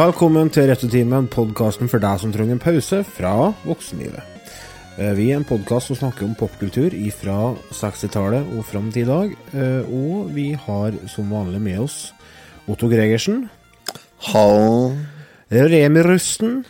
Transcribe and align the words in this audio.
Velkommen 0.00 0.48
til 0.48 0.64
Rettetimen, 0.70 1.26
podkasten 1.28 1.90
for 1.90 2.00
deg 2.00 2.20
som 2.22 2.30
trenger 2.32 2.54
en 2.56 2.62
pause 2.62 3.02
fra 3.04 3.50
voksenlivet. 3.66 4.22
Eh, 4.96 5.12
Vi 5.12 5.26
er 5.28 5.36
en 5.36 5.44
podkast 5.44 5.90
som 5.90 5.98
snakker 5.98 6.24
om 6.24 6.34
popkultur 6.34 6.94
fra 7.12 7.54
60-tallet 7.68 8.46
og 8.56 8.64
fram 8.64 8.88
til 8.90 9.02
i 9.02 9.10
dag. 9.10 9.34
Eh, 9.52 9.84
Og 9.92 10.32
vi 10.32 10.54
har 10.54 10.96
som 11.06 11.28
vanlig 11.28 11.60
med 11.60 11.80
oss 11.80 12.14
Otto 12.66 12.88
Gregersen, 12.88 13.50
Hallo. 14.32 14.96
Remi 15.50 16.00
Rusten 16.00 16.64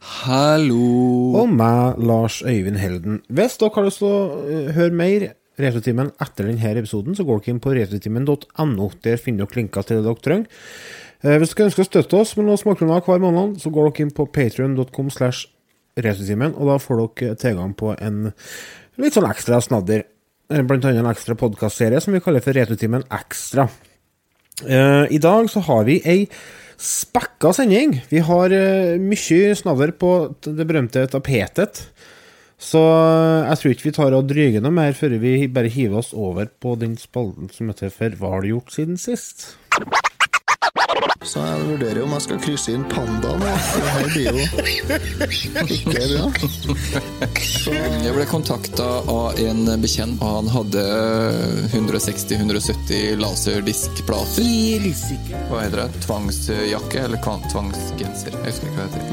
Hallo. 0.00 1.40
og 1.40 1.48
meg, 1.48 1.96
Lars 1.96 2.42
Øyvind 2.42 2.76
Helden. 2.76 3.22
Hvis 3.30 3.56
dere 3.56 3.70
har 3.74 3.84
lyst 3.84 3.98
til 3.98 4.08
å 4.08 4.44
eh, 4.44 4.72
høre 4.74 4.92
mer 4.92 5.32
Retrotimen 5.58 6.12
etter 6.22 6.46
denne 6.46 6.78
episoden, 6.78 7.16
så 7.18 7.24
går 7.26 7.40
dere 7.40 7.50
inn 7.50 7.60
på 7.60 7.72
retrotimen.no. 7.74 8.90
Der 9.02 9.16
finner 9.16 9.46
dere 9.46 9.58
linker 9.58 9.82
til 9.82 9.96
det 9.98 10.04
dere 10.06 10.22
trenger. 10.22 10.46
Eh, 11.24 11.34
Hvis 11.40 11.50
dere 11.54 11.66
ønsker 11.66 11.82
å 11.82 11.88
støtte 11.88 12.20
oss 12.20 12.36
med 12.38 12.46
noen 12.46 12.60
småkroner 12.60 13.02
hver 13.02 13.22
måned, 13.22 13.56
så 13.62 13.72
går 13.74 13.88
dere 13.90 14.06
inn 14.06 14.14
på 14.14 14.28
patrion.com 14.30 15.10
og 15.98 16.68
da 16.70 16.76
får 16.78 17.00
dere 17.18 17.34
tilgang 17.42 17.72
på 17.74 17.90
en 17.98 18.28
litt 19.02 19.16
sånn 19.16 19.26
ekstra 19.26 19.58
snadder. 19.64 20.04
Eh, 20.50 20.62
Blant 20.62 20.86
annet 20.86 21.02
en 21.02 21.10
ekstra 21.10 21.34
podkastserie 21.34 22.00
som 22.00 22.14
vi 22.14 22.22
kaller 22.22 22.44
for 22.44 22.54
Retrotimen 22.54 23.02
Ekstra. 23.10 23.66
Eh, 24.62 25.06
I 25.10 25.18
dag 25.18 25.50
så 25.50 25.60
har 25.66 25.84
vi 25.90 25.98
ei 26.06 26.28
spekka 26.78 27.50
sending. 27.52 27.98
Vi 28.12 28.22
har 28.22 28.54
mye 29.02 29.56
snadder 29.58 29.90
på 29.98 30.12
det 30.46 30.66
berømte 30.68 31.08
tapetet. 31.10 31.88
Så 32.58 32.78
jeg 32.78 33.58
tror 33.58 33.74
ikke 33.74 33.86
vi 33.86 33.94
tar 33.94 34.14
og 34.14 34.30
dryger 34.30 34.62
noe 34.62 34.74
mer 34.74 34.94
før 34.94 35.18
vi 35.18 35.46
bare 35.50 35.70
hiver 35.70 35.98
oss 35.98 36.10
over 36.14 36.46
på 36.46 36.74
den 36.78 36.96
spalten 36.98 37.50
som 37.54 37.70
heter 37.70 37.90
For 37.94 38.14
hva 38.18 38.32
har 38.36 38.42
du 38.42 38.50
gjort 38.50 38.74
siden 38.74 38.98
sist? 38.98 39.56
Så 41.28 41.42
jeg 41.42 41.64
vurderer 41.66 41.98
om 42.04 42.12
jeg 42.14 42.22
skal 42.24 42.38
krysse 42.40 42.72
inn 42.72 42.84
pandaen. 42.88 43.40
Det 43.42 43.48
her 43.92 44.06
blir 44.12 44.26
jo 44.30 44.38
ikke 45.74 46.04
bra. 46.12 46.24
Så 47.38 47.74
Jeg 47.74 48.12
ble 48.14 48.24
kontakta 48.30 48.86
av 49.12 49.38
en 49.42 49.60
bekjent, 49.82 50.22
og 50.24 50.28
han 50.38 50.48
hadde 50.54 50.82
160-170 51.74 53.18
laserdiskplater. 53.20 54.46
Hva 55.50 55.58
heter 55.66 55.78
det? 55.82 55.88
Tvangsjakke? 56.06 56.98
Eller 57.04 57.18
tvangsgenser? 57.26 58.32
Jeg 58.38 58.48
husker 58.48 58.66
ikke 58.70 58.78
hva 58.78 58.84
det 58.88 58.92
heter. 58.96 59.12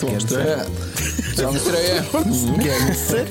tvangstrøye. 0.00 0.60
Tvangstrøye. 1.36 1.96
Tvangsgenser. 2.14 3.26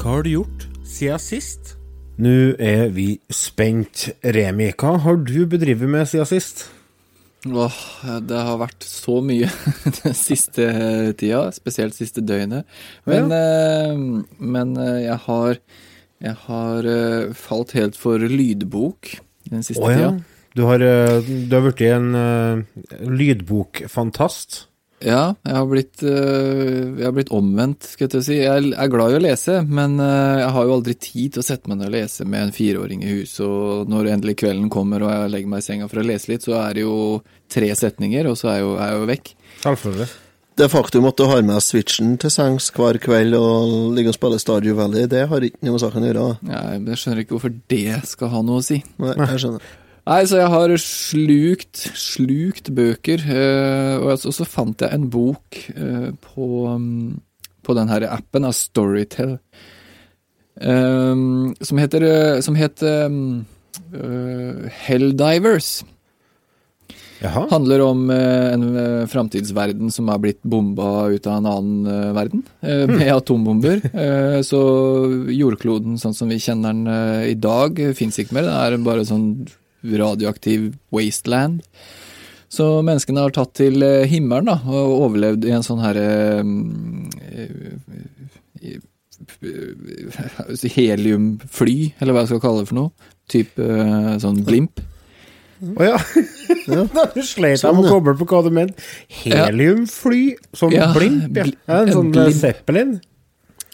Hva 0.00 0.08
har 0.14 0.22
du 0.24 0.30
gjort 0.36 0.60
siden 0.86 1.20
sist? 1.26 1.62
Nå 2.20 2.36
er 2.60 2.90
vi 2.92 3.14
spent. 3.32 4.10
Remi, 4.20 4.68
hva 4.76 4.98
har 5.00 5.16
du 5.24 5.46
bedrevet 5.48 5.88
med 5.88 6.08
siden 6.10 6.28
sist? 6.28 6.66
Åh, 7.48 7.76
det 8.28 8.36
har 8.44 8.58
vært 8.60 8.84
så 8.84 9.22
mye 9.24 9.48
den 10.02 10.16
siste 10.16 10.66
tida, 11.16 11.46
spesielt 11.56 11.96
siste 11.96 12.20
døgnet. 12.20 12.68
Men, 13.08 13.32
eh, 13.32 14.02
men 14.36 14.76
eh, 14.76 15.06
jeg 15.06 15.20
har 15.28 15.62
Jeg 16.20 16.36
har 16.36 16.84
eh, 16.84 17.32
falt 17.32 17.70
helt 17.72 17.96
for 17.96 18.20
lydbok 18.20 19.14
den 19.48 19.62
siste 19.64 19.80
Å 19.80 19.88
ja. 19.88 19.96
tida. 19.96 20.10
Du 20.52 20.66
har, 20.68 20.82
eh, 20.84 21.24
du 21.24 21.54
har 21.56 21.64
blitt 21.64 21.80
en 21.88 22.66
lydbokfantast. 23.08 24.66
Ja, 25.00 25.34
jeg 25.46 25.56
har 25.56 25.68
blitt, 25.68 26.02
øh, 26.04 26.98
jeg 26.98 27.06
har 27.06 27.14
blitt 27.16 27.32
omvendt, 27.32 27.86
skal 27.88 28.04
jeg 28.04 28.12
til 28.12 28.20
å 28.20 28.24
si. 28.26 28.36
Jeg 28.42 28.72
er 28.76 28.90
glad 28.92 29.14
i 29.14 29.16
å 29.16 29.22
lese, 29.24 29.60
men 29.64 29.96
øh, 29.96 30.40
jeg 30.42 30.50
har 30.56 30.66
jo 30.68 30.74
aldri 30.76 30.94
tid 31.00 31.34
til 31.34 31.42
å 31.42 31.46
sette 31.46 31.70
meg 31.70 31.80
ned 31.80 31.88
og 31.88 31.94
lese 31.94 32.26
med 32.28 32.44
en 32.44 32.52
fireåring 32.54 33.04
i 33.06 33.14
huset, 33.14 33.46
og 33.46 33.88
når 33.88 34.12
endelig 34.14 34.36
kvelden 34.42 34.68
kommer 34.72 35.06
og 35.06 35.14
jeg 35.14 35.32
legger 35.32 35.54
meg 35.54 35.64
i 35.64 35.68
senga 35.70 35.88
for 35.88 36.02
å 36.02 36.04
lese 36.04 36.32
litt, 36.32 36.44
så 36.44 36.58
er 36.60 36.76
det 36.76 36.84
jo 36.84 36.96
tre 37.50 37.70
setninger, 37.80 38.28
og 38.28 38.36
så 38.36 38.52
er 38.52 38.60
jeg 38.60 38.66
jo, 38.66 38.74
er 38.76 38.92
jeg 38.92 39.00
jo 39.00 39.10
vekk. 39.14 39.32
Selvfølgelig. 39.64 40.10
Det 40.60 40.66
faktum 40.68 41.06
at 41.08 41.16
du 41.16 41.24
har 41.30 41.44
med 41.48 41.64
switchen 41.64 42.16
til 42.20 42.32
sengs 42.34 42.66
hver 42.76 42.98
kveld 43.00 43.32
og 43.38 43.94
ligger 43.96 44.12
og 44.12 44.18
spiller 44.18 44.42
Stardew 44.42 44.76
Valley, 44.76 45.08
det 45.08 45.24
har 45.30 45.46
ikke 45.46 45.64
noe 45.64 45.78
med 45.78 45.84
saken 45.86 46.04
å 46.04 46.10
gjøre. 46.10 46.30
men 46.44 46.90
jeg 46.92 47.00
skjønner 47.00 47.22
ikke 47.24 47.38
hvorfor 47.38 47.54
det 47.72 48.02
skal 48.10 48.34
ha 48.34 48.42
noe 48.44 48.60
å 48.60 48.66
si. 48.66 48.82
Nei, 49.00 49.14
jeg 49.16 49.46
skjønner. 49.46 49.70
Nei, 50.08 50.22
så 50.26 50.40
jeg 50.40 50.48
har 50.52 50.72
slukt, 50.80 51.82
slukt 51.98 52.70
bøker, 52.76 53.20
øh, 53.20 54.06
og 54.06 54.16
så, 54.22 54.46
fant 54.48 54.80
jeg 54.80 54.96
en 54.96 55.10
bok 55.12 55.60
øh, 55.76 56.10
på, 56.24 56.48
um, 56.72 57.20
på 57.66 57.76
den 57.76 57.92
her 57.92 58.08
appen 58.08 58.48
av 58.48 58.56
Storytel, 58.56 59.36
um, 60.56 61.52
som 61.60 61.82
heter, 61.82 62.40
som 62.40 62.56
heter 62.56 63.12
øh, 63.12 64.68
Helldivers. 64.86 65.80
Jaha. 67.20 67.42
Handler 67.50 67.82
om 67.84 68.06
eh, 68.08 68.52
en 68.54 68.62
framtidsverden 69.12 69.90
som 69.92 70.08
har 70.08 70.22
blitt 70.22 70.38
bomba 70.40 71.10
ut 71.12 71.26
av 71.28 71.34
en 71.36 71.48
annen 71.50 71.90
eh, 71.92 72.12
verden, 72.16 72.46
med 72.64 72.94
med 72.94 73.10
atombomber. 73.12 73.82
Eh, 73.92 74.38
så 74.40 74.60
jordkloden 75.28 76.00
sånn 76.00 76.16
som 76.16 76.32
vi 76.32 76.40
kjenner 76.40 76.72
den 76.72 76.88
eh, 76.88 77.26
i 77.34 77.36
dag, 77.36 77.76
fins 77.98 78.16
ikke 78.16 78.38
mer. 78.38 78.48
Den 78.48 78.56
er 78.56 78.86
bare 78.88 79.04
sånn 79.04 79.26
radioaktiv 79.82 80.70
wasteland. 80.94 81.62
Så 82.50 82.66
menneskene 82.82 83.22
har 83.22 83.30
tatt 83.34 83.52
til 83.60 83.78
eh, 83.86 84.08
himmelen 84.10 84.48
da, 84.50 84.56
og 84.66 85.04
overlevd 85.06 85.44
i 85.46 85.52
en 85.54 85.62
sånn 85.66 85.82
herre 85.84 86.06
Heliumfly, 90.74 91.76
eller 92.00 92.14
hva 92.14 92.22
jeg 92.24 92.30
skal 92.32 92.42
kalle 92.42 92.62
det 92.64 92.70
for 92.70 92.78
noe. 92.80 93.10
Type 93.30 93.62
eh, 93.64 94.14
sånn 94.22 94.40
blimp. 94.46 94.80
Å 95.60 95.84
ja. 95.84 95.98
da 96.94 97.04
sleit 97.20 97.52
jeg 97.52 97.60
Sånn, 97.60 97.76
med 97.76 97.90
å 97.90 97.92
koble 97.92 98.14
på 98.16 98.26
hva 98.30 98.40
du 98.46 98.50
mente. 98.56 98.80
Heliumfly? 99.20 100.22
Sånn 100.56 100.72
Ja, 100.74 100.88
blimp? 100.96 101.36
Ja. 101.36 101.44
ja 101.68 101.82
en 101.84 101.92
sånn 101.92 102.08
en 102.08 102.14
blimp. 102.16 102.32
eh, 102.32 102.38
Zeppelin? 102.40 102.94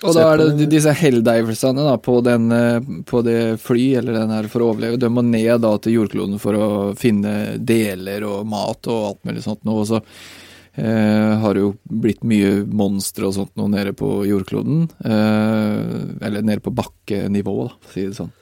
Og 0.04 0.12
da 0.16 0.24
er 0.28 0.42
det 0.58 0.68
disse 0.68 0.92
helldiversene 0.92 1.84
da, 1.86 1.94
på, 2.02 2.18
den, 2.24 2.50
eh, 2.52 2.88
på 3.08 3.22
det 3.24 3.56
fly, 3.62 3.86
eller 4.00 4.18
den 4.18 4.34
her 4.34 4.48
for 4.52 4.64
å 4.64 4.70
overleve, 4.72 5.00
de 5.00 5.08
må 5.12 5.24
ned 5.24 5.62
da 5.64 5.72
til 5.80 6.00
jordkloden 6.00 6.40
for 6.42 6.58
å 6.58 6.68
finne 6.98 7.56
deler 7.56 8.26
og 8.28 8.44
mat 8.50 8.90
og 8.92 9.06
alt 9.10 9.22
mulig 9.28 9.44
sånt 9.46 9.64
noe. 9.64 9.84
Og 9.84 9.88
så 9.88 10.02
eh, 10.02 11.32
har 11.40 11.56
det 11.56 11.64
jo 11.64 11.72
blitt 11.88 12.24
mye 12.28 12.60
monstre 12.68 13.30
og 13.30 13.36
sånt 13.38 13.54
noe 13.56 13.72
nede 13.72 13.96
på 13.96 14.10
jordkloden. 14.28 14.86
Eh, 15.00 15.84
eller 16.28 16.44
nede 16.44 16.64
på 16.64 16.74
bakkenivå, 16.76 17.58
da, 17.64 17.76
for 17.80 17.92
å 17.92 17.96
si 17.96 18.08
det 18.10 18.18
sånn. 18.20 18.34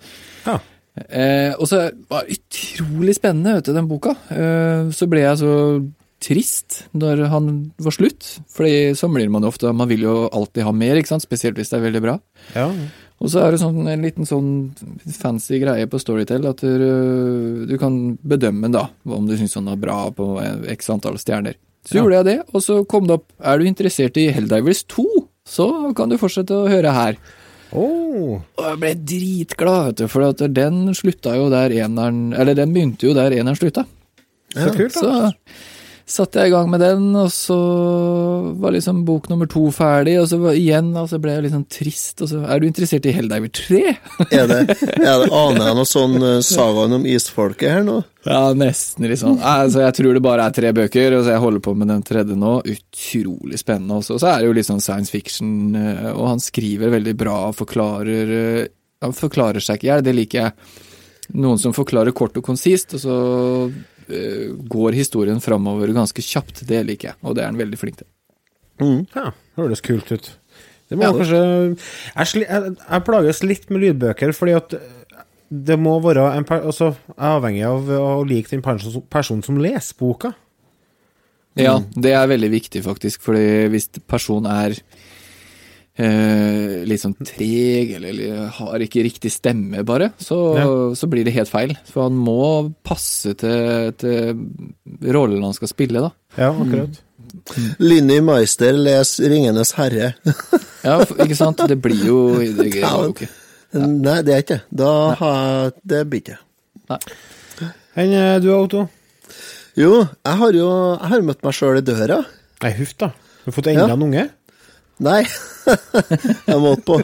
Ja. 0.49 0.59
Eh, 0.95 1.53
og 1.59 1.67
så 1.71 1.89
var 2.11 2.27
det 2.27 2.39
utrolig 2.39 3.17
spennende, 3.19 3.59
vet 3.59 3.71
du, 3.71 3.77
den 3.77 3.91
boka. 3.91 4.15
Eh, 4.31 4.91
så 4.95 5.07
ble 5.11 5.23
jeg 5.23 5.41
så 5.43 5.55
trist 6.25 6.83
når 6.97 7.27
han 7.29 7.49
var 7.85 7.95
slutt, 7.95 8.27
fordi 8.53 8.93
det 8.97 9.11
blir 9.13 9.33
man 9.33 9.45
ofte. 9.45 9.73
Man 9.77 9.91
vil 9.91 10.07
jo 10.07 10.15
alltid 10.33 10.65
ha 10.67 10.73
mer, 10.73 10.97
ikke 11.01 11.13
sant, 11.13 11.25
spesielt 11.27 11.59
hvis 11.61 11.73
det 11.73 11.79
er 11.81 11.85
veldig 11.89 12.03
bra. 12.05 12.15
Ja. 12.57 12.69
Og 13.23 13.31
så 13.31 13.45
er 13.45 13.55
det 13.55 13.61
sånn, 13.63 13.85
en 13.89 14.03
liten 14.05 14.27
sånn 14.29 14.49
fancy 15.15 15.61
greie 15.63 15.87
på 15.89 16.01
Storytel 16.03 16.49
at 16.51 16.65
du, 16.65 17.67
du 17.69 17.77
kan 17.81 18.17
bedømme 18.27 18.73
da, 18.75 18.89
om 19.07 19.29
du 19.29 19.37
syns 19.39 19.55
han 19.61 19.71
er 19.73 19.79
bra 19.81 20.09
på 20.17 20.33
x 20.75 20.91
antall 20.93 21.21
stjerner. 21.23 21.57
Så 21.85 21.99
Ja. 21.99 22.03
gjorde 22.03 22.17
jeg 22.17 22.25
det, 22.31 22.37
og 22.57 22.63
så 22.65 22.79
kom 22.89 23.05
det 23.07 23.19
opp 23.19 23.27
Er 23.45 23.59
du 23.61 23.67
interessert 23.69 24.17
i 24.17 24.31
Helldivers 24.33 24.85
2, 24.89 25.05
så 25.45 25.67
kan 25.97 26.09
du 26.09 26.17
fortsette 26.17 26.57
å 26.57 26.69
høre 26.73 26.93
her. 26.97 27.19
Oh. 27.75 28.41
Og 28.57 28.65
jeg 28.65 28.79
ble 28.81 28.93
dritglad, 29.11 29.87
vet 29.91 29.97
du, 30.01 30.09
for 30.09 30.25
at 30.31 30.41
den 30.57 30.95
slutta 30.97 31.35
jo 31.37 31.49
der 31.53 31.73
eneren 31.75 32.33
Eller 32.39 32.55
den 32.55 32.73
begynte 32.73 33.09
jo 33.09 33.15
der 33.17 33.35
eneren 33.35 33.59
slutta. 33.59 33.85
Så 34.55 34.71
kult, 34.77 34.95
da. 34.95 35.01
Så 35.03 35.35
satte 36.05 36.43
jeg 36.43 36.51
i 36.51 36.53
gang 36.53 36.69
med 36.69 36.83
den, 36.85 37.07
og 37.17 37.31
så 37.33 37.57
var 38.61 38.75
liksom 38.75 39.05
bok 39.09 39.31
nummer 39.31 39.49
to 39.49 39.63
ferdig, 39.73 40.19
og 40.21 40.29
så 40.29 40.37
var, 40.43 40.57
igjen 40.59 40.91
altså 41.01 41.21
ble 41.23 41.33
jeg 41.33 41.47
litt 41.47 41.55
sånn 41.55 41.69
trist, 41.73 42.21
og 42.21 42.29
så 42.29 42.43
Er 42.45 42.61
du 42.61 42.67
interessert 42.69 43.09
i 43.09 43.15
Helldiver 43.17 43.53
3? 43.57 43.81
Er 44.29 44.51
det, 44.51 44.59
er 45.01 45.23
det 45.23 45.31
Aner 45.33 45.71
jeg 45.71 45.79
noe 45.81 45.89
sånn 45.89 46.19
uh, 46.21 46.43
sagaen 46.45 46.99
om 46.99 47.09
isfolket 47.09 47.73
her 47.73 47.87
nå? 47.87 48.03
Ja, 48.29 48.53
nesten 48.57 49.09
litt 49.09 49.21
sånn. 49.21 49.41
Altså, 49.41 49.83
jeg 49.85 49.97
tror 49.99 50.17
det 50.17 50.25
bare 50.25 50.47
er 50.49 50.55
tre 50.57 50.73
bøker, 50.77 51.19
og 51.19 51.25
så 51.25 51.35
jeg 51.35 51.45
holder 51.45 51.65
på 51.65 51.75
med 51.77 51.91
den 51.93 52.05
tredje 52.07 52.37
nå. 52.41 52.55
Utrolig 52.73 53.61
spennende 53.61 53.99
også. 54.01 54.17
Og 54.17 54.23
så 54.23 54.31
er 54.31 54.39
det 54.41 54.49
jo 54.49 54.55
litt 54.57 54.69
sånn 54.69 54.85
science 54.85 55.13
fiction, 55.13 55.75
eh, 55.77 56.09
og 56.15 56.31
han 56.31 56.41
skriver 56.41 56.93
veldig 56.95 57.15
bra 57.21 57.37
og 57.51 57.59
forklarer 57.59 58.35
eh, 58.39 58.73
Han 59.05 59.13
forklarer 59.13 59.61
seg 59.61 59.77
ikke 59.77 59.89
i 59.89 59.91
hjel, 59.91 60.05
det 60.05 60.17
liker 60.17 60.41
jeg. 60.41 60.79
Noen 61.41 61.61
som 61.61 61.73
forklarer 61.77 62.17
kort 62.17 62.37
og 62.41 62.45
konsist, 62.45 62.97
og 62.97 63.05
så 63.05 63.19
eh, 63.67 63.77
går 64.69 64.93
historien 64.99 65.41
framover 65.41 65.93
ganske 65.97 66.23
kjapt. 66.23 66.65
Det 66.69 66.83
liker 66.87 67.13
jeg, 67.13 67.17
og 67.23 67.35
det 67.37 67.43
er 67.45 67.51
han 67.53 67.61
veldig 67.61 67.79
flink 67.81 67.97
til. 68.03 68.09
Mm. 68.83 69.07
Ja, 69.15 69.31
høres 69.57 69.81
kult 69.85 70.11
ut. 70.13 70.31
Det 70.91 70.99
må 70.99 71.07
Ja. 71.07 71.13
kanskje 71.17 71.41
jeg, 71.79 72.27
sli, 72.29 72.43
jeg, 72.45 72.77
jeg 72.91 73.05
plages 73.07 73.43
litt 73.43 73.71
med 73.71 73.81
lydbøker, 73.87 74.33
fordi 74.37 74.55
at 74.59 74.75
det 75.55 75.77
må 75.79 76.01
være 76.03 76.37
en 76.37 76.45
per, 76.45 76.65
altså, 76.67 76.97
Jeg 77.09 77.15
er 77.21 77.37
avhengig 77.39 77.65
av 77.69 77.89
å 77.95 78.25
like 78.27 78.51
den 78.51 78.63
personen 78.63 79.03
person 79.13 79.43
som 79.43 79.57
leser 79.63 79.95
boka. 79.99 80.33
Ja, 81.57 81.79
det 81.95 82.11
er 82.13 82.27
veldig 82.27 82.51
viktig, 82.51 82.83
faktisk, 82.83 83.23
fordi 83.23 83.69
hvis 83.71 83.87
personen 84.11 84.49
er 84.51 84.75
eh, 84.75 84.81
litt 85.99 87.01
sånn 87.05 87.15
treg, 87.23 87.93
eller, 87.97 88.09
eller 88.11 88.49
har 88.57 88.83
ikke 88.83 89.05
riktig 89.07 89.31
stemme, 89.31 89.85
bare, 89.87 90.09
så, 90.19 90.39
Ja. 90.59 90.67
så 90.99 91.07
blir 91.11 91.25
det 91.25 91.35
helt 91.37 91.49
feil. 91.53 91.77
For 91.87 92.09
han 92.09 92.17
må 92.19 92.73
passe 92.83 93.35
til, 93.39 93.93
til 94.01 95.13
rollen 95.15 95.45
han 95.47 95.55
skal 95.55 95.71
spille, 95.71 96.03
da. 96.03 96.11
Ja, 96.37 96.51
akkurat. 96.51 96.99
Linni 97.79 98.21
Meister 98.21 98.73
les 98.73 99.19
'Ringenes 99.21 99.73
herre'. 99.79 100.15
Ja, 100.85 100.99
ikke 101.05 101.37
sant? 101.37 101.59
Det 101.69 101.81
blir 101.83 102.05
jo 102.07 102.19
Det 102.39 102.69
jo 102.81 103.09
ikke. 103.15 103.29
Nei, 103.75 104.21
det 104.23 104.35
er 104.35 104.43
ikke 104.43 104.61
da 104.71 105.15
har 105.19 105.39
jeg 105.65 105.73
Det 105.85 106.03
blir 106.11 106.21
ikke. 106.23 106.39
det. 106.89 106.99
Enn 107.97 108.13
eh, 108.13 108.39
du, 108.43 108.51
Otto? 108.55 108.89
Jo, 109.77 110.07
jeg 110.25 110.37
har 110.39 110.53
jo 110.53 110.69
jeg 111.01 111.09
har 111.11 111.23
møtt 111.27 111.43
meg 111.43 111.55
sjøl 111.55 111.79
i 111.79 111.81
døra. 111.87 112.25
Nei, 112.63 112.73
huff 112.79 112.95
da. 112.99 113.09
Du 113.45 113.51
har 113.51 113.53
fått 113.57 113.67
enda 113.73 113.89
Ja. 113.89 113.95
en 113.95 114.03
unge? 114.03 114.31
Nei, 115.05 115.21
jeg 116.49 116.59
måtte 116.63 116.87
på. 116.89 116.99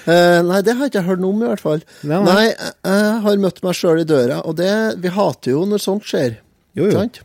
Uh, 0.00 0.40
nei, 0.46 0.60
det 0.64 0.74
har 0.74 0.86
jeg 0.86 0.94
ikke 0.94 1.04
hørt 1.06 1.22
noe 1.22 1.34
om, 1.34 1.42
i 1.44 1.50
hvert 1.50 1.62
fall. 1.62 1.82
Nei, 2.02 2.20
nei. 2.24 2.28
Nei, 2.28 2.46
jeg, 2.48 2.76
jeg 2.88 3.18
har 3.26 3.42
møtt 3.42 3.60
meg 3.66 3.76
sjøl 3.76 4.00
i 4.02 4.06
døra, 4.08 4.40
og 4.48 4.56
det 4.58 4.70
Vi 5.02 5.12
hater 5.14 5.54
jo 5.54 5.66
når 5.68 5.82
sånt 5.84 6.08
skjer. 6.08 6.38
Jo, 6.78 6.86
jo. 6.86 6.94
Sant? 6.96 7.20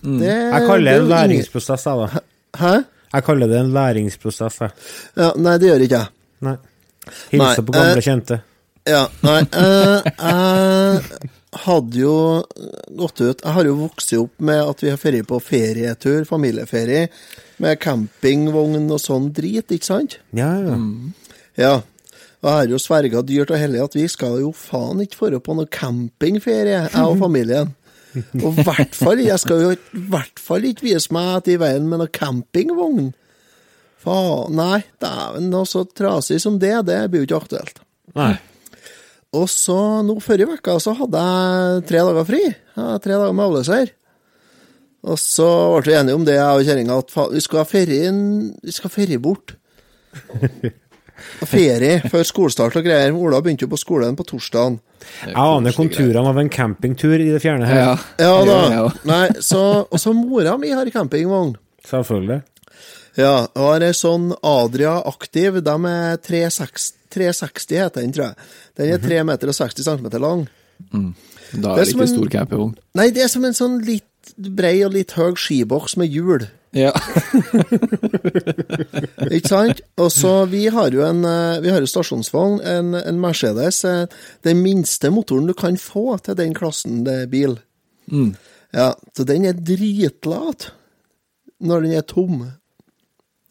Det, 0.00 0.30
Jeg 0.30 0.66
kaller 0.68 0.86
det 0.86 1.00
en 1.02 1.10
læringsprosess, 1.10 1.86
jeg, 1.90 2.06
da. 2.06 2.22
Hæ? 2.60 2.74
Jeg 3.10 3.26
kaller 3.26 3.50
det 3.50 3.58
en 3.58 3.72
læringsprosess, 3.74 4.60
jeg. 4.62 4.76
Ja, 5.18 5.32
nei, 5.36 5.56
det 5.60 5.68
gjør 5.72 5.84
ikke 5.86 5.98
jeg. 5.98 6.14
Nei. 6.46 6.56
Nei, 7.10 7.18
Hilse 7.34 7.66
på 7.66 7.74
gamle 7.74 7.98
uh, 7.98 8.04
kjente. 8.04 8.40
Ja, 8.88 9.02
nei 9.26 9.40
eh, 9.44 10.06
Jeg 10.08 11.60
hadde 11.66 11.98
jo 12.00 12.14
gått 12.96 13.20
ut 13.20 13.42
Jeg 13.44 13.52
har 13.52 13.68
jo 13.68 13.74
vokst 13.82 14.14
opp 14.16 14.40
med 14.40 14.62
at 14.62 14.80
vi 14.80 14.88
har 14.92 15.00
ferie 15.00 15.26
på 15.26 15.40
ferietur, 15.44 16.22
familieferie, 16.28 17.08
med 17.60 17.80
campingvogn 17.82 18.88
og 18.90 19.00
sånn 19.02 19.30
drit, 19.36 19.70
ikke 19.72 19.88
sant? 19.88 20.18
Ja, 20.36 20.52
ja. 20.64 20.76
Ja. 21.60 21.74
Og 22.40 22.48
jeg 22.48 22.56
har 22.56 22.70
jo 22.72 22.80
sverga 22.80 23.20
dyrt 23.26 23.52
og 23.52 23.60
hellig 23.60 23.82
at 23.84 23.96
vi 23.98 24.06
skal 24.08 24.38
jo 24.40 24.54
faen 24.56 25.02
ikke 25.04 25.28
dra 25.34 25.40
på 25.44 25.56
noe 25.58 25.68
campingferie, 25.68 26.86
jeg 26.88 27.04
og 27.04 27.18
familien. 27.20 27.74
Og 28.42 28.56
i 28.58 28.64
hvert 28.66 28.96
fall, 28.98 29.20
jeg 29.22 29.38
skal 29.38 29.60
jo 29.62 29.68
i 29.70 30.00
hvert 30.10 30.40
fall 30.42 30.64
ikke 30.66 30.82
vise 30.88 31.12
meg 31.14 31.28
at 31.36 31.50
i 31.52 31.54
veien 31.60 31.84
med 31.86 32.00
noe 32.00 32.10
campingvogn. 32.10 33.12
Faen, 34.02 34.56
nei, 34.58 34.80
dæven, 34.98 35.46
noe 35.52 35.68
så 35.68 35.84
trasig 35.86 36.40
som 36.42 36.56
det, 36.58 36.72
det 36.88 37.04
blir 37.12 37.22
jo 37.22 37.28
ikke 37.28 37.42
aktuelt. 37.44 37.78
Nei. 38.18 38.32
Og 39.36 39.46
så 39.52 39.76
nå 40.02 40.16
forrige 40.24 40.56
uke 40.58 40.74
så 40.82 40.96
hadde 40.98 41.22
jeg 41.22 41.84
tre 41.86 42.02
dager 42.08 42.26
fri. 42.26 42.42
Jeg 42.50 42.80
hadde 42.80 43.02
tre 43.04 43.14
dager 43.14 43.36
med 43.36 43.46
avløser. 43.46 43.92
Og 45.04 45.16
så 45.18 45.46
ble 45.80 45.92
vi 45.92 45.98
enige 45.98 46.14
om 46.18 46.24
det, 46.26 46.34
jeg 46.36 46.44
og 46.60 46.66
kjerringa, 46.66 46.98
at 47.00 47.08
fa- 47.14 47.30
vi 47.32 47.40
skal 47.40 47.62
ha 47.62 47.64
ferien 47.64 48.18
Vi 48.62 48.72
skal 48.76 48.90
ferie 48.92 49.18
bort. 49.18 49.54
Og 51.40 51.48
ferie 51.48 51.98
før 52.10 52.24
skolestart 52.24 52.76
og 52.80 52.84
greier. 52.86 53.12
Ola 53.16 53.40
begynte 53.44 53.66
jo 53.66 53.70
på 53.72 53.78
skolen 53.80 54.16
på 54.16 54.24
torsdagen. 54.28 54.78
Jeg 55.24 55.34
aner 55.36 55.72
konturene 55.76 56.28
av 56.32 56.38
en 56.40 56.48
campingtur 56.52 57.16
i 57.20 57.28
det 57.32 57.40
fjerne 57.42 57.68
her. 57.68 57.80
Ja, 57.80 57.96
Ja 58.20 58.44
da. 58.48 58.84
Nei, 59.08 59.26
så, 59.44 59.60
og 59.88 60.00
så 60.00 60.12
mora 60.16 60.56
mi 60.60 60.72
har 60.76 60.88
campingvogn. 60.92 61.54
Selvfølgelig. 61.88 62.42
Ja, 63.18 63.34
og 63.56 63.66
har 63.72 63.84
ei 63.84 63.92
sånn 63.96 64.30
Adria 64.46 64.98
Aktiv. 65.10 65.60
De 65.64 65.76
er 65.90 66.20
360, 66.24 66.92
360 67.12 67.80
heter 67.80 68.04
den, 68.04 68.12
tror 68.16 68.28
jeg. 68.30 68.50
Den 68.80 68.92
er 68.94 69.02
3 69.02 69.24
meter 69.28 69.50
og 69.52 69.56
60 69.58 69.88
cm 69.88 70.06
lang. 70.22 70.46
Da 70.90 71.72
er 71.74 71.82
det, 71.82 71.84
det 71.84 71.88
ikke 71.94 72.06
en- 72.06 72.14
stor 72.16 72.30
campingvogn. 72.36 72.76
Nei, 73.00 73.08
det 73.10 73.24
er 73.26 73.32
som 73.32 73.44
en 73.48 73.56
sånn 73.56 73.80
litt 73.84 74.06
brei 74.36 74.80
og 74.86 74.94
litt 74.94 75.14
høy 75.18 75.34
skiboks 75.38 75.96
med 76.00 76.10
hjul. 76.12 76.46
Ja. 76.76 76.92
Ikke 79.30 79.48
sant? 79.50 79.80
Og 79.98 80.10
så 80.14 80.32
Vi 80.50 80.66
har 80.70 80.92
jo 80.94 81.02
en 81.06 81.24
eh, 81.26 81.58
Vi 81.64 81.70
har 81.72 81.82
jo 81.82 81.88
stasjonsvogn, 81.90 82.60
en, 82.62 82.94
en 82.94 83.18
Mercedes. 83.20 83.82
eh, 83.84 84.04
Den 84.46 84.62
minste 84.62 85.10
motoren 85.10 85.48
du 85.50 85.54
kan 85.54 85.76
få 85.80 86.16
til 86.22 86.38
den 86.38 86.54
klassen 86.54 87.02
det 87.06 87.16
er 87.24 87.30
bil. 87.32 87.56
Ja, 88.74 88.92
Så 89.16 89.24
den 89.26 89.44
er 89.46 89.52
dritlat 89.58 90.70
når 91.60 91.82
den 91.84 91.92
er 91.98 92.02
tom. 92.08 92.46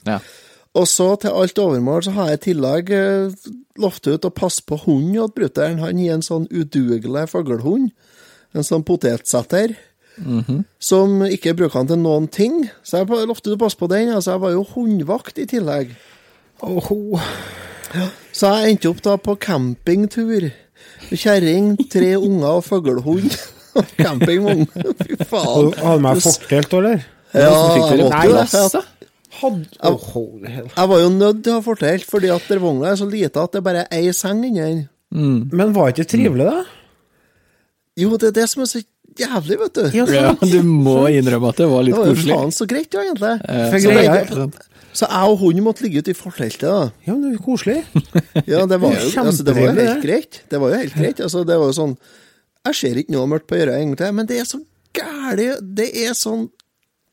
ja. 0.07 0.19
Og 0.77 0.85
så 0.87 1.15
til 1.19 1.33
alt 1.33 1.57
overmål 1.59 2.03
så 2.05 2.11
har 2.13 2.27
jeg 2.29 2.37
i 2.37 2.41
tillegg 2.43 2.89
eh, 2.93 3.31
lovt 3.81 4.05
ut 4.07 4.25
å 4.27 4.29
passe 4.29 4.61
på 4.69 4.77
hunden 4.83 5.15
til 5.17 5.31
brutter'n. 5.33 5.79
Han 5.81 5.97
gir 5.97 6.13
en 6.13 6.21
sånn 6.21 6.45
udugelig 6.53 7.23
fuglehund. 7.31 7.89
En 8.53 8.63
sånn 8.63 8.83
potetsetter. 8.85 9.73
Som 10.79 11.21
ikke 11.25 11.55
bruker 11.57 11.79
han 11.79 11.89
til 11.89 11.99
noen 12.01 12.27
ting. 12.31 12.63
Så 12.83 13.01
jeg 13.01 13.27
lovte 13.29 13.53
å 13.55 13.59
passe 13.59 13.79
på 13.79 13.89
den. 13.91 14.11
Altså, 14.13 14.35
jeg 14.35 14.43
var 14.43 14.55
jo 14.55 14.65
hundevakt 14.73 15.39
i 15.41 15.47
tillegg. 15.49 15.93
Oho. 16.65 17.19
Så 18.35 18.51
jeg 18.53 18.73
endte 18.75 18.91
opp 18.91 18.99
da 19.05 19.15
på 19.21 19.35
campingtur. 19.41 20.49
Kjerring, 21.09 21.73
tre 21.91 22.13
unger 22.19 22.59
og 22.59 22.67
fuglehund. 22.67 23.31
Og 23.79 23.85
campingvogn. 23.99 24.65
Fy 25.05 25.15
faen. 25.29 25.67
Hadde 25.77 25.99
med 26.03 26.21
fortelt, 26.25 26.71
eller? 26.73 27.03
Ja, 27.37 27.43
jeg 27.45 27.51
måtte 27.53 27.99
jo 27.99 28.07
det. 28.09 28.21
plass, 28.31 28.55
da? 28.73 28.81
Hadde 29.39 29.91
Åh. 29.91 30.07
Jeg 30.73 30.89
var 30.89 31.03
jo 31.03 31.11
nødt 31.13 31.43
til 31.45 31.53
å 31.53 31.59
ha 31.59 31.63
fortelt, 31.63 32.07
fordi 32.09 32.31
at 32.33 32.47
der 32.49 32.61
vogna 32.63 32.89
er 32.89 32.97
så 32.99 33.05
lite 33.07 33.43
at 33.45 33.53
det 33.55 33.61
bare 33.63 33.85
er 33.85 34.01
ei 34.01 34.15
seng 34.17 34.41
inni 34.47 34.63
den. 34.63 34.81
Men 35.53 35.75
var 35.77 35.93
ikke 35.93 36.07
trivelig, 36.09 36.49
da? 36.49 36.63
Jo, 38.01 38.17
det 38.17 38.31
er 38.31 38.35
det 38.41 38.47
som 38.49 38.65
er 38.65 38.71
så 38.73 38.81
jævlig, 39.19 39.57
vet 39.61 39.77
du. 39.77 39.85
Ja, 39.97 40.05
Ja, 40.15 40.33
du 40.39 40.59
må 40.65 40.95
innrømme 41.11 41.51
at 41.53 41.61
det 41.61 41.67
var 41.71 41.85
litt 41.85 41.95
koselig. 41.95 42.15
Det 42.25 42.33
var 42.33 42.35
jo 42.35 42.41
faen 42.43 42.55
så 42.57 42.67
greit, 42.71 42.89
jo, 42.93 43.03
egentlig. 43.05 43.33
Eh, 43.45 43.75
så, 43.75 43.93
jeg, 43.99 44.49
så 45.01 45.09
jeg 45.11 45.33
og 45.33 45.37
hunden 45.43 45.65
måtte 45.67 45.85
ligge 45.85 46.03
ute 46.03 46.13
i 46.13 46.17
forteltet, 46.17 46.65
da. 46.67 46.89
Ja, 47.07 47.13
men 47.13 47.21
det 47.25 47.31
er 47.31 47.37
jo 47.37 47.43
koselig. 47.45 47.77
Ja, 48.53 48.65
det 48.65 48.79
var 48.81 48.95
jo, 48.95 49.09
altså, 49.23 49.45
det 49.45 49.55
var 49.57 49.67
jo 49.69 49.75
helt 49.83 50.05
greit. 50.05 50.41
Det 50.49 50.61
var 50.63 50.73
jo 50.73 50.81
helt 50.83 50.95
greit. 50.97 51.23
Altså, 51.25 51.43
det 51.47 51.59
var 51.59 51.71
jo 51.71 51.77
sånn 51.77 51.97
Jeg 52.67 52.75
ser 52.81 53.01
ikke 53.03 53.15
noe 53.15 53.27
mørkt 53.31 53.47
på 53.51 53.59
øret, 53.59 53.75
egentlig, 53.79 54.13
men 54.15 54.29
det 54.29 54.39
er 54.41 54.47
så 54.49 54.61
gæli 54.97 55.51
Det 55.79 55.89
er 56.07 56.15
sånn 56.17 56.47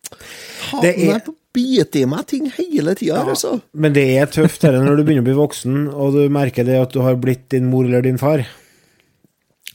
Faen, 0.07 0.83
Det 0.83 0.95
er- 0.95 1.19
på 1.27 1.33
får 1.33 1.35
bite 1.57 2.03
i 2.03 2.07
meg 2.09 2.27
ting 2.29 2.51
hele 2.53 2.95
tida, 2.99 3.23
altså. 3.25 3.55
Men 3.73 3.95
det 3.97 4.05
er 4.21 4.27
tøft 4.29 4.63
her 4.67 4.77
når 4.77 4.99
du 4.99 5.05
begynner 5.07 5.25
å 5.25 5.29
bli 5.31 5.37
voksen, 5.39 5.77
og 5.95 6.13
du 6.13 6.29
merker 6.33 6.67
det 6.69 6.77
at 6.83 6.93
du 6.93 7.01
har 7.01 7.17
blitt 7.17 7.47
din 7.55 7.71
mor 7.73 7.87
eller 7.89 8.05
din 8.05 8.19
far. 8.21 8.45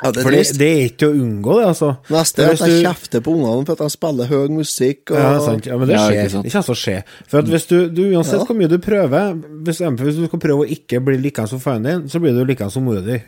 Ja, 0.02 0.10
det 0.12 0.24
er 0.26 0.32
det, 0.34 0.44
det 0.58 0.68
er 0.68 0.80
ikke 0.88 0.98
til 1.04 1.12
å 1.12 1.18
unngå, 1.22 1.56
det, 1.60 1.66
altså. 1.70 1.90
Neste 2.10 2.42
er 2.42 2.54
at 2.56 2.62
jeg 2.66 2.70
du- 2.82 2.86
kjefter 2.88 3.22
på 3.22 3.34
ungene 3.38 3.66
for 3.68 3.74
at 3.78 3.84
de 3.84 3.90
spiller 3.94 4.26
høy 4.32 4.48
musikk. 4.50 5.12
Og, 5.12 5.18
Ja, 5.22 5.34
sant. 5.46 5.66
Ja, 5.70 5.78
men 5.78 5.88
det 5.92 6.00
skjer. 6.00 6.16
Ja. 6.18 6.24
Det 6.42 6.52
kommer 6.52 6.66
til 6.66 6.74
å 6.74 6.80
skje. 6.82 6.96
For 7.28 7.40
at 7.44 7.52
hvis 7.52 7.68
du, 7.70 7.76
du 7.90 8.02
uansett 8.16 8.40
Ja. 8.40 8.46
hvor 8.46 8.58
mye 8.58 8.68
du 8.72 8.78
prøver 8.80 9.36
hvis, 9.64 9.80
hvis 10.02 10.16
du 10.18 10.26
skal 10.28 10.40
prøve 10.40 10.66
å 10.66 10.70
ikke 10.78 11.04
bli 11.06 11.18
like 11.22 11.46
som 11.48 11.60
faren 11.62 11.84
din, 11.86 12.08
så 12.10 12.20
blir 12.20 12.34
du 12.34 12.44
like 12.46 12.70
som 12.74 12.84
mora 12.84 13.02
di. 13.06 13.22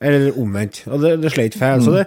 Eller 0.00 0.32
omvendt. 0.36 0.82
Og 0.90 1.00
det, 1.00 1.20
det 1.22 1.30
slår 1.32 1.46
ikke 1.48 1.62
feil. 1.62 1.80
Så 1.86 1.94
det, 1.94 2.06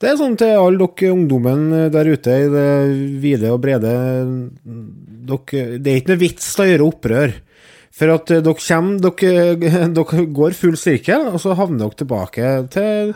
det 0.00 0.08
er 0.12 0.16
sånn 0.16 0.36
til 0.38 0.54
alle 0.56 0.78
dere 0.86 1.10
ungdommen 1.12 1.90
der 1.92 2.04
ute 2.14 2.30
i 2.38 2.46
det 2.52 3.20
vide 3.20 3.50
og 3.52 3.60
brede 3.66 3.90
dere, 5.26 5.78
Det 5.82 5.90
er 5.90 5.98
ikke 6.00 6.12
noe 6.14 6.20
vits 6.22 6.54
til 6.54 6.64
å 6.64 6.68
gjøre 6.70 6.86
opprør. 6.92 7.34
For 7.96 8.12
at 8.12 8.28
dere 8.28 8.54
kommer 8.60 9.00
dere, 9.00 9.56
dere 9.96 10.26
går 10.36 10.56
full 10.56 10.76
sirkel, 10.76 11.30
og 11.32 11.40
så 11.40 11.54
havner 11.56 11.86
dere 11.86 11.96
tilbake 12.02 12.50
til 12.74 13.14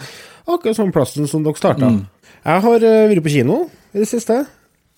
akkurat 0.56 0.78
samme 0.78 0.94
plassen 0.94 1.28
som 1.30 1.44
dere 1.46 1.60
starta. 1.60 1.92
Jeg 2.40 2.64
har 2.66 2.88
eh, 2.88 3.04
vært 3.10 3.24
på 3.26 3.34
kino 3.34 3.62
i 3.92 4.02
det 4.02 4.08
siste. 4.10 4.42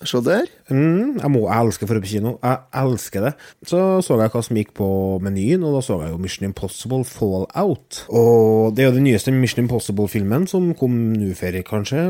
Se 0.03 0.19
der. 0.19 0.49
Mm, 0.67 1.19
jeg 1.21 1.31
må 1.31 1.45
jeg 1.45 1.63
elsker 1.63 1.87
å 1.87 1.89
dra 1.91 2.01
på 2.03 2.09
kino. 2.11 2.33
Jeg 2.43 2.59
elsker 2.81 3.27
det. 3.27 3.31
Så 3.69 3.79
så 4.03 4.17
jeg 4.19 4.33
hva 4.33 4.41
som 4.43 4.59
gikk 4.59 4.73
på 4.75 4.87
menyen, 5.23 5.63
og 5.63 5.77
da 5.77 5.83
så 5.85 6.01
jeg 6.01 6.11
jo 6.11 6.19
Mission 6.21 6.47
Impossible 6.49 7.03
Fallout. 7.07 8.03
Og 8.09 8.75
det 8.75 8.83
er 8.83 8.89
jo 8.89 8.97
den 8.97 9.07
nyeste 9.07 9.31
Mission 9.35 9.63
Impossible-filmen 9.63 10.47
som 10.51 10.73
kom 10.77 10.97
nå 11.15 11.31
før 11.39 11.61
kanskje 11.67 12.03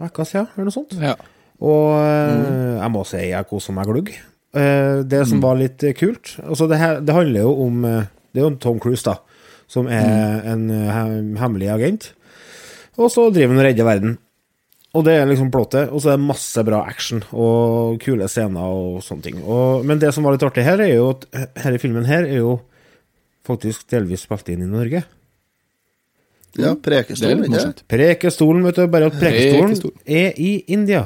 vekka 0.00 0.24
siden, 0.24 0.48
eller 0.54 0.70
noe 0.70 0.76
sånt. 0.78 0.96
Ja. 1.00 1.16
Og 1.60 2.00
mm. 2.00 2.78
jeg 2.80 2.92
må 2.94 3.04
si 3.08 3.24
jeg 3.28 3.48
koser 3.50 3.76
meg 3.76 3.90
glugg. 3.90 4.14
Eh, 4.56 5.02
det 5.06 5.26
som 5.28 5.42
var 5.44 5.60
litt 5.60 5.82
eh, 5.86 5.94
kult 5.94 6.32
altså 6.42 6.66
det, 6.66 6.80
her, 6.80 6.96
det 7.06 7.14
handler 7.14 7.44
jo 7.44 7.52
om 7.68 7.84
eh, 7.86 8.08
Det 8.34 8.40
er 8.40 8.48
jo 8.48 8.56
Tom 8.58 8.80
Cruise, 8.82 9.04
da, 9.06 9.20
som 9.70 9.86
er 9.86 10.40
en 10.50 10.64
eh, 10.74 10.96
hemmelig 11.38 11.68
agent. 11.70 12.08
Og 12.98 13.10
så 13.12 13.28
driver 13.30 13.54
han 13.54 13.62
og 13.62 13.66
redder 13.68 13.86
verden. 13.88 14.18
Og 14.90 15.04
det 15.06 15.14
er 15.20 15.28
liksom 15.30 15.52
plottet, 15.54 15.92
og 15.94 16.02
så 16.02 16.10
er 16.10 16.18
det 16.18 16.26
masse 16.26 16.62
bra 16.66 16.80
action 16.90 17.20
og 17.30 18.00
kule 18.02 18.26
scener 18.26 18.72
og 18.74 18.98
sånne 19.06 19.22
ting. 19.28 19.36
Og, 19.44 19.84
men 19.86 20.00
det 20.02 20.10
som 20.16 20.26
var 20.26 20.34
litt 20.34 20.42
artig 20.48 20.64
her, 20.66 20.82
er 20.82 20.96
jo 20.96 21.12
at 21.12 21.28
denne 21.30 21.78
filmen 21.78 22.08
her 22.08 22.26
er 22.26 22.40
jo 22.40 22.56
faktisk 23.46 23.86
delvis 23.94 24.26
spilt 24.26 24.50
inn 24.50 24.64
i 24.66 24.70
Norge. 24.70 25.04
Ja, 26.58 26.72
Det 26.72 26.72
er 26.72 26.80
Prekestolen, 26.82 27.44
litt 27.44 27.54
ikke 27.54 27.68
det? 27.70 27.84
Prekestolen, 27.92 28.64
vet 28.66 28.80
du, 28.80 28.86
bare 28.90 29.06
at 29.12 29.18
Prekestolen 29.20 29.70
Prekestolen. 29.76 30.02
er 30.10 30.40
i 30.42 30.50
India. 30.74 31.04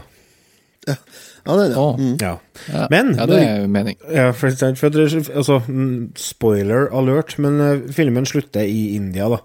Ja, 0.88 0.96
det 1.58 1.66
er 1.66 1.74
det. 1.74 1.84
Mm. 2.00 2.16
Ja. 2.20 2.32
Ja. 2.72 2.86
Men 2.92 3.12
ja, 3.18 3.26
det 3.28 3.42
er 3.44 3.68
mening. 3.68 3.98
Ja, 4.08 4.30
for, 4.32 4.56
for, 4.56 4.80
for 4.80 4.98
altså, 5.04 5.60
mm, 5.68 6.14
spoiler 6.16 6.88
alert, 6.96 7.36
men 7.44 7.60
eh, 7.60 7.84
filmen 7.92 8.24
slutter 8.28 8.64
i 8.64 8.94
India, 8.96 9.28
da. 9.28 9.42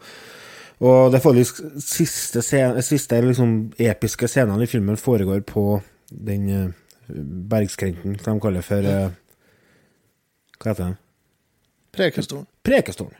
Og 0.80 1.12
det 1.12 1.20
er 1.20 1.44
siste, 1.84 2.40
scen- 2.46 2.78
siste 2.86 3.18
liksom, 3.26 3.56
episke 3.84 4.28
scenene 4.32 4.64
i 4.64 4.70
filmen 4.72 4.96
foregår 4.98 5.42
på 5.48 5.82
den 6.10 6.46
uh, 6.50 7.16
bergskrenten 7.52 8.20
som 8.24 8.38
de 8.38 8.44
kaller 8.44 8.64
for 8.66 8.86
eh, 8.88 9.10
Hva 10.60 10.72
heter 10.72 10.84
den? 10.86 10.96
Prekestolen. 11.96 12.46
Prekestolen. 12.64 13.18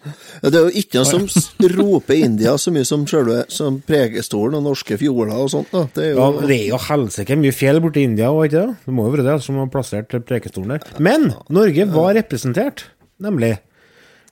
Ja, 0.00 0.48
det 0.48 0.56
er 0.56 0.62
jo 0.70 0.80
ikke 0.80 1.02
noe 1.02 1.28
som 1.28 1.66
roper 1.76 2.16
India 2.16 2.54
så 2.56 2.72
mye 2.72 2.86
som 2.88 3.02
selve 3.10 3.42
som 3.52 3.80
Prekestolen 3.84 4.56
og 4.56 4.64
norske 4.70 4.96
fjorder 5.00 5.42
og 5.42 5.50
sånt. 5.52 5.68
da. 5.74 5.82
Det 5.92 6.04
er 6.06 6.14
Ja, 6.14 6.28
jo 6.30 6.40
det 6.46 6.56
er 6.56 6.68
jo 6.70 6.78
helsike 6.86 7.36
mye 7.36 7.52
fjell 7.52 7.80
borti 7.84 8.04
India 8.08 8.30
òg, 8.32 8.46
ikke 8.48 8.62
det? 8.62 8.76
Det 8.86 8.94
må 8.96 9.04
jo 9.08 9.12
være 9.16 9.26
det 9.28 9.34
som 9.44 9.58
har 9.60 9.68
plassert 9.72 10.14
Prekestolen 10.28 10.72
der. 10.76 10.86
Men 11.04 11.32
Norge 11.52 11.84
var 11.92 12.14
representert, 12.16 12.86
nemlig. 13.20 13.58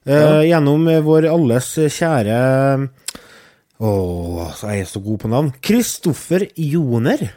Eh, 0.08 0.44
gjennom 0.48 0.86
eh, 0.88 1.02
vår 1.04 1.28
alles 1.28 1.74
kjære 1.92 2.38
Å, 3.78 3.90
jeg 4.64 4.80
er 4.80 4.88
så 4.88 5.02
god 5.04 5.20
på 5.22 5.28
navn. 5.30 5.52
Kristoffer 5.62 6.48
Joner. 6.58 7.28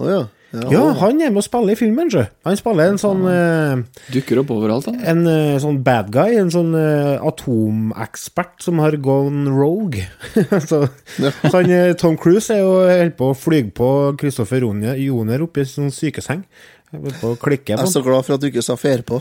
Å 0.00 0.06
ja. 0.08 0.20
ja. 0.54 0.68
Ja, 0.72 0.84
han 1.02 1.18
er 1.20 1.32
med 1.34 1.42
å 1.42 1.44
spille 1.44 1.74
i 1.74 1.76
filmen, 1.76 2.08
sjø. 2.12 2.22
Han 2.48 2.56
spiller 2.56 2.88
en 2.88 3.00
sånn 3.00 3.26
uh, 3.26 3.82
Dukker 4.14 4.40
opp 4.40 4.54
overalt, 4.54 4.88
han. 4.88 5.02
En 5.04 5.20
uh, 5.28 5.58
sånn 5.60 5.82
bad 5.84 6.08
guy, 6.14 6.38
en 6.40 6.48
sånn 6.54 6.72
uh, 6.72 7.20
atomekspert 7.28 8.64
som 8.64 8.80
har 8.80 8.96
gone 9.04 9.52
rogue. 9.52 10.06
så, 10.70 10.86
så 11.18 11.52
han, 11.58 11.68
eh, 11.68 11.92
Tom 12.00 12.16
Cruise 12.20 12.48
er 12.56 12.62
jo 12.62 12.72
helt 12.88 13.18
på 13.20 13.34
å 13.34 13.36
fly 13.36 13.66
på 13.76 13.90
Kristoffer 14.22 14.64
Joner 14.64 15.44
oppi 15.44 15.66
en 15.66 15.72
sånn 15.74 15.92
sykeseng. 15.92 16.46
Jeg 16.92 17.18
på 17.20 17.34
å 17.34 17.40
klikke 17.40 17.74
Jeg 17.74 17.84
er 17.84 17.92
så 17.92 18.04
glad 18.04 18.24
for 18.24 18.38
at 18.38 18.40
du 18.40 18.48
ikke 18.48 18.64
sa 18.64 18.80
fer 18.80 19.04
på. 19.04 19.20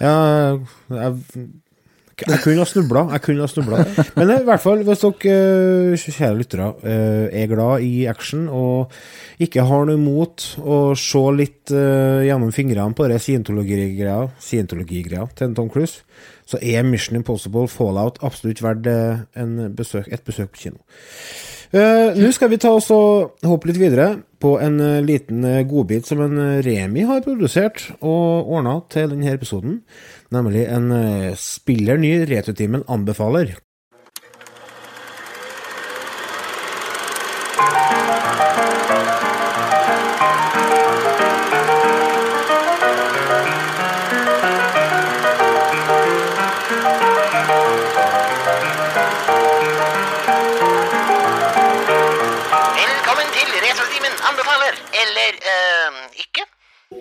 Ja, 0.00 0.16
jeg, 0.92 1.20
jeg 2.16 2.40
kunne 2.40 2.62
ha 2.62 2.64
snubla. 2.64 3.02
Jeg 3.12 3.22
kunne 3.26 3.44
ha 3.44 3.50
snubla. 3.50 3.82
Men 4.16 4.30
i 4.32 4.44
hvert 4.46 4.62
fall, 4.62 4.82
hvis 4.86 5.02
dere, 5.04 5.32
eh, 5.92 6.04
kjære 6.16 6.38
lyttere, 6.38 6.68
eh, 6.82 7.42
er 7.42 7.50
glad 7.50 7.84
i 7.84 8.06
action 8.08 8.46
og 8.48 8.94
ikke 9.38 9.66
har 9.68 9.84
noe 9.84 9.98
imot 10.00 10.46
å 10.64 10.78
se 10.96 11.24
litt 11.36 11.74
eh, 11.76 12.24
gjennom 12.24 12.54
fingrene 12.56 12.96
på 12.96 13.08
det 13.10 13.20
scientologi-greia 13.20 14.30
scientologi-greia 14.40 15.28
til 15.36 15.52
Tom 15.58 15.68
Cruise, 15.68 16.06
så 16.48 16.56
er 16.62 16.86
Mission 16.88 17.18
Impossible 17.20 17.68
Fallout 17.68 18.22
absolutt 18.24 18.64
verdt 18.64 18.88
eh, 18.88 19.68
besøk, 19.76 20.08
et 20.08 20.24
besøk 20.24 20.54
på 20.54 20.64
kino. 20.64 20.80
Eh, 21.74 22.14
Nå 22.14 22.30
skal 22.34 22.52
vi 22.52 22.60
ta 22.62 22.70
oss 22.76 22.88
og 22.94 23.42
hoppe 23.46 23.70
litt 23.70 23.80
videre 23.80 24.20
på 24.42 24.54
en 24.62 24.78
eh, 24.82 25.02
liten 25.04 25.42
eh, 25.46 25.64
godbit 25.66 26.06
som 26.06 26.22
en 26.22 26.38
Remi 26.62 27.06
har 27.08 27.24
produsert 27.24 27.88
og 27.98 28.52
ordna 28.54 28.78
til 28.92 29.10
denne 29.14 29.34
episoden. 29.34 29.80
Nemlig 30.34 30.66
en 30.70 30.90
spiller 31.38 31.98
ny 32.02 32.12
Returtimen 32.30 32.86
anbefaler. 32.90 33.54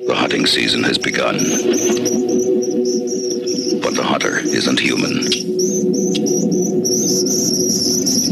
The 0.07 0.13
hunting 0.15 0.45
season 0.45 0.83
has 0.83 0.97
begun. 0.97 1.35
But 3.81 3.95
the 3.95 4.03
hunter 4.03 4.37
isn't 4.39 4.79
human. 4.79 5.17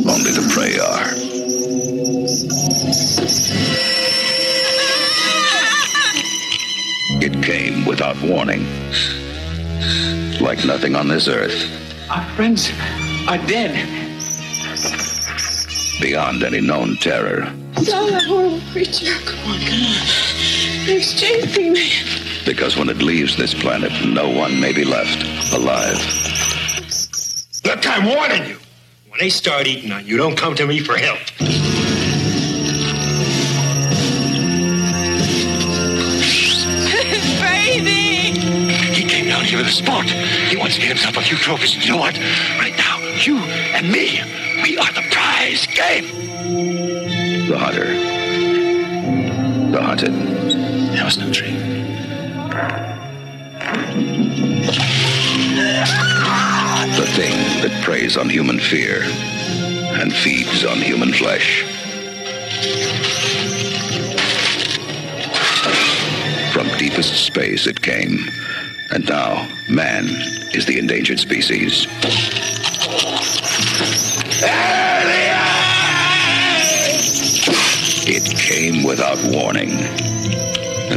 Only 0.05 0.31
the 0.31 0.51
prey 0.53 0.77
are. 0.79 2.13
It 7.21 7.41
came 7.43 7.85
without 7.85 8.19
warning. 8.21 8.65
Like 10.41 10.65
nothing 10.65 10.95
on 10.95 11.07
this 11.07 11.27
earth, 11.27 11.55
Our 12.09 12.23
friends 12.35 12.69
are 13.27 13.37
dead. 13.47 13.71
beyond 16.01 16.43
any 16.43 16.59
known 16.59 16.97
terror. 16.97 17.53
Tell 17.85 18.07
that 18.07 18.23
horrible 18.25 18.59
creature. 18.71 19.13
Come 19.25 19.51
on, 19.51 19.59
come 19.59 19.81
on. 19.83 20.22
They're 20.85 20.99
chasing 20.99 21.71
me. 21.71 21.91
Because 22.45 22.75
when 22.75 22.89
it 22.89 22.97
leaves 22.97 23.37
this 23.37 23.53
planet, 23.53 23.93
no 24.05 24.27
one 24.29 24.59
may 24.59 24.73
be 24.73 24.83
left 24.83 25.23
alive. 25.53 25.95
Look, 27.63 27.87
I'm 27.87 28.05
warning 28.05 28.49
you. 28.49 28.57
When 29.07 29.19
they 29.19 29.29
start 29.29 29.65
eating 29.65 29.93
on 29.93 30.05
you, 30.05 30.17
don't 30.17 30.35
come 30.35 30.55
to 30.55 30.67
me 30.67 30.79
for 30.79 30.97
help. 30.97 31.19
Baby! 37.39 38.37
He 38.93 39.07
came 39.07 39.27
down 39.27 39.45
here 39.45 39.59
with 39.59 39.67
a 39.67 39.71
sport. 39.71 40.07
He 40.07 40.57
wants 40.57 40.75
to 40.75 40.81
get 40.81 40.89
himself 40.89 41.15
a 41.15 41.21
few 41.21 41.37
trophies. 41.37 41.75
And 41.75 41.85
you 41.85 41.91
know 41.91 41.97
what? 41.99 42.17
Right 42.59 42.75
now, 42.77 42.97
you 43.23 43.37
and 43.37 43.89
me, 43.89 44.19
we 44.63 44.77
are 44.77 44.91
the 44.91 45.03
prize 45.11 45.65
game. 45.67 46.07
The 47.47 47.57
hunter. 47.57 47.93
The 49.71 49.81
hunted. 49.81 50.32
The 52.53 52.59
thing 57.15 57.33
that 57.63 57.81
preys 57.83 58.15
on 58.15 58.29
human 58.29 58.59
fear 58.59 59.01
and 59.01 60.13
feeds 60.13 60.63
on 60.63 60.77
human 60.77 61.13
flesh. 61.13 61.63
From 66.53 66.67
deepest 66.77 67.25
space 67.25 67.65
it 67.65 67.81
came, 67.81 68.29
and 68.91 69.09
now 69.09 69.47
man 69.67 70.05
is 70.53 70.67
the 70.67 70.77
endangered 70.77 71.19
species. 71.19 71.87
It 78.05 78.37
came 78.37 78.83
without 78.83 79.17
warning, 79.23 79.71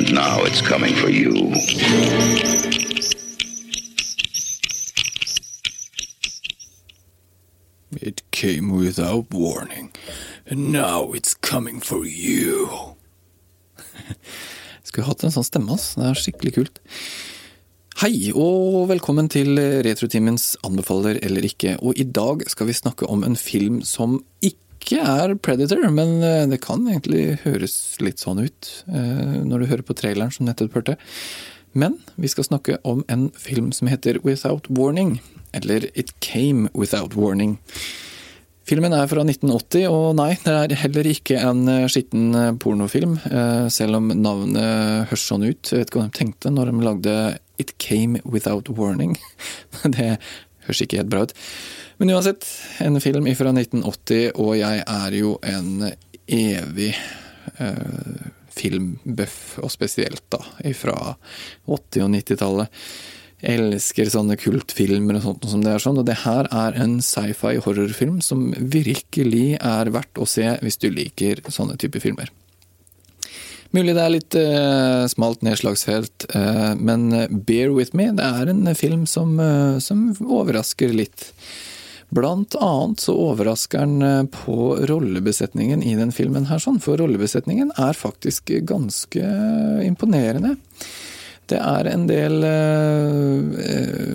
and 0.06 0.14
now 0.14 0.44
it's 0.44 0.60
coming 0.60 0.94
for 0.94 1.10
you. 1.10 1.52
It 8.00 8.22
came 8.30 8.76
without 8.76 9.26
warning, 9.30 9.92
and 10.46 10.72
now 10.72 11.12
it's 11.12 11.34
coming 11.34 11.80
for 11.80 12.04
you. 12.04 12.68
Skulle 14.82 15.06
hatt 15.06 15.24
en 15.24 15.34
sånn 15.34 15.46
stemme, 15.46 15.74
ass. 15.74 15.94
Det 15.96 16.06
er 16.06 16.20
skikkelig 16.20 16.54
kult. 16.58 16.82
Hei, 18.02 18.30
og 18.36 18.90
velkommen 18.90 19.30
til 19.32 19.56
Retrotimens 19.86 20.52
anbefaler 20.66 21.18
eller 21.24 21.46
ikke. 21.48 21.78
Og 21.80 21.96
i 21.98 22.04
dag 22.04 22.44
skal 22.52 22.68
vi 22.68 22.76
snakke 22.76 23.08
om 23.08 23.24
en 23.24 23.38
film 23.40 23.80
som 23.82 24.20
ikke 24.44 24.65
er 24.94 25.34
Predator, 25.42 25.82
men 25.90 26.22
eh, 26.22 26.44
det 26.46 26.60
kan 26.62 26.84
egentlig 26.86 27.40
høres 27.42 27.74
litt 27.98 28.22
sånn 28.22 28.44
ut 28.44 28.70
eh, 28.86 29.42
når 29.42 29.62
du 29.62 29.68
hører 29.72 29.86
på 29.86 29.96
traileren 29.98 30.30
som 30.30 30.46
nettopp 30.46 30.78
hørte. 30.78 30.96
Men 31.76 31.98
vi 32.14 32.30
skal 32.30 32.46
snakke 32.46 32.78
om 32.86 33.02
en 33.10 33.28
film 33.36 33.72
som 33.74 33.90
heter 33.90 34.20
Without 34.22 34.68
Warning, 34.70 35.18
eller 35.52 35.88
It 35.98 36.14
Came 36.20 36.70
Without 36.72 37.16
Warning. 37.18 37.58
Filmen 38.66 38.94
er 38.94 39.10
fra 39.10 39.22
1980, 39.26 39.88
og 39.90 40.16
nei, 40.18 40.32
det 40.42 40.54
er 40.54 40.78
heller 40.84 41.10
ikke 41.10 41.42
en 41.42 41.66
eh, 41.72 41.88
skitten 41.90 42.56
pornofilm, 42.62 43.18
selv 43.74 43.98
om 43.98 44.14
navnet 44.14 45.10
høres 45.10 45.26
sånn 45.26 45.48
ut. 45.48 45.72
Jeg 45.72 45.82
vet 45.82 45.90
ikke 45.90 46.04
hva 46.04 46.08
de 46.08 46.18
tenkte 46.20 46.54
når 46.54 46.70
de 46.70 46.86
lagde 46.86 47.18
It 47.58 47.74
Came 47.82 48.22
Without 48.24 48.70
Warning. 48.70 49.18
Det 49.96 50.16
høres 50.66 50.82
ikke 50.84 51.00
helt 51.00 51.12
bra 51.12 51.24
ut. 51.26 51.34
Men 52.00 52.12
uansett, 52.12 52.46
en 52.84 53.00
film 53.00 53.28
fra 53.38 53.52
1980, 53.54 54.32
og 54.36 54.56
jeg 54.58 54.82
er 54.84 55.16
jo 55.16 55.36
en 55.46 55.90
evig 56.26 56.92
eh, 57.56 58.24
filmbøff, 58.56 59.58
og 59.62 59.72
spesielt 59.72 60.24
da 60.32 60.42
fra 60.76 60.96
80- 61.68 62.04
og 62.04 62.10
90-tallet. 62.16 62.82
Elsker 63.46 64.08
sånne 64.10 64.38
kultfilmer 64.40 65.18
og 65.18 65.26
sånt 65.26 65.44
som 65.50 65.62
det 65.64 65.74
er 65.74 65.82
sånn, 65.82 66.00
og 66.00 66.08
det 66.08 66.22
her 66.24 66.48
er 66.48 66.78
en 66.82 66.98
sci-fi 67.04 67.58
horrorfilm 67.64 68.22
som 68.24 68.48
virkelig 68.56 69.58
er 69.60 69.92
verdt 69.92 70.20
å 70.20 70.28
se 70.28 70.48
hvis 70.62 70.80
du 70.80 70.88
liker 70.90 71.44
sånne 71.52 71.76
typer 71.80 72.02
filmer. 72.02 72.32
Mulig 73.74 73.96
det 73.96 74.02
er 74.02 74.12
litt 74.14 74.36
uh, 74.38 75.06
smalt 75.10 75.42
nedslagsfelt, 75.46 76.28
uh, 76.36 76.74
men 76.78 77.08
bear 77.48 77.72
with 77.74 77.96
me, 77.98 78.10
det 78.14 78.26
er 78.26 78.52
en 78.52 78.68
film 78.78 79.06
som, 79.10 79.38
uh, 79.40 79.78
som 79.82 80.10
overrasker 80.22 80.94
litt. 80.94 81.30
Blant 82.14 82.54
annet 82.62 83.02
så 83.02 83.16
overrasker 83.18 83.82
den 83.82 84.02
eh, 84.02 84.22
på 84.30 84.76
rollebesetningen 84.86 85.82
i 85.82 85.96
den 85.98 86.12
filmen 86.14 86.46
her, 86.46 86.60
sånn, 86.62 86.78
for 86.82 87.00
rollebesetningen 87.02 87.72
er 87.82 87.98
faktisk 87.98 88.52
ganske 88.68 89.30
imponerende. 89.82 90.54
Det 91.50 91.58
er 91.58 91.90
en 91.90 92.06
del 92.06 92.46
eh, 92.46 93.58
eh, 93.64 94.14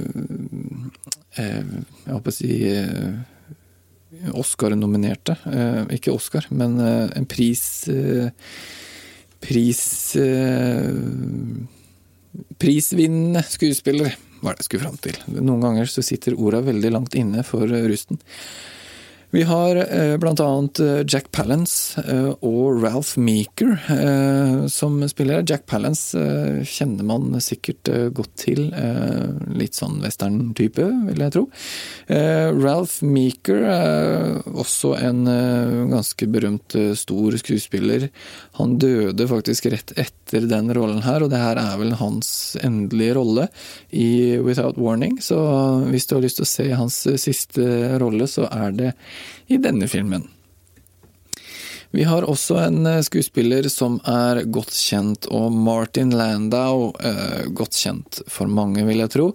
eh, 1.43 1.67
Jeg 2.05 2.15
håper 2.15 2.31
å 2.31 2.35
si 2.35 2.55
eh, 2.71 4.31
Oscar-nominerte. 4.39 5.35
Eh, 5.51 5.83
ikke 5.99 6.15
Oscar, 6.15 6.47
men 6.49 6.79
eh, 6.79 7.09
en 7.19 7.27
pris 7.27 7.63
eh, 7.91 8.31
Pris 9.41 9.83
eh, 10.21 10.89
Prisvinnende 12.61 13.41
skuespillere 13.49 14.13
hva 14.41 14.51
er 14.51 14.57
det 14.57 14.63
jeg 14.63 14.69
skulle 14.71 14.85
fram 14.87 14.97
til? 14.97 15.17
Noen 15.37 15.61
ganger 15.61 15.89
så 15.89 16.01
sitter 16.01 16.33
orda 16.33 16.63
veldig 16.65 16.89
langt 16.89 17.15
inne 17.17 17.43
for 17.45 17.69
rusten. 17.69 18.17
Vi 19.31 19.43
har 19.47 19.75
bl.a. 19.75 20.17
blant 20.19 20.39
annet 20.43 20.79
eh, 20.83 21.01
Jack 21.07 21.29
Palance 21.31 22.01
eh, 22.03 22.33
og 22.43 22.81
Ralph 22.83 23.15
Meeker 23.15 23.77
eh, 23.93 24.65
som 24.67 24.97
spiller. 25.07 25.45
Jack 25.47 25.63
Palance 25.71 26.19
eh, 26.19 26.59
kjenner 26.67 27.07
man 27.07 27.37
sikkert 27.39 27.87
eh, 27.87 28.09
godt 28.11 28.33
til. 28.43 28.65
Eh, 28.75 29.29
litt 29.55 29.77
sånn 29.79 30.01
western-type, 30.03 30.83
vil 31.07 31.23
jeg 31.23 31.35
tro. 31.37 31.45
Eh, 32.11 32.51
Ralph 32.59 32.99
Meeker 33.07 33.63
er 33.71 34.51
også 34.51 34.97
en 34.99 35.23
eh, 35.31 35.77
ganske 35.93 36.27
berømt 36.31 36.75
eh, 36.75 36.91
stor 36.99 37.39
skuespiller. 37.39 38.09
Han 38.59 38.75
døde 38.83 39.29
faktisk 39.31 39.69
rett 39.71 39.95
etter 39.95 40.49
den 40.51 40.75
rollen 40.75 41.01
her, 41.07 41.23
og 41.23 41.31
det 41.31 41.39
her 41.39 41.59
er 41.61 41.79
vel 41.79 41.95
hans 42.01 42.57
endelige 42.59 43.15
rolle 43.15 43.47
i 43.95 44.35
Without 44.43 44.75
Warning. 44.75 45.21
Så 45.23 45.39
hvis 45.87 46.11
du 46.11 46.17
har 46.17 46.27
lyst 46.27 46.41
til 46.41 46.49
å 46.49 46.51
se 46.51 46.69
hans 46.75 47.01
eh, 47.07 47.19
siste 47.29 47.95
rolle, 48.03 48.27
så 48.27 48.51
er 48.51 48.75
det 48.75 48.93
i 49.47 49.59
denne 49.61 49.87
filmen. 49.91 50.27
Vi 51.91 52.03
har 52.07 52.23
også 52.23 52.55
en 52.63 52.85
eh, 52.87 53.01
skuespiller 53.03 53.67
som 53.71 53.97
er 54.07 54.45
godt 54.47 54.71
kjent, 54.71 55.27
og 55.27 55.51
Martin 55.51 56.13
Landau, 56.15 56.93
eh, 57.03 57.49
godt 57.51 57.75
kjent 57.75 58.21
for 58.31 58.47
mange, 58.47 58.85
vil 58.87 59.03
jeg 59.03 59.11
tro, 59.11 59.27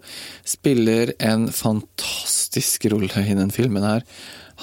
spiller 0.48 1.12
en 1.20 1.50
fantastisk 1.52 2.88
rolle 2.92 3.26
i 3.28 3.36
den 3.36 3.52
filmen 3.52 3.84
her. 3.84 4.06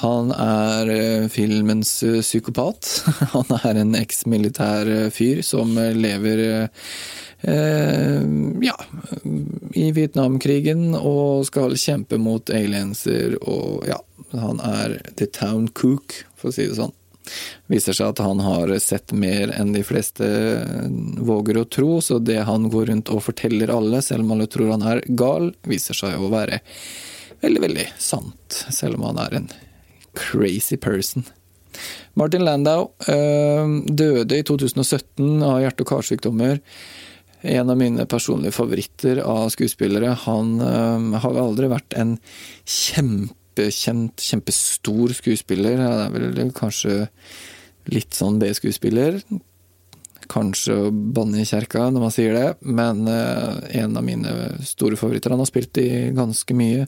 Han 0.02 0.34
er 0.34 0.90
eh, 0.90 1.28
filmens 1.30 2.00
psykopat. 2.02 2.90
Han 3.36 3.54
er 3.60 3.84
en 3.84 3.94
eks-militær 4.00 4.90
fyr 5.14 5.44
som 5.46 5.78
lever 5.78 6.42
eh, 6.50 8.26
ja, 8.66 8.78
i 9.78 9.86
Vietnamkrigen 9.94 10.96
og 10.98 11.46
skal 11.46 11.78
kjempe 11.78 12.18
mot 12.18 12.50
alienser 12.50 13.38
og 13.44 13.86
ja, 13.86 14.02
han 14.40 14.60
er 14.66 15.00
the 15.20 15.28
town 15.30 15.68
cook, 15.68 16.24
for 16.38 16.52
å 16.52 16.56
si 16.56 16.68
det 16.68 16.78
sånn. 16.80 16.94
Viser 17.72 17.96
seg 17.96 18.12
at 18.12 18.22
han 18.24 18.42
har 18.44 18.72
sett 18.84 19.14
mer 19.16 19.54
enn 19.56 19.72
de 19.76 19.84
fleste 19.88 20.28
våger 21.24 21.62
å 21.62 21.68
tro, 21.72 22.00
så 22.04 22.20
det 22.20 22.42
han 22.50 22.68
går 22.74 22.90
rundt 22.92 23.12
og 23.14 23.24
forteller 23.30 23.72
alle, 23.72 24.02
selv 24.04 24.26
om 24.26 24.36
alle 24.36 24.50
tror 24.52 24.74
han 24.76 24.84
er 24.96 25.04
gal, 25.08 25.54
viser 25.68 25.98
seg 25.98 26.20
å 26.20 26.32
være 26.34 26.60
veldig, 27.44 27.62
veldig 27.64 27.88
sant, 28.02 28.66
selv 28.72 29.00
om 29.00 29.08
han 29.12 29.22
er 29.24 29.40
en 29.40 29.48
crazy 30.18 30.78
person. 30.78 31.26
Martin 32.14 32.46
Landau 32.46 32.92
øh, 33.10 33.80
døde 33.90 34.38
i 34.38 34.46
2017 34.46 35.42
av 35.42 35.62
hjerte- 35.64 35.86
og 35.86 35.90
karsykdommer. 35.90 36.60
En 37.44 37.72
av 37.74 37.80
mine 37.80 38.06
personlige 38.08 38.56
favoritter 38.56 39.24
av 39.26 39.50
skuespillere. 39.52 40.14
Han 40.28 40.60
øh, 40.62 41.18
har 41.24 41.40
aldri 41.42 41.72
vært 41.72 41.98
en 41.98 42.18
kjempekjent, 43.54 44.20
kjempestor 44.20 45.14
skuespiller. 45.14 45.78
Han 45.82 46.16
er 46.16 46.32
vel 46.34 46.52
kanskje 46.56 47.08
litt 47.92 48.14
sånn 48.16 48.40
B-skuespiller. 48.40 49.22
Kanskje 50.32 50.78
å 50.86 50.92
banne 50.92 51.42
i 51.42 51.46
kjerka 51.46 51.90
når 51.92 52.02
man 52.02 52.14
sier 52.16 52.34
det, 52.34 52.50
men 52.62 53.08
øh, 53.08 53.62
en 53.84 53.98
av 53.98 54.04
mine 54.04 54.34
store 54.64 54.98
favoritter. 54.98 55.34
Han 55.34 55.44
har 55.44 55.50
spilt 55.50 55.78
i 55.78 56.10
ganske 56.16 56.56
mye. 56.56 56.88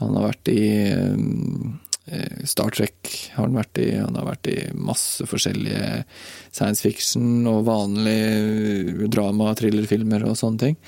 Han 0.00 0.16
har 0.16 0.30
vært 0.30 0.52
i 0.52 0.66
øh, 0.90 2.44
Star 2.48 2.72
Trek 2.74 3.12
har 3.36 3.46
han 3.46 3.58
vært 3.60 3.78
i, 3.78 3.90
han 3.94 4.16
har 4.18 4.26
vært 4.26 4.48
i 4.50 4.56
masse 4.74 5.22
forskjellige 5.28 6.02
science 6.50 6.82
fiction 6.82 7.46
og 7.46 7.66
vanlige 7.68 9.06
drama- 9.12 9.52
thrillerfilmer 9.54 10.24
og 10.26 10.34
sånne 10.40 10.64
ting. 10.64 10.80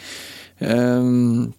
Um, 0.58 1.52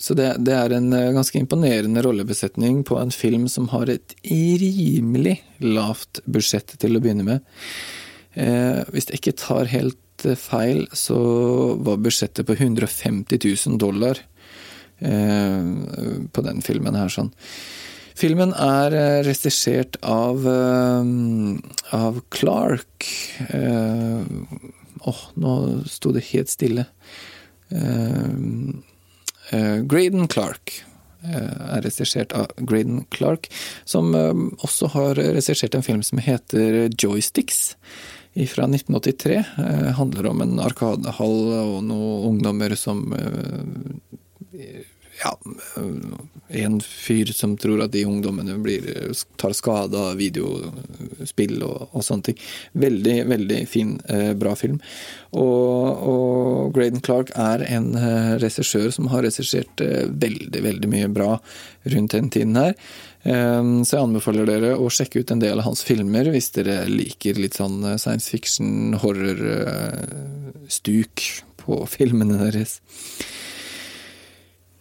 så 0.00 0.14
det, 0.16 0.28
det, 0.46 0.54
er 0.56 0.72
en 0.72 0.88
ganske 1.16 1.36
imponerende 1.36 2.02
rollebesetning 2.06 2.82
på 2.88 2.96
en 3.00 3.12
film 3.12 3.48
som 3.52 3.68
har 3.72 3.90
et 3.92 4.14
rimelig 4.24 5.36
lavt 5.60 6.22
budsjett 6.24 6.72
til 6.80 6.96
å 6.96 7.02
begynne 7.04 7.26
med. 7.26 7.44
Uh, 8.32 8.80
hvis 8.94 9.10
jeg 9.10 9.20
ikke 9.20 9.36
tar 9.42 9.68
helt 9.72 10.26
feil, 10.40 10.86
så 10.96 11.18
var 11.80 12.00
budsjettet 12.00 12.48
på 12.48 12.56
150 12.56 13.40
000 13.40 13.80
dollar 13.80 14.20
på 15.00 16.42
den 16.44 16.58
filmen 16.60 16.92
her. 16.92 17.08
sånn. 17.08 17.30
Filmen 18.20 18.50
er 18.52 18.92
regissert 19.24 19.96
av, 20.04 20.44
av 21.96 22.18
Clark. 22.28 23.06
Åh, 25.00 25.08
oh, 25.08 25.22
nå 25.40 25.54
sto 25.88 26.12
det 26.12 26.26
helt 26.34 26.52
stille. 26.52 26.84
Graydon 29.50 30.28
Clark 30.30 30.80
er 31.20 31.82
regissert 31.84 32.32
av 32.32 32.52
Graydon 32.56 33.02
Clark, 33.12 33.50
som 33.84 34.14
også 34.14 34.88
har 34.94 35.18
regissert 35.20 35.74
en 35.76 35.84
film 35.84 36.04
som 36.06 36.22
heter 36.22 36.86
Joysticks 36.96 37.74
fra 38.54 38.64
1983. 38.70 39.42
Handler 39.98 40.30
om 40.30 40.40
en 40.46 40.62
arkadehall 40.64 41.38
og 41.58 41.76
noen 41.84 42.30
ungdommer 42.30 42.72
som 42.78 43.04
ja, 45.22 45.38
en 46.48 46.80
fyr 46.80 47.32
som 47.36 47.56
tror 47.60 47.82
at 47.84 47.92
de 47.92 48.04
ungdommene 48.08 48.56
blir, 48.62 48.86
tar 49.40 49.52
skade 49.56 49.98
av 49.98 50.16
videospill 50.20 51.60
og, 51.66 51.90
og 51.92 52.04
sånne 52.04 52.30
ting. 52.30 52.38
Veldig, 52.80 53.16
veldig 53.28 53.60
fin, 53.68 53.94
eh, 54.08 54.32
bra 54.38 54.54
film. 54.58 54.78
Og, 55.36 56.06
og 56.12 56.72
Graydon 56.76 57.04
Clark 57.04 57.34
er 57.36 57.66
en 57.68 57.92
eh, 57.98 58.32
regissør 58.42 58.88
som 58.94 59.10
har 59.12 59.26
regissert 59.26 59.84
eh, 59.84 60.08
veldig, 60.08 60.64
veldig 60.66 60.90
mye 60.90 61.12
bra 61.12 61.34
rundt 61.92 62.16
den 62.16 62.32
tiden 62.32 62.58
her. 62.60 62.76
Så 63.20 63.92
jeg 63.92 64.00
anbefaler 64.00 64.46
dere 64.48 64.68
å 64.80 64.86
sjekke 64.88 65.20
ut 65.20 65.32
en 65.34 65.42
del 65.42 65.60
av 65.60 65.66
hans 65.66 65.82
filmer 65.84 66.30
hvis 66.32 66.46
dere 66.54 66.86
liker 66.88 67.36
litt 67.36 67.58
sånn 67.58 67.82
science 68.00 68.32
fiction, 68.32 68.94
horror, 69.02 69.42
stuk 70.72 71.26
på 71.60 71.82
filmene 71.92 72.38
deres. 72.40 72.78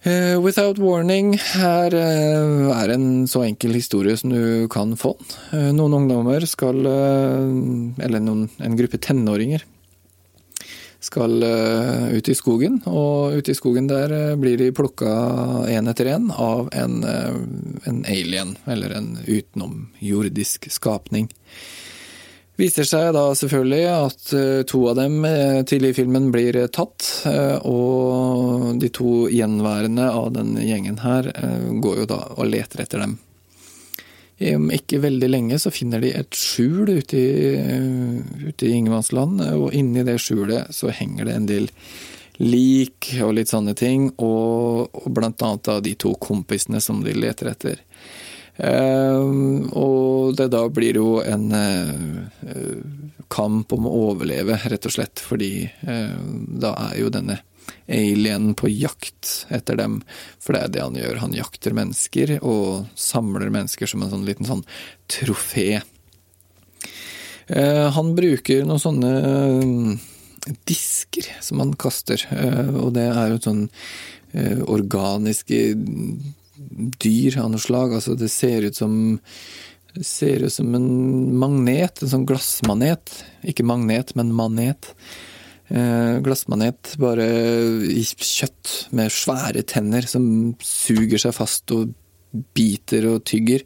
Uh, 0.05 0.39
Without 0.39 0.77
Warning 0.79 1.33
her 1.35 1.91
uh, 1.91 2.69
er, 2.71 2.91
en 2.93 3.27
så 3.27 3.41
enkel 3.43 3.73
historie 3.75 4.15
som 4.15 4.31
du 4.31 4.67
kan 4.71 4.93
få. 4.95 5.11
Uh, 5.51 5.73
noen 5.75 5.97
ungdommer 5.97 6.45
skal 6.47 6.87
Eller 6.87 8.23
noen, 8.23 8.47
en 8.63 8.77
gruppe 8.79 8.99
tenåringer 9.01 9.65
skal 10.99 11.31
ut 12.11 12.27
i 12.27 12.33
skogen, 12.35 12.81
og 12.83 13.37
ute 13.39 13.53
i 13.53 13.55
skogen 13.55 13.85
der 13.87 14.35
blir 14.35 14.57
de 14.59 14.65
plukka 14.75 15.07
én 15.71 15.87
etter 15.87 16.09
én 16.11 16.25
av 16.35 16.67
en, 16.75 16.97
en 17.87 18.01
alien, 18.03 18.51
eller 18.67 18.97
en 18.97 19.13
utenomjordisk 19.23 20.67
skapning 20.75 21.29
viser 22.59 22.87
seg 22.87 23.13
da 23.15 23.23
selvfølgelig 23.37 23.85
at 23.93 24.33
to 24.69 24.81
av 24.91 24.99
dem 24.99 25.23
tidlig 25.69 25.93
i 25.93 25.97
filmen 26.01 26.27
blir 26.33 26.59
tatt, 26.75 27.07
og 27.63 28.75
de 28.81 28.91
to 28.93 29.13
gjenværende 29.31 30.09
av 30.11 30.29
den 30.35 30.53
gjengen 30.59 30.99
her 31.01 31.31
går 31.81 32.03
jo 32.03 32.09
da 32.11 32.19
og 32.35 32.51
leter 32.51 32.83
etter 32.83 33.05
dem. 33.05 33.17
Om 34.39 34.69
ikke 34.71 35.01
veldig 35.03 35.27
lenge 35.27 35.57
så 35.59 35.71
finner 35.71 35.99
de 35.99 36.13
et 36.15 36.35
skjul 36.35 36.87
ute 36.87 37.17
i, 37.19 37.57
ute 38.47 38.69
i 38.69 38.75
ingenmannsland, 38.77 39.41
og 39.59 39.73
inni 39.75 40.05
det 40.07 40.19
skjulet 40.23 40.71
så 40.75 40.93
henger 40.95 41.27
det 41.27 41.35
en 41.35 41.49
del 41.49 41.67
lik 42.39 43.09
og 43.19 43.33
litt 43.35 43.51
sånne 43.51 43.75
ting, 43.75 44.07
og, 44.15 44.95
og 44.95 45.11
blant 45.11 45.43
annet 45.43 45.65
da 45.67 45.79
de 45.83 45.95
to 45.99 46.13
kompisene 46.23 46.79
som 46.83 47.03
de 47.03 47.15
leter 47.17 47.51
etter. 47.51 47.81
Uh, 48.59 49.71
og 49.71 50.35
det 50.35 50.49
da 50.51 50.65
blir 50.67 50.97
jo 50.99 51.19
en 51.23 51.45
uh, 51.55 52.81
kamp 53.31 53.71
om 53.71 53.87
å 53.87 53.93
overleve, 54.09 54.57
rett 54.67 54.87
og 54.89 54.95
slett, 54.97 55.21
fordi 55.23 55.63
uh, 55.87 56.17
da 56.59 56.73
er 56.89 56.97
jo 56.99 57.13
denne 57.13 57.39
alien 57.89 58.51
på 58.59 58.67
jakt 58.73 59.45
etter 59.53 59.79
dem, 59.79 60.01
for 60.43 60.57
det 60.57 60.65
er 60.65 60.73
det 60.73 60.83
han 60.83 60.99
gjør. 60.99 61.21
Han 61.23 61.37
jakter 61.37 61.77
mennesker 61.77 62.35
og 62.41 62.89
samler 62.99 63.53
mennesker 63.53 63.89
som 63.89 64.03
en 64.03 64.11
sånn 64.11 64.27
liten 64.27 64.49
sånn 64.49 64.65
trofé. 65.09 65.81
Han 67.49 68.11
bruker 68.17 68.61
noen 68.65 68.81
sånne 68.81 69.13
disker 70.69 71.29
som 71.41 71.63
han 71.63 71.73
kaster, 71.81 72.21
og 72.77 72.93
det 72.97 73.07
er 73.09 73.33
jo 73.33 73.39
sånn 73.41 73.63
organiske 74.69 75.61
dyr 77.01 77.39
av 77.41 77.51
noe 77.53 77.63
slag. 77.63 77.95
Altså, 77.97 78.15
det 78.19 78.31
ser 78.33 78.67
ut 78.67 78.77
som 78.77 79.17
det 79.95 80.05
ser 80.05 80.43
ut 80.45 80.53
som 80.53 80.75
en 80.77 80.89
magnet, 81.41 82.01
en 82.01 82.11
sånn 82.11 82.27
glassmanet. 82.29 83.15
Ikke 83.47 83.65
magnet, 83.65 84.13
men 84.15 84.35
manet. 84.37 84.91
Eh, 85.69 86.19
glassmanet 86.25 86.93
bare 87.01 87.25
i 87.89 88.03
kjøtt, 88.05 88.91
med 88.95 89.13
svære 89.13 89.65
tenner 89.69 90.05
som 90.09 90.23
suger 90.65 91.21
seg 91.25 91.35
fast 91.37 91.73
og 91.73 91.95
biter 92.53 93.07
og 93.09 93.23
tygger. 93.25 93.65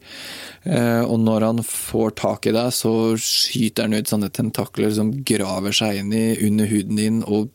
Eh, 0.63 1.03
og 1.03 1.19
når 1.23 1.47
han 1.49 1.63
får 1.67 2.15
tak 2.23 2.47
i 2.47 2.55
deg, 2.55 2.71
så 2.75 2.93
skyter 3.19 3.87
han 3.87 3.97
ut 3.99 4.11
sånne 4.11 4.31
tentakler 4.31 4.93
som 4.95 5.11
graver 5.27 5.75
seg 5.75 6.01
inn 6.01 6.15
i 6.15 6.25
under 6.47 6.71
huden 6.71 6.99
din 6.99 7.19
og 7.27 7.51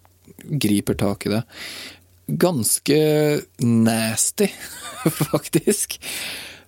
griper 0.48 0.96
tak 1.00 1.26
i 1.26 1.32
deg. 1.38 1.56
Ganske 2.28 3.00
nasty, 3.58 4.50
faktisk. 5.32 6.00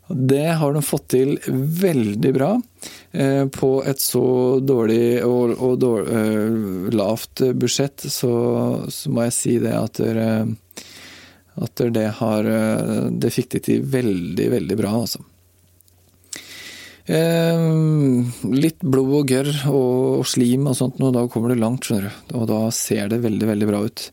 Det 0.08 0.46
har 0.58 0.72
de 0.74 0.82
fått 0.82 1.08
til 1.14 1.36
veldig 1.46 2.32
bra. 2.34 2.50
Eh, 3.12 3.46
på 3.46 3.70
et 3.86 4.00
så 4.02 4.58
dårlig 4.62 5.22
og, 5.26 5.54
og 5.54 5.76
dårlig, 5.78 6.14
eh, 6.16 6.94
lavt 6.96 7.44
budsjett, 7.54 8.06
så, 8.10 8.32
så, 8.90 9.10
må 9.10 9.28
jeg 9.28 9.36
si 9.36 9.56
det 9.62 9.76
at 9.76 10.00
dere, 10.02 10.30
at 11.60 11.82
det 11.94 12.06
har 12.18 12.46
eh, 12.46 13.10
Det 13.10 13.30
fikk 13.34 13.52
de 13.54 13.62
til 13.68 13.84
veldig, 13.86 14.48
veldig 14.56 14.78
bra, 14.80 14.94
altså. 15.04 15.22
Eh, 17.10 17.66
litt 18.54 18.82
blod 18.82 19.14
og 19.20 19.30
gørr 19.34 19.52
og 19.70 20.26
slim 20.30 20.66
og 20.70 20.78
sånt, 20.78 20.98
og 21.02 21.14
da 21.14 21.26
kommer 21.30 21.54
det 21.54 21.62
langt, 21.62 21.86
skjønner 21.86 22.10
du. 22.10 22.34
Og 22.40 22.50
da 22.50 22.64
ser 22.74 23.10
det 23.10 23.22
veldig, 23.22 23.46
veldig 23.54 23.70
bra 23.70 23.84
ut. 23.86 24.10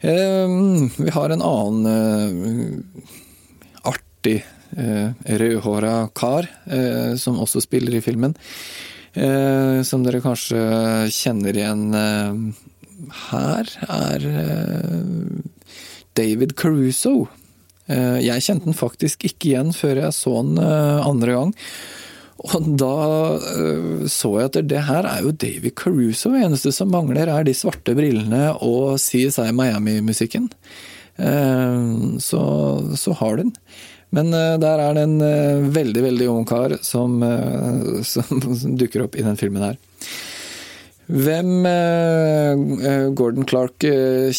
Eh, 0.00 0.48
vi 0.96 1.10
har 1.10 1.30
en 1.30 1.42
annen 1.42 1.86
eh, 1.86 2.78
artig 3.82 4.46
eh, 4.76 5.10
rødhåra 5.24 6.08
kar 6.14 6.48
som 7.18 7.40
også 7.40 7.60
spiller 7.60 7.98
i 7.98 8.04
filmen. 8.04 8.36
Som 9.84 10.04
dere 10.06 10.20
kanskje 10.22 10.60
kjenner 11.10 11.56
igjen 11.58 11.88
her, 13.26 13.72
er 13.90 14.26
David 16.14 16.54
Caruso. 16.54 17.26
Jeg 17.90 18.44
kjente 18.46 18.68
den 18.68 18.78
faktisk 18.78 19.26
ikke 19.26 19.50
igjen 19.50 19.74
før 19.74 20.04
jeg 20.04 20.14
så 20.14 20.36
den 20.46 20.62
andre 20.62 21.34
gang. 21.40 21.52
Og 22.40 22.70
da 22.80 22.94
uh, 23.36 24.06
så 24.08 24.32
jeg 24.38 24.50
at 24.50 24.58
det 24.70 24.84
her 24.86 25.08
er 25.08 25.26
jo 25.26 25.34
David 25.36 25.74
Caruso. 25.76 26.32
Det 26.32 26.46
eneste 26.46 26.72
som 26.74 26.92
mangler, 26.92 27.28
er 27.28 27.44
de 27.46 27.56
svarte 27.56 27.94
brillene 27.96 28.50
og 28.64 28.96
CSI 29.02 29.50
Miami-musikken. 29.56 30.48
Uh, 31.20 32.16
så, 32.22 32.42
så, 32.96 33.16
har 33.20 33.42
den. 33.42 33.52
Men 34.16 34.32
uh, 34.32 34.56
der 34.62 34.82
er 34.86 34.96
det 34.96 35.06
en 35.06 35.70
veldig, 35.74 36.04
veldig 36.08 36.30
ung 36.32 36.48
kar 36.48 36.78
som, 36.86 37.20
som, 38.14 38.44
dukker 38.80 39.04
opp 39.06 39.20
i 39.20 39.26
den 39.26 39.40
filmen 39.40 39.68
her. 39.68 39.80
Hvem 41.10 41.66
eh, 41.66 43.08
Gordon 43.18 43.46
Clark 43.48 43.82
eh, 43.84 44.30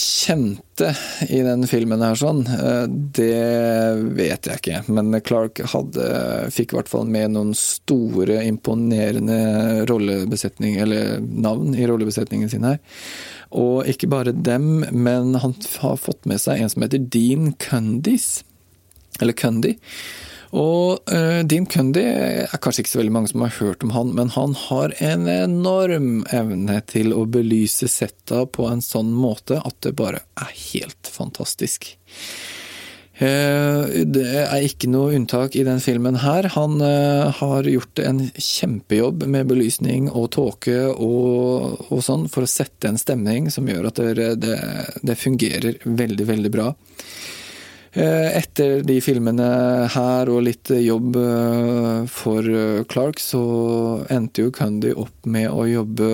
kjente 0.81 1.33
i 1.33 1.41
den 1.41 1.65
filmen 1.67 2.01
her 2.01 2.15
sånn, 2.15 2.45
eh, 2.47 2.87
det 2.87 4.15
vet 4.17 4.47
jeg 4.47 4.59
ikke. 4.59 4.81
Men 4.89 5.13
Clark 5.21 5.61
hadde, 5.73 6.51
fikk 6.51 6.73
i 6.73 6.79
hvert 6.79 6.89
fall 6.89 7.05
med 7.05 7.31
noen 7.35 7.53
store, 7.57 8.41
imponerende 8.45 9.85
rollebesetning, 9.89 10.79
eller 10.81 11.19
navn 11.21 11.75
i 11.75 11.87
rollebesetningen 11.87 12.49
sin 12.49 12.63
her. 12.63 12.79
Og 13.51 13.87
ikke 13.87 14.09
bare 14.09 14.31
dem, 14.31 14.85
men 14.91 15.35
han 15.35 15.55
har 15.81 15.97
fått 15.97 16.25
med 16.25 16.39
seg 16.41 16.61
en 16.61 16.69
som 16.71 16.83
heter 16.85 17.03
Dean 17.11 17.53
Cundis. 17.59 18.43
Eller 19.19 19.33
Cundy. 19.33 19.75
Og 20.51 20.99
uh, 21.07 21.41
Dean 21.47 21.65
Cundy 21.69 22.03
er 22.03 22.59
kanskje 22.59 22.83
ikke 22.83 22.93
så 22.93 23.01
veldig 23.01 23.15
mange 23.15 23.31
som 23.31 23.43
har 23.45 23.53
hørt 23.55 23.85
om 23.85 23.93
han, 23.95 24.15
men 24.17 24.33
han 24.35 24.55
har 24.67 24.95
en 24.99 25.27
enorm 25.31 26.09
evne 26.31 26.81
til 26.91 27.15
å 27.15 27.23
belyse 27.23 27.87
setta 27.91 28.43
på 28.51 28.67
en 28.67 28.83
sånn 28.83 29.13
måte 29.15 29.61
at 29.63 29.77
det 29.85 29.95
bare 29.99 30.25
er 30.35 30.51
helt 30.73 31.11
fantastisk. 31.11 31.93
Uh, 33.21 33.85
det 34.09 34.25
er 34.41 34.63
ikke 34.65 34.89
noe 34.89 35.13
unntak 35.13 35.55
i 35.55 35.63
den 35.63 35.79
filmen 35.83 36.17
her. 36.23 36.49
Han 36.57 36.81
uh, 36.81 37.29
har 37.37 37.69
gjort 37.69 38.01
en 38.01 38.23
kjempejobb 38.33 39.27
med 39.29 39.47
belysning 39.51 40.09
og 40.09 40.31
tåke 40.35 40.87
og, 40.89 41.85
og, 41.87 41.99
sånn 42.03 42.25
for 42.33 42.43
å 42.43 42.49
sette 42.49 42.89
en 42.89 42.99
stemning 42.99 43.51
som 43.53 43.69
gjør 43.69 43.91
at 43.91 44.01
det, 44.17 44.29
det, 44.41 44.57
det 45.05 45.19
fungerer 45.21 45.79
veldig, 45.85 46.27
veldig 46.33 46.51
bra. 46.51 46.71
Eh, 47.91 48.37
etter 48.37 48.85
de 48.87 49.01
filmene 49.03 49.45
her 49.91 50.29
og 50.31 50.45
litt 50.45 50.69
jobb 50.71 51.17
eh, 51.19 52.05
for 52.07 52.45
eh, 52.47 52.83
Clark, 52.87 53.19
så 53.19 53.41
endte 54.07 54.45
jo 54.45 54.53
Cundy 54.55 54.93
opp 54.95 55.27
med 55.27 55.49
å 55.51 55.65
jobbe 55.67 56.07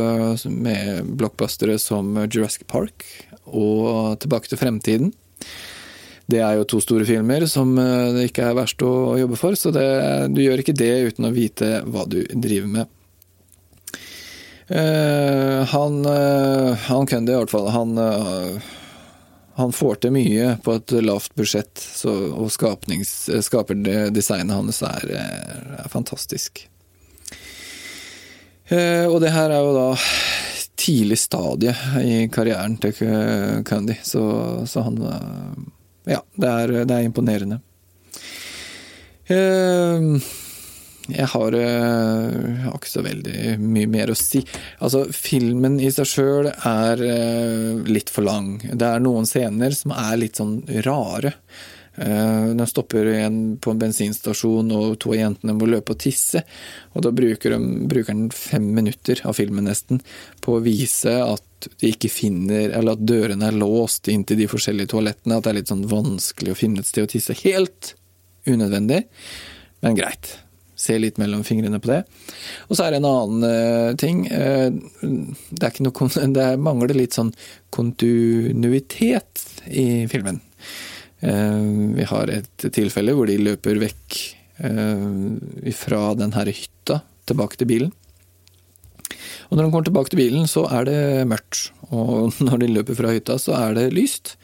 med 0.49 1.11
blockbustere 1.19 1.77
som 1.77 2.15
Jurassic 2.25 2.65
Park 2.65 3.05
og 3.45 4.17
Tilbake 4.23 4.49
til 4.49 4.57
fremtiden. 4.57 5.11
Det 6.27 6.41
er 6.41 6.57
jo 6.57 6.65
to 6.65 6.81
store 6.81 7.05
filmer 7.07 7.45
som 7.47 7.77
det 7.77 8.25
ikke 8.27 8.49
er 8.49 8.57
verst 8.57 8.81
å 8.83 9.15
jobbe 9.15 9.37
for, 9.39 9.55
så 9.55 9.69
det, 9.71 9.85
du 10.33 10.41
gjør 10.43 10.59
ikke 10.59 10.75
det 10.75 10.91
uten 11.13 11.29
å 11.29 11.31
vite 11.31 11.69
hva 11.87 12.03
du 12.09 12.23
driver 12.33 12.73
med. 12.73 12.93
Uh, 14.67 15.63
han, 15.71 16.01
uh, 16.03 16.73
han 16.89 17.07
Cundy 17.07 17.31
i 17.31 17.37
hvert 17.37 17.53
fall, 17.53 17.69
han 17.71 17.95
uh, 17.95 18.73
han 19.57 19.71
får 19.73 19.95
til 20.03 20.11
mye 20.13 20.57
på 20.63 20.75
et 20.77 20.91
lavt 21.01 21.33
budsjett, 21.37 21.79
så, 21.81 22.11
og 22.37 22.51
skaperdesignet 22.53 24.53
hans 24.53 24.81
er, 24.85 25.07
er 25.17 25.87
fantastisk. 25.89 26.69
Eh, 28.67 29.05
og 29.07 29.21
det 29.23 29.31
her 29.33 29.49
er 29.55 29.61
jo 29.65 29.73
da 29.73 29.87
tidlig 30.77 31.17
stadie 31.19 31.73
i 32.03 32.27
karrieren 32.29 32.77
til 32.81 32.93
Candy, 33.65 33.95
så, 34.05 34.21
så 34.69 34.81
han 34.85 35.01
Ja, 36.07 36.21
det 36.39 36.47
er, 36.47 36.67
det 36.87 36.93
er 36.93 37.03
imponerende. 37.07 37.57
Eh, 39.27 39.99
jeg 41.07 41.27
har, 41.31 41.55
jeg 41.55 42.59
har, 42.65 42.75
ikke 42.75 42.91
så 42.91 43.03
veldig 43.05 43.55
mye 43.63 43.87
mer 43.91 44.11
å 44.11 44.17
si. 44.17 44.41
Altså, 44.83 45.05
filmen 45.15 45.79
i 45.79 45.89
seg 45.93 46.09
sjøl 46.09 46.49
er 46.51 47.01
uh, 47.01 47.87
litt 47.87 48.11
for 48.11 48.27
lang. 48.27 48.57
Det 48.67 48.87
er 48.87 49.03
noen 49.03 49.27
scener 49.29 49.75
som 49.77 49.93
er 49.95 50.19
litt 50.19 50.39
sånn 50.39 50.59
rare. 50.85 51.33
Uh, 51.97 52.53
den 52.53 52.67
stopper 52.69 53.07
igjen 53.13 53.39
på 53.63 53.71
en 53.71 53.79
bensinstasjon, 53.81 54.73
og 54.75 54.97
to 55.01 55.13
av 55.15 55.21
jentene 55.21 55.55
må 55.57 55.69
løpe 55.69 55.95
og 55.95 56.01
tisse. 56.03 56.43
Og 56.93 57.05
da 57.05 57.13
bruker, 57.15 57.55
de, 57.55 57.85
bruker 57.87 58.11
den 58.13 58.27
fem 58.35 58.67
minutter 58.75 59.23
av 59.23 59.37
filmen 59.39 59.69
nesten 59.69 60.03
på 60.43 60.57
å 60.57 60.65
vise 60.65 61.13
at 61.23 61.43
de 61.81 61.89
ikke 61.89 62.11
finner 62.13 62.69
Eller 62.69 62.93
at 62.93 63.01
dørene 63.01 63.47
er 63.47 63.55
låst 63.57 64.05
inn 64.13 64.21
til 64.29 64.37
de 64.37 64.45
forskjellige 64.51 64.91
toalettene. 64.91 65.39
At 65.39 65.47
det 65.47 65.53
er 65.53 65.57
litt 65.61 65.71
sånn 65.71 65.87
vanskelig 65.89 66.53
å 66.53 66.59
finne 66.59 66.83
et 66.83 66.89
sted 66.89 67.07
å 67.07 67.13
tisse. 67.15 67.37
Helt 67.41 67.95
unødvendig, 68.47 69.07
men 69.81 69.97
greit 69.97 70.35
se 70.77 70.97
litt 71.01 71.17
mellom 71.21 71.43
fingrene 71.47 71.79
på 71.81 71.91
det. 71.91 72.01
Og 72.69 72.77
så 72.77 72.85
er 72.85 72.93
det 72.93 73.01
en 73.01 73.09
annen 73.09 73.45
uh, 73.47 73.95
ting. 73.99 74.25
Uh, 74.29 74.69
det, 75.49 75.73
noe, 75.83 76.09
det 76.37 76.49
mangler 76.61 76.95
litt 76.97 77.17
sånn 77.17 77.33
kontinuitet 77.73 79.45
i 79.67 80.05
filmen. 80.11 80.41
Uh, 81.23 81.97
vi 81.97 82.05
har 82.07 82.31
et 82.31 82.67
tilfelle 82.73 83.15
hvor 83.17 83.29
de 83.29 83.39
løper 83.41 83.81
vekk 83.83 84.23
fra 85.77 85.99
den 86.17 86.31
her 86.33 86.49
hytta 86.49 86.95
tilbake 87.29 87.59
til 87.59 87.67
bilen. 87.69 87.91
Og 89.47 89.55
når 89.55 89.63
de 89.63 89.71
kommer 89.71 89.87
tilbake 89.87 90.11
til 90.11 90.21
bilen, 90.21 90.47
så 90.49 90.65
er 90.73 90.87
det 90.87 90.99
mørkt. 91.29 91.69
Og 91.95 92.35
når 92.47 92.63
de 92.63 92.71
løper 92.73 92.97
fra 92.97 93.13
hytta, 93.15 93.37
så 93.41 93.55
er 93.59 93.77
det 93.77 93.87
lyst. 93.95 94.35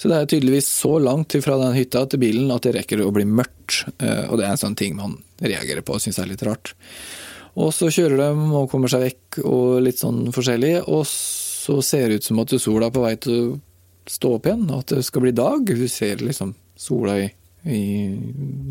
Så 0.00 0.10
det 0.10 0.18
er 0.18 0.30
tydeligvis 0.30 0.68
så 0.70 0.96
langt 1.02 1.36
fra 1.44 1.58
den 1.60 1.76
hytta 1.76 2.06
til 2.08 2.22
bilen 2.22 2.52
at 2.54 2.66
det 2.66 2.76
rekker 2.78 3.04
å 3.04 3.12
bli 3.14 3.26
mørkt. 3.28 3.84
Eh, 3.98 4.24
og 4.30 4.40
det 4.40 4.46
er 4.46 4.54
en 4.54 4.64
sånn 4.64 4.78
ting 4.78 4.96
man 4.98 5.18
reagerer 5.42 5.84
på 5.84 5.96
og 5.96 6.04
syns 6.04 6.20
er 6.22 6.30
litt 6.30 6.44
rart. 6.46 6.74
Og 7.56 7.72
så 7.72 7.88
kjører 7.92 8.20
de 8.20 8.30
og 8.58 8.68
kommer 8.72 8.92
seg 8.92 9.06
vekk 9.06 9.40
og 9.48 9.80
litt 9.84 10.00
sånn 10.00 10.26
forskjellig, 10.34 10.74
og 10.92 11.06
så 11.08 11.78
ser 11.84 12.10
det 12.10 12.20
ut 12.20 12.28
som 12.28 12.40
at 12.42 12.52
sola 12.60 12.90
er 12.90 12.94
på 12.94 13.04
vei 13.04 13.14
til 13.20 13.38
å 13.40 13.56
stå 14.06 14.36
opp 14.36 14.46
igjen, 14.46 14.66
og 14.68 14.84
at 14.84 14.92
det 14.94 15.04
skal 15.06 15.24
bli 15.24 15.32
dag. 15.34 15.64
Du 15.66 15.86
ser 15.90 16.20
liksom 16.22 16.52
sola 16.78 17.16
i, 17.24 17.30
i 17.64 17.82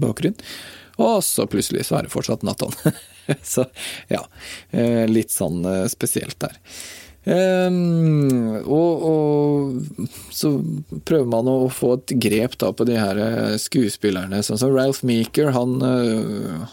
bakgrunnen. 0.01 0.37
Og 1.01 1.23
så 1.23 1.47
plutselig 1.49 1.87
så 1.87 1.99
er 1.99 2.05
det 2.05 2.13
fortsatt 2.13 2.45
Nathan. 2.47 2.75
så 3.43 3.67
ja, 4.11 4.23
eh, 4.71 5.05
litt 5.09 5.33
sånn 5.33 5.65
eh, 5.67 5.87
spesielt 5.91 6.39
der. 6.43 6.59
Um, 7.25 8.59
og, 8.69 9.05
og, 9.09 10.03
så 10.29 10.51
prøver 11.09 11.25
man 11.31 11.47
å 11.49 11.71
få 11.73 11.95
et 11.95 12.13
grep 12.21 12.53
da 12.61 12.69
på 12.69 12.85
de 12.85 12.99
her 13.01 13.17
eh, 13.17 13.55
skuespillerne. 13.57 14.43
Sånn 14.45 14.61
som 14.61 14.75
Ralph 14.75 15.01
Meeker, 15.09 15.49
han, 15.55 15.79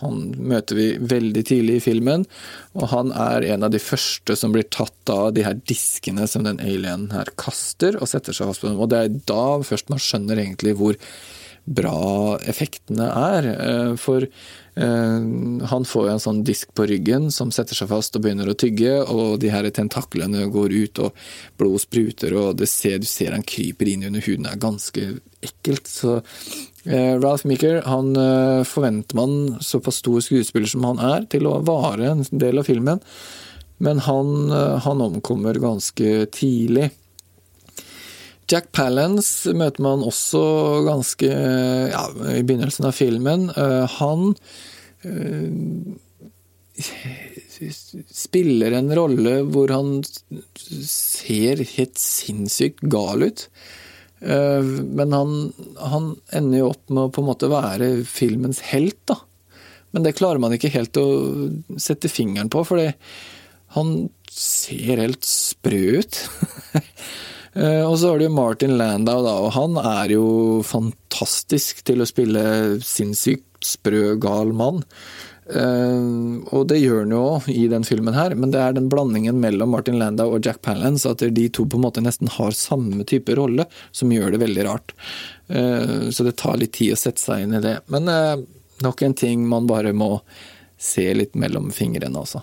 han, 0.03 0.21
møter 0.37 0.77
vi 0.77 0.89
veldig 1.01 1.47
tidlig 1.49 1.79
i 1.81 1.85
filmen. 1.89 2.29
Og 2.77 2.91
han 2.93 3.15
er 3.17 3.49
en 3.55 3.65
av 3.65 3.73
de 3.73 3.81
første 3.81 4.37
som 4.37 4.53
blir 4.53 4.69
tatt 4.69 5.13
av 5.13 5.31
de 5.33 5.47
her 5.49 5.57
diskene 5.65 6.29
som 6.29 6.45
den 6.45 6.61
alienen 6.61 7.09
her 7.17 7.33
kaster, 7.41 7.97
og 7.97 8.13
setter 8.13 8.37
seg 8.37 8.53
fast 8.53 8.61
på 8.61 8.69
dem. 8.69 8.83
Og 8.83 8.93
det 8.93 9.07
er 9.07 9.23
da 9.33 9.47
først 9.65 9.89
man 9.89 10.05
skjønner 10.05 10.45
egentlig 10.45 10.77
hvor 10.77 11.01
bra 11.65 12.39
effektene 12.49 13.07
er. 13.07 13.47
Eh, 13.53 13.93
for 14.01 14.25
eh, 14.25 15.21
han 15.71 15.87
får 15.89 16.07
jo 16.07 16.13
en 16.13 16.23
sånn 16.23 16.43
disk 16.47 16.73
på 16.77 16.87
ryggen 16.91 17.31
som 17.35 17.53
setter 17.55 17.79
seg 17.79 17.91
fast 17.93 18.17
og 18.19 18.25
begynner 18.25 18.51
å 18.51 18.57
tygge, 18.59 18.97
og 19.07 19.39
de 19.43 19.53
her 19.53 19.69
tentaklene 19.75 20.49
går 20.53 20.75
ut, 20.75 21.03
og 21.07 21.61
blod 21.61 21.85
spruter, 21.85 22.35
og 22.39 22.57
det 22.61 22.71
ser, 22.71 22.99
du 23.03 23.09
ser 23.09 23.37
han 23.37 23.47
kryper 23.47 23.93
inn 23.93 24.09
under 24.09 24.25
huden. 24.25 24.49
Det 24.49 24.57
er 24.57 24.65
ganske 24.65 25.07
ekkelt. 25.43 25.91
Så 25.91 26.17
eh, 26.19 27.15
Ralph 27.19 27.47
Meeker 27.49 27.83
han 27.87 28.13
forventer 28.69 29.19
man, 29.19 29.39
såpass 29.63 30.03
stor 30.03 30.23
skuespiller 30.25 30.71
som 30.71 30.87
han 30.91 31.03
er, 31.13 31.31
til 31.31 31.47
å 31.51 31.61
vare 31.67 32.11
en 32.11 32.27
del 32.31 32.63
av 32.63 32.69
filmen. 32.69 33.03
Men 33.83 33.99
han, 34.07 34.53
han 34.85 35.01
omkommer 35.03 35.57
ganske 35.59 36.27
tidlig. 36.31 36.93
Jack 38.53 38.69
Palance 38.77 39.53
møter 39.57 39.85
man 39.85 40.03
også 40.05 40.43
ganske 40.85 41.29
ja, 41.29 42.05
i 42.35 42.43
begynnelsen 42.45 42.89
av 42.89 42.97
filmen. 42.97 43.47
Eh, 43.57 43.85
han 43.97 44.35
eh, 45.09 45.49
spiller 48.13 48.77
en 48.77 48.93
rolle 48.99 49.39
hvor 49.49 49.73
han 49.73 50.03
ser 50.05 51.65
helt 51.77 52.01
sinnssykt 52.01 52.85
gal 52.93 53.25
ut. 53.25 53.47
Eh, 54.21 54.73
men 55.01 55.17
han, 55.17 55.37
han 55.81 56.15
ender 56.37 56.63
jo 56.63 56.71
opp 56.75 56.93
med 56.93 57.07
å 57.07 57.13
på 57.15 57.25
en 57.25 57.31
måte 57.33 57.53
være 57.53 57.93
filmens 58.09 58.61
helt, 58.73 59.01
da. 59.09 59.23
Men 59.93 60.05
det 60.05 60.17
klarer 60.17 60.41
man 60.41 60.53
ikke 60.57 60.73
helt 60.73 60.97
å 60.97 61.09
sette 61.81 62.09
fingeren 62.09 62.53
på, 62.53 62.65
for 62.65 62.81
han 63.77 63.93
ser 64.33 65.01
helt 65.01 65.25
sprø 65.29 66.01
ut. 66.01 66.25
Eh, 67.55 67.83
og 67.85 67.99
så 68.01 68.13
har 68.13 68.23
du 68.23 68.29
Martin 68.33 68.77
Landau, 68.79 69.21
da, 69.25 69.35
og 69.45 69.53
han 69.57 69.77
er 69.77 70.15
jo 70.15 70.27
fantastisk 70.65 71.83
til 71.89 72.01
å 72.01 72.09
spille 72.09 72.45
sinnssykt 72.85 73.69
sprø, 73.73 74.17
gal 74.23 74.55
mann. 74.57 74.81
Eh, 75.53 76.07
og 76.55 76.65
det 76.71 76.81
gjør 76.81 77.03
han 77.03 77.13
jo 77.13 77.25
i 77.53 77.67
den 77.71 77.85
filmen 77.87 78.17
her, 78.17 78.35
men 78.39 78.55
det 78.55 78.63
er 78.63 78.77
den 78.77 78.89
blandingen 78.93 79.41
mellom 79.43 79.75
Martin 79.77 80.01
Landau 80.01 80.33
og 80.33 80.49
Jack 80.49 80.63
Palance, 80.65 81.09
at 81.11 81.23
de 81.23 81.47
to 81.53 81.67
på 81.69 81.79
en 81.79 81.85
måte 81.85 82.05
nesten 82.05 82.31
har 82.39 82.57
samme 82.57 83.05
type 83.09 83.37
rolle, 83.37 83.69
som 83.93 84.15
gjør 84.15 84.35
det 84.35 84.43
veldig 84.47 84.67
rart. 84.71 84.97
Eh, 85.53 86.09
så 86.09 86.27
det 86.27 86.39
tar 86.41 86.59
litt 86.63 86.75
tid 86.79 86.97
å 86.97 87.01
sette 87.05 87.21
seg 87.21 87.45
inn 87.45 87.61
i 87.61 87.65
det. 87.65 87.79
Men 87.93 88.09
nok 88.83 89.05
en 89.05 89.19
ting 89.19 89.45
man 89.49 89.69
bare 89.69 89.93
må 89.95 90.17
se 90.83 91.05
litt 91.15 91.37
mellom 91.39 91.69
fingrene, 91.75 92.25
altså. 92.25 92.43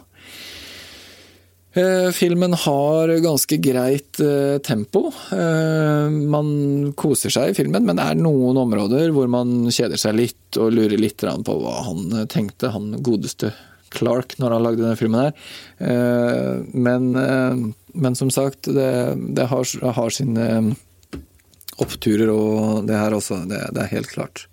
Eh, 1.73 2.11
filmen 2.11 2.53
har 2.53 3.11
ganske 3.21 3.57
greit 3.57 4.19
eh, 4.19 4.57
tempo. 4.57 5.11
Eh, 5.31 6.09
man 6.09 6.93
koser 6.97 7.29
seg 7.33 7.51
i 7.51 7.57
filmen, 7.57 7.85
men 7.85 7.99
det 7.99 8.07
er 8.09 8.17
noen 8.17 8.57
områder 8.57 9.13
hvor 9.13 9.29
man 9.29 9.69
kjeder 9.69 10.01
seg 10.01 10.17
litt 10.17 10.57
og 10.57 10.73
lurer 10.73 10.97
litt 10.97 11.21
på 11.21 11.57
hva 11.61 11.75
han 11.85 12.25
tenkte, 12.31 12.73
han 12.73 12.95
godeste 13.05 13.53
Clark, 13.93 14.35
når 14.37 14.53
han 14.53 14.65
lagde 14.65 14.83
denne 14.83 14.97
filmen 14.99 15.23
her. 15.23 16.67
Men, 16.77 17.07
men 17.97 18.17
som 18.17 18.29
sagt, 18.29 18.69
det, 18.69 18.91
det 19.33 19.47
har, 19.49 19.65
har, 19.97 20.13
sine 20.13 20.75
oppturer 21.81 22.29
og 22.29 22.85
det 22.85 22.99
her 23.01 23.17
også. 23.17 23.39
Det, 23.49 23.63
det 23.73 23.81
er 23.81 23.91
helt 23.95 24.11
klart. 24.13 24.45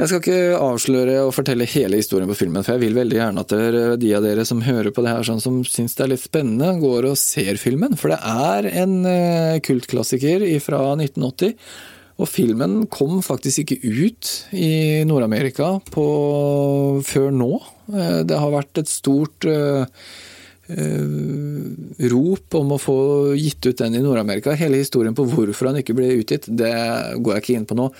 Jeg 0.00 0.08
skal 0.08 0.20
ikke 0.22 0.56
avsløre 0.56 1.14
og 1.26 1.34
fortelle 1.36 1.66
hele 1.68 1.98
historien 2.00 2.28
på 2.30 2.38
filmen, 2.38 2.62
for 2.64 2.72
jeg 2.72 2.80
vil 2.86 2.94
veldig 2.96 3.18
gjerne 3.18 3.42
at 3.44 3.50
dere, 3.52 3.82
de 4.00 4.12
av 4.16 4.24
dere 4.24 4.46
som 4.48 4.62
hører 4.64 4.94
på 4.96 5.04
det 5.04 5.12
her, 5.12 5.26
sånn 5.28 5.42
som 5.44 5.58
syns 5.68 5.92
det 5.98 6.06
er 6.06 6.12
litt 6.14 6.22
spennende, 6.24 6.70
går 6.80 7.10
og 7.10 7.18
ser 7.20 7.60
filmen. 7.60 7.98
For 8.00 8.14
det 8.14 8.16
er 8.24 8.68
en 8.80 8.94
eh, 9.04 9.58
kultklassiker 9.66 10.46
fra 10.64 10.80
1980. 10.94 11.52
Og 12.20 12.28
filmen 12.32 12.86
kom 12.92 13.20
faktisk 13.24 13.64
ikke 13.66 13.80
ut 13.84 14.32
i 14.56 15.04
Nord-Amerika 15.08 15.74
før 15.92 17.30
nå. 17.36 17.52
Eh, 17.92 18.18
det 18.24 18.40
har 18.40 18.56
vært 18.56 18.80
et 18.80 18.88
stort 18.88 19.44
uh, 19.48 19.84
rop 22.14 22.56
om 22.56 22.76
å 22.76 22.80
få 22.80 22.98
gitt 23.36 23.68
ut 23.68 23.84
den 23.84 24.00
i 24.00 24.04
Nord-Amerika. 24.04 24.56
Hele 24.56 24.80
historien 24.80 25.16
på 25.18 25.28
hvorfor 25.28 25.74
han 25.74 25.80
ikke 25.84 25.96
ble 25.98 26.12
utgitt, 26.22 26.48
det 26.48 26.72
går 27.20 27.36
jeg 27.36 27.44
ikke 27.44 27.56
inn 27.60 27.68
på 27.68 27.76
nå. 27.76 27.92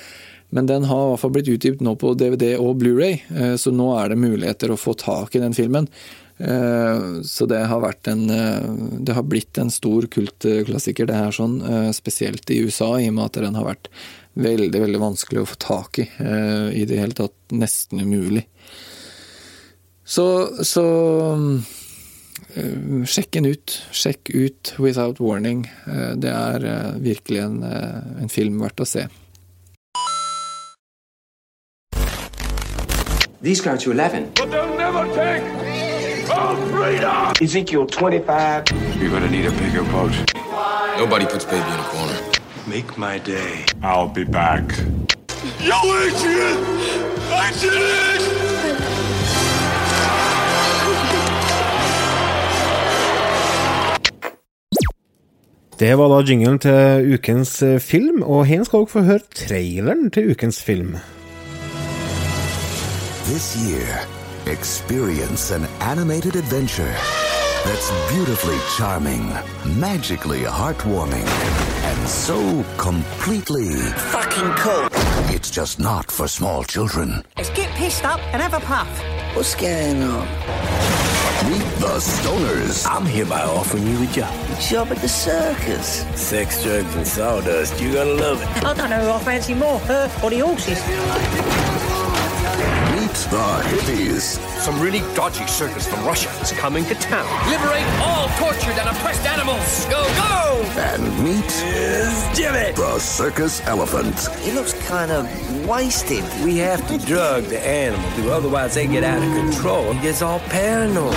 Men 0.50 0.66
den 0.66 0.84
har 0.84 1.04
i 1.04 1.10
hvert 1.12 1.22
fall 1.22 1.34
blitt 1.34 1.50
utgitt 1.50 1.82
nå 1.84 1.94
på 1.98 2.14
DVD 2.18 2.56
og 2.58 2.80
Blu-ray, 2.82 3.20
eh, 3.30 3.54
så 3.60 3.70
nå 3.74 3.92
er 3.98 4.10
det 4.10 4.18
muligheter 4.18 4.72
å 4.74 4.80
få 4.80 4.96
tak 4.98 5.36
i 5.38 5.42
den 5.42 5.54
filmen. 5.54 5.86
Eh, 6.38 7.02
så 7.26 7.46
det 7.46 7.60
har 7.70 7.84
en 8.08 8.30
eh, 8.32 8.70
Det 9.06 9.14
har 9.14 9.26
blitt 9.28 9.58
en 9.58 9.70
stor 9.70 10.08
kultklassiker, 10.10 11.06
det 11.06 11.18
her 11.18 11.30
sånn, 11.36 11.60
spesielt 11.94 12.50
i 12.50 12.62
USA, 12.64 12.96
i 12.98 13.10
og 13.10 13.18
med 13.18 13.28
at 13.28 13.42
den 13.44 13.58
har 13.58 13.68
vært 13.68 13.90
veldig, 14.40 14.80
veldig 14.86 15.02
vanskelig 15.02 15.42
å 15.42 15.50
få 15.52 15.58
tak 15.62 15.98
i. 16.02 16.06
I 16.72 16.84
det 16.86 16.98
hele 16.98 17.16
tatt 17.18 17.34
nesten 17.52 18.00
umulig. 18.00 18.46
Så, 20.06 20.24
så 20.66 20.86
Sjekk 23.06 23.34
den 23.36 23.50
ut. 23.50 23.74
Sjekk 23.94 24.30
ut 24.32 24.72
Without 24.78 25.20
Warning. 25.22 25.66
Det 26.18 26.30
er 26.30 26.64
virkelig 27.02 27.42
en, 27.42 27.58
en 27.62 28.32
film 28.32 28.62
verdt 28.62 28.82
å 28.82 28.88
se. 28.88 29.04
These 33.42 33.62
count 33.62 33.81
to 33.83 33.90
11. 33.90 34.33
But 34.37 34.50
they'll 34.50 34.76
never 34.76 35.07
take 35.14 35.42
our 36.31 36.57
freedom! 36.68 37.33
Ezekiel 37.40 37.87
25. 37.87 38.64
You're 39.00 39.11
gonna 39.11 39.31
need 39.31 39.46
a 39.46 39.50
bigger 39.53 39.83
boat. 39.85 40.12
Nobody 40.98 41.24
puts 41.24 41.46
baby 41.46 41.57
in 41.57 41.81
a 41.81 41.88
corner. 41.88 42.18
Make 42.68 42.98
my 42.98 43.18
day. 43.18 43.64
I'll 43.83 44.09
be 44.09 44.24
back. 44.24 44.76
Yo, 45.59 45.72
Adrian! 45.72 46.59
I 47.33 47.50
did 47.61 47.72
it! 47.72 48.40
Det 55.79 55.98
var 55.98 56.09
da 56.12 56.20
jinglen 56.29 56.59
til 56.59 57.14
ukens 57.14 57.62
film, 57.81 58.22
og 58.22 58.44
her 58.46 58.64
skal 58.64 58.79
dere 58.83 58.92
få 58.92 59.00
høre 59.00 59.24
traileren 59.35 60.11
til 60.11 60.31
ukens 60.31 60.62
film. 60.62 60.98
This 63.30 63.56
year, 63.56 64.04
experience 64.46 65.52
an 65.52 65.64
animated 65.78 66.34
adventure 66.34 66.92
that's 67.64 67.88
beautifully 68.12 68.58
charming, 68.76 69.24
magically 69.78 70.40
heartwarming, 70.40 71.24
and 71.84 72.08
so 72.08 72.64
completely 72.76 73.76
Fucking 74.10 74.50
cool. 74.56 74.88
it's 75.32 75.48
just 75.48 75.78
not 75.78 76.10
for 76.10 76.26
small 76.26 76.64
children. 76.64 77.22
Let's 77.36 77.50
get 77.50 77.70
pissed 77.76 78.04
up 78.04 78.18
and 78.32 78.42
have 78.42 78.54
a 78.54 78.58
puff. 78.66 78.90
What's 79.36 79.54
going 79.54 80.02
on? 80.02 80.26
Meet 81.48 81.68
the 81.78 82.00
Stoners. 82.00 82.84
I'm 82.84 83.06
hereby 83.06 83.42
offering 83.42 83.86
you 83.86 84.02
a 84.02 84.06
job. 84.06 84.34
A 84.58 84.60
Job 84.60 84.88
at 84.90 84.98
the 84.98 85.08
circus. 85.08 86.04
Sex, 86.20 86.64
drugs, 86.64 86.96
and 86.96 87.06
sawdust. 87.06 87.80
You're 87.80 87.94
gonna 87.94 88.10
love 88.10 88.42
it. 88.42 88.64
I 88.64 88.74
don't 88.74 88.90
know 88.90 89.00
who 89.04 89.10
I 89.12 89.18
fancy 89.20 89.54
more, 89.54 89.78
her 89.78 90.10
or 90.20 90.30
the 90.30 90.40
horses. 90.40 91.69
Meet 93.11 93.31
the 93.31 93.37
Hippies. 93.37 94.38
Some 94.61 94.81
really 94.81 95.01
dodgy 95.16 95.44
circus 95.49 95.85
from 95.85 96.05
Russia 96.05 96.31
is 96.42 96.53
coming 96.53 96.85
to 96.85 96.94
town. 96.94 97.27
Liberate 97.51 97.85
all 97.99 98.29
tortured 98.38 98.79
and 98.79 98.88
oppressed 98.88 99.27
animals. 99.27 99.85
Go, 99.87 100.01
go! 100.14 100.62
And 100.79 101.03
meet 101.25 101.51
Jimmy! 102.37 102.70
the 102.70 103.01
Circus 103.01 103.66
Elephant. 103.66 104.16
He 104.38 104.53
looks 104.53 104.75
kind 104.87 105.11
of 105.11 105.27
wasted. 105.66 106.23
We 106.44 106.59
have 106.59 106.87
to 106.87 107.05
drug 107.05 107.46
the 107.46 107.59
animal, 107.59 108.09
dude, 108.14 108.29
otherwise 108.29 108.75
they 108.75 108.87
get 108.87 109.03
out 109.03 109.20
of 109.20 109.35
control. 109.35 109.92
He 109.92 110.03
gets 110.03 110.23
all 110.23 110.38
paranoid. 110.38 111.12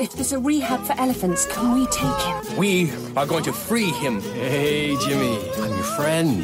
If 0.00 0.14
there's 0.14 0.32
a 0.32 0.40
rehab 0.40 0.84
for 0.84 0.94
elephants, 0.98 1.46
can 1.46 1.78
we 1.78 1.86
take 1.86 2.20
him? 2.22 2.56
We 2.56 2.90
are 3.16 3.24
going 3.24 3.44
to 3.44 3.52
free 3.52 3.90
him. 3.90 4.20
Hey, 4.20 4.96
Jimmy. 4.96 5.38
I'm 5.60 5.70
your 5.70 5.84
friend. 5.94 6.42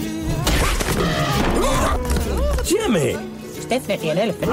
Jimmy! 2.65 3.32
It's 3.75 3.87
definitely 3.87 4.11
an 4.11 4.19
elephant. 4.19 4.53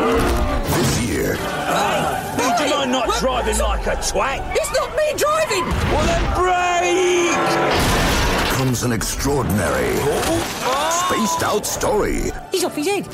This 0.76 1.02
year, 1.10 1.32
Would 1.34 2.60
you 2.60 2.70
mind 2.76 2.92
not 2.92 3.20
driving 3.20 3.58
like 3.58 3.86
a 3.88 3.96
twat? 3.98 4.56
It's 4.56 4.72
not 4.74 4.96
me 4.96 5.14
driving! 5.18 5.66
Well, 5.92 6.06
then 6.06 6.24
brake! 6.36 7.90
comes 8.56 8.84
an 8.84 8.92
extraordinary, 8.92 9.96
spaced 10.92 11.44
out 11.44 11.66
story 11.66 12.30
He's 12.52 12.64
off 12.66 12.76
his 12.76 12.88
head. 12.88 13.08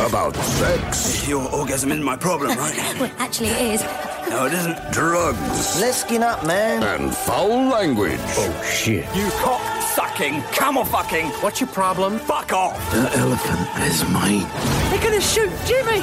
about 0.00 0.34
sex, 0.36 1.26
Your 1.28 1.48
orgasm 1.52 1.92
isn't 1.92 2.04
my 2.04 2.16
problem, 2.16 2.56
right? 2.58 2.74
Well, 3.00 3.10
actually, 3.18 3.48
it 3.50 3.74
is. 3.74 3.82
no, 4.30 4.46
it 4.46 4.52
isn't. 4.52 4.92
drugs, 4.92 5.80
Let's 5.80 5.98
skin 5.98 6.22
up, 6.22 6.44
man. 6.46 6.82
and 6.82 7.14
foul 7.14 7.68
language. 7.68 8.18
Oh, 8.38 8.62
shit. 8.64 9.04
You 9.16 9.28
cock 9.32 9.60
sucking, 9.94 10.42
camel 10.52 10.84
fucking. 10.84 11.26
What's 11.42 11.60
your 11.60 11.68
problem? 11.68 12.18
Fuck 12.18 12.52
off. 12.52 12.76
The 12.92 13.10
elephant 13.18 13.68
is 13.84 14.04
mine. 14.08 14.46
They're 14.90 15.02
gonna 15.02 15.20
shoot 15.20 15.50
Jimmy! 15.66 16.00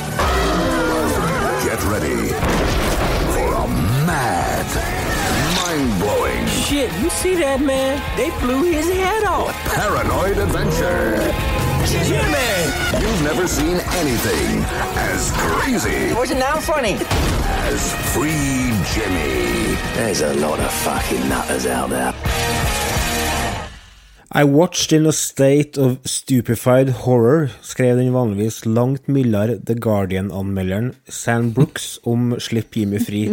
Get 1.65 1.81
ready 1.85 2.29
for 3.33 3.53
a 3.53 3.67
mad, 4.05 4.65
mind-blowing, 5.57 6.45
Shit, 6.47 6.91
you 7.01 7.09
see 7.09 7.35
that, 7.35 7.61
man? 7.61 8.01
They 8.17 8.29
blew 8.39 8.63
his 8.63 8.87
head 8.89 9.23
off. 9.23 9.53
paranoid 9.65 10.37
adventure. 10.37 11.17
Jimmy! 11.85 13.01
You've 13.01 13.23
never 13.23 13.47
seen 13.47 13.77
anything 13.97 14.63
as 14.97 15.31
crazy 15.35 16.13
Was 16.13 16.29
it 16.31 16.37
now 16.37 16.57
funny? 16.59 16.93
as 17.69 17.93
Free 18.13 18.73
Jimmy. 18.93 19.75
There's 19.95 20.21
a 20.21 20.33
lot 20.35 20.59
of 20.59 20.71
fucking 20.71 21.27
nutters 21.29 21.65
out 21.65 21.89
there. 21.89 22.13
I 24.31 24.43
watched 24.43 24.93
in 24.93 25.07
a 25.07 25.11
state 25.11 25.75
of 25.81 25.97
stupefied 26.05 26.89
horror, 27.01 27.49
skrev 27.65 27.97
den 27.97 28.13
vanligvis 28.13 28.61
langt 28.65 29.07
mildere 29.09 29.55
The 29.65 29.73
Guardian-anmelderen 29.73 30.91
Sam 31.09 31.49
Brooks 31.53 31.97
om 32.05 32.35
Slipp 32.37 32.77
Jimmy 32.77 33.01
fri. 33.01 33.23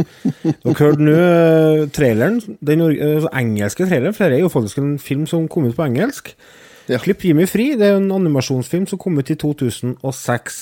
Dere 0.41 0.73
hørte 0.79 1.05
nå 1.05 1.17
eh, 1.19 1.83
traileren, 1.93 2.41
den 2.65 2.87
eh, 2.87 2.97
altså 3.19 3.33
engelske 3.37 3.91
traileren, 3.91 4.17
for 4.17 4.33
det 4.33 4.39
er 4.39 4.47
jo 4.47 4.55
faktisk 4.57 4.81
en 4.81 4.97
film 4.97 5.29
som 5.29 5.45
kom 5.53 5.69
ut 5.69 5.77
på 5.77 5.85
engelsk. 5.85 6.33
Slipp 6.89 7.29
Jimmy 7.29 7.45
fri, 7.51 7.75
det 7.77 7.91
er 7.91 7.97
jo 7.99 8.01
en 8.01 8.17
animasjonsfilm 8.17 8.89
som 8.89 9.03
kom 9.03 9.21
ut 9.21 9.35
i 9.35 9.37
2006. 9.37 10.61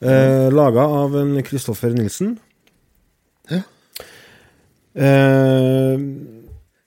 Eh, 0.00 0.48
Laga 0.48 0.88
av 1.04 1.20
en 1.20 1.36
Kristoffer 1.44 1.92
Nilsen. 1.92 2.38
Ja. 3.52 3.60
Eh, 4.96 6.00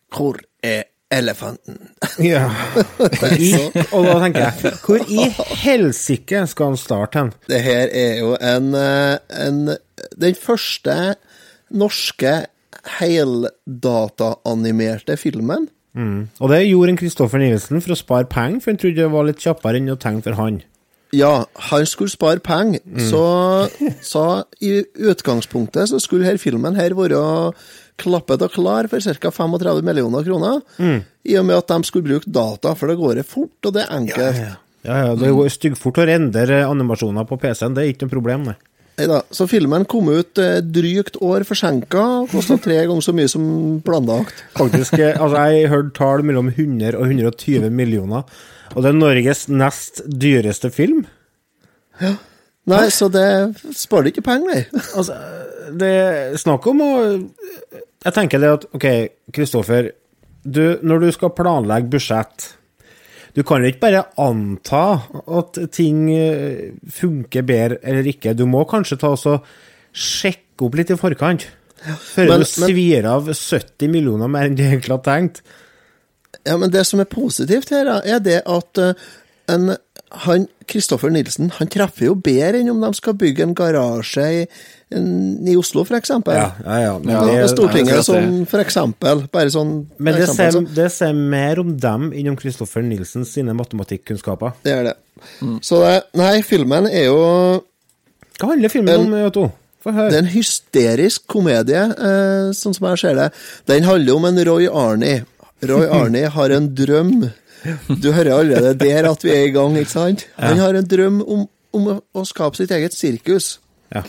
Hvor 0.09 0.41
er 0.65 0.88
elefanten? 1.11 1.77
Ja. 2.21 2.49
I, 3.39 3.53
og 3.95 4.05
da 4.05 4.19
tenker 4.23 4.39
jeg, 4.45 4.53
hvor 4.85 4.99
i 5.09 5.25
helsike 5.63 6.43
skal 6.51 6.65
han 6.73 6.77
starte 6.79 7.19
hen? 7.23 7.31
Det 7.49 7.61
her 7.65 7.85
er 7.89 8.13
jo 8.21 8.29
en, 8.37 8.67
eh, 8.77 9.15
en 9.47 9.59
Den 10.19 10.35
første 10.37 11.15
norske 11.69 12.35
heldataanimerte 12.99 15.17
filmen. 15.19 15.67
Mm. 15.97 16.19
Og 16.39 16.47
det 16.51 16.67
gjorde 16.69 16.89
en 16.93 16.99
Kristoffer 17.01 17.39
Nielsen 17.41 17.81
for 17.83 17.91
å 17.95 17.99
spare 17.99 18.27
penger, 18.29 18.59
for 18.63 18.71
han 18.71 18.79
trodde 18.81 19.01
det 19.01 19.09
var 19.11 19.23
litt 19.27 19.41
kjappere 19.43 19.77
enn 19.81 19.91
å 19.91 19.97
tenke 19.99 20.23
for 20.29 20.35
han. 20.39 20.55
Ja, 21.15 21.33
han 21.71 21.85
skulle 21.89 22.13
spare 22.13 22.39
penger, 22.39 22.79
Mm. 22.85 23.09
så, 23.09 23.23
så 24.05 24.25
i 24.61 24.83
utgangspunktet 25.09 25.89
så 25.89 25.97
skulle 25.99 26.25
her 26.29 26.37
filmen 26.37 26.75
her 26.77 26.93
være 26.93 27.17
klappet 27.99 28.45
og 28.45 28.53
klar 28.55 28.87
for 28.91 29.03
ca. 29.03 29.31
35 29.35 29.83
millioner 29.85 30.25
kroner. 30.25 30.63
Mm. 30.79 31.03
I 31.29 31.37
og 31.41 31.45
med 31.49 31.59
at 31.59 31.73
de 31.73 31.87
skulle 31.87 32.07
bruke 32.07 32.31
data, 32.31 32.73
for 32.79 32.91
det 32.91 32.97
går 32.99 33.19
det 33.19 33.27
fort, 33.27 33.57
og 33.65 33.75
det 33.75 33.85
er 33.85 33.95
enkelt. 33.99 34.41
Ja, 34.87 34.97
ja, 35.03 35.13
Det 35.19 35.33
går 35.35 35.51
styggfort 35.51 35.99
å 35.99 36.07
rendre 36.07 36.63
animasjoner 36.65 37.27
på 37.27 37.37
PC-en, 37.41 37.75
det 37.75 37.83
er 37.83 37.93
ikke 37.93 38.07
noe 38.07 38.15
problem, 38.15 38.49
nei. 38.51 38.57
Neida, 38.99 39.21
Så 39.31 39.47
filmen 39.47 39.85
kom 39.87 40.09
ut 40.11 40.39
eh, 40.43 40.59
drygt 40.63 41.19
år 41.23 41.45
forsinka, 41.47 42.05
kosta 42.31 42.57
tre 42.59 42.81
ganger 42.83 43.03
så 43.05 43.13
mye 43.15 43.31
som 43.31 43.43
planlagt. 43.85 44.43
Faktisk, 44.57 44.97
eh, 44.99 45.15
altså 45.15 45.45
Jeg 45.51 45.69
hørte 45.71 45.95
tall 45.95 46.25
mellom 46.27 46.51
100 46.51 46.97
og 46.99 47.05
120 47.07 47.69
millioner, 47.71 48.25
og 48.75 48.83
det 48.83 48.91
er 48.91 48.97
Norges 48.99 49.47
nest 49.51 50.03
dyreste 50.03 50.71
film. 50.73 51.05
Ja. 52.01 52.17
Nei, 52.69 52.85
så 52.93 53.07
det 53.11 53.25
sparer 53.73 54.11
ikke 54.11 54.25
penger, 54.25 54.51
nei. 54.51 54.83
Altså, 54.93 55.15
det 55.79 55.89
er 55.89 56.35
snakk 56.37 56.67
om 56.69 56.83
å 56.85 56.91
Jeg 58.05 58.15
tenker 58.15 58.39
det 58.41 58.49
at 58.53 58.65
OK, 58.77 58.87
Kristoffer. 59.35 59.91
Du, 60.43 60.79
når 60.87 61.01
du 61.03 61.09
skal 61.11 61.33
planlegge 61.35 61.89
budsjett 61.91 62.45
Du 63.35 63.41
kan 63.43 63.59
jo 63.59 63.67
ikke 63.67 63.81
bare 63.83 64.05
anta 64.23 64.83
at 65.35 65.59
ting 65.75 66.05
eh, 66.15 66.71
funker 66.89 67.43
bedre 67.45 67.77
eller 67.83 68.07
ikke. 68.09 68.33
Du 68.33 68.45
må 68.49 68.63
kanskje 68.69 68.97
ta 69.03 69.11
og 69.13 69.45
sjekke 69.93 70.65
opp 70.65 70.77
litt 70.79 70.93
i 70.95 70.97
forkant. 70.99 71.45
Før 71.79 72.27
Men- 72.31 72.39
du 72.41 72.45
svir 72.49 73.05
av 73.07 73.29
70 73.29 73.91
millioner 73.91 74.27
mer 74.31 74.47
enn 74.49 74.55
du 74.57 74.63
egentlig 74.63 74.95
har 74.95 75.03
tenkt. 75.05 75.43
Ja, 76.47 76.57
men 76.57 76.71
det 76.71 76.85
som 76.87 76.99
er 76.99 77.05
positivt 77.11 77.69
her, 77.69 77.85
er 78.03 78.19
det 78.19 78.41
at 78.47 78.77
eh, 78.81 78.93
en 79.47 79.75
han, 80.25 80.47
Kristoffer 80.69 81.11
Nilsen 81.13 81.49
han 81.57 81.69
treffer 81.71 82.05
jo 82.09 82.15
bedre 82.15 82.59
enn 82.61 82.69
om 82.71 82.81
de 82.83 82.91
skal 82.97 83.15
bygge 83.19 83.43
en 83.45 83.55
garasje 83.57 84.25
i, 84.37 84.43
i 84.93 85.55
Oslo, 85.59 85.83
eksempel. 85.97 86.37
Ja, 86.37 86.51
ja, 86.65 86.77
ja, 86.85 86.93
men 86.99 87.13
Ja, 87.15 87.23
det- 87.25 87.49
Stortinget 87.51 88.05
som 88.05 88.45
eksempel. 88.63 89.23
Bare 89.33 89.49
sånn 89.53 89.87
Men 89.97 90.13
det 90.15 90.27
eksempel, 90.29 90.67
ser, 90.67 90.75
det 90.75 90.91
ser, 90.91 91.13
mer 91.13 91.59
om 91.59 91.75
dem 91.77 92.11
enn 92.13 92.29
om 92.29 92.37
Kristoffer 92.37 92.81
Nilsen 92.85 93.25
sine 93.25 93.53
matematikkunnskaper. 93.57 94.53
Det 94.63 94.71
er 94.73 94.83
det. 94.91 94.95
Så 95.65 95.81
det, 95.83 96.03
nei, 96.15 96.41
filmen 96.41 96.87
er 96.87 97.05
jo 97.09 97.63
Hva 98.39 98.53
handler 98.53 98.69
filmen 98.71 98.93
En- 98.93 99.13
om, 99.13 99.25
Otto? 99.27 99.51
Det 99.83 100.13
er 100.13 100.17
en 100.19 100.25
hysterisk 100.33 101.25
komedie, 101.27 101.81
eh, 101.89 102.51
sånn 102.51 102.75
som 102.75 102.87
jeg 102.89 102.99
ser 102.99 103.15
det. 103.15 103.31
Den 103.65 103.83
handler 103.83 104.15
om 104.15 104.25
en 104.25 104.45
Roy 104.45 104.67
Arnie. 104.67 105.25
Roy 105.63 105.87
Arnie 105.99 106.27
har 106.29 106.49
en 106.51 106.67
drøm. 106.75 107.31
Du 108.01 108.11
hører 108.15 108.33
allerede 108.39 108.73
der 108.79 109.07
at 109.09 109.23
vi 109.25 109.31
er 109.35 109.47
i 109.47 109.53
gang, 109.55 109.75
ikke 109.77 109.91
sant? 109.91 110.25
Han 110.37 110.57
har 110.61 110.77
en 110.79 110.85
drøm 110.87 111.21
om, 111.25 111.47
om 111.75 111.87
å- 112.15 112.25
skape 112.27 112.55
sitt 112.59 112.71
eget 112.71 112.93
sirkus. 112.95 113.57
Ja. 113.93 114.03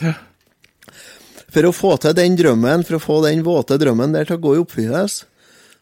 For 1.50 1.66
å 1.66 1.72
få 1.74 1.96
til 2.00 2.14
den 2.14 2.36
drømmen, 2.38 2.84
for 2.86 2.98
å 2.98 3.02
få 3.02 3.16
den 3.26 3.42
våte 3.46 3.78
drømmen 3.80 4.12
der 4.14 4.28
til 4.28 4.36
å 4.38 4.42
gå 4.44 4.52
i 4.54 4.60
oppfyllelse, 4.62 5.24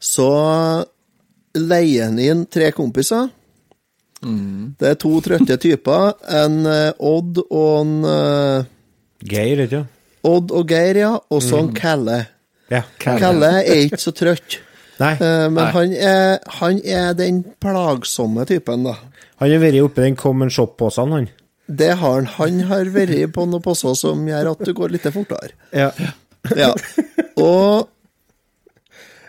så 0.01 0.29
leier 1.59 2.05
han 2.09 2.19
inn 2.23 2.47
tre 2.47 2.71
kompiser. 2.73 3.29
Det 4.23 4.89
er 4.89 4.97
to 4.99 5.13
trøtte 5.23 5.59
typer. 5.63 6.15
En 6.41 6.65
eh, 6.67 6.93
Odd 6.99 7.39
og 7.45 7.69
en 7.83 7.93
eh, 8.11 8.65
Geir, 9.31 9.61
ikke 9.67 9.83
sant? 9.85 9.95
Odd 10.27 10.51
og 10.59 10.67
Geir, 10.73 10.99
ja. 11.05 11.13
Og 11.31 11.43
så 11.45 11.61
en 11.63 11.71
Kalle. 11.77 12.17
Ja, 12.73 12.83
Kalle 13.01 13.53
er 13.63 13.85
ikke 13.85 14.01
så 14.03 14.11
trøtt. 14.13 14.59
Nei. 14.99 15.13
Eh, 15.15 15.45
men 15.49 15.59
Nei. 15.61 15.73
Han, 15.77 15.93
er, 15.95 16.39
han 16.61 16.81
er 16.85 17.13
den 17.19 17.43
plagsomme 17.63 18.47
typen, 18.49 18.87
da. 18.89 18.97
Han 19.39 19.53
har 19.53 19.63
vært 19.63 19.83
oppi 19.85 20.03
den 20.07 20.17
common 20.19 20.51
shop-posen, 20.51 21.13
han. 21.15 21.29
Det 21.69 21.93
har 22.01 22.17
han. 22.17 22.27
Han 22.39 22.65
har 22.71 22.89
vært 22.95 23.33
på 23.37 23.45
noen 23.47 23.63
poser 23.63 23.95
som 23.99 24.25
gjør 24.27 24.55
at 24.55 24.65
du 24.65 24.73
går 24.75 24.95
litt 24.97 25.07
fortere. 25.15 25.53
Ja. 25.77 25.93
Ja. 26.57 26.73
Og 27.37 27.89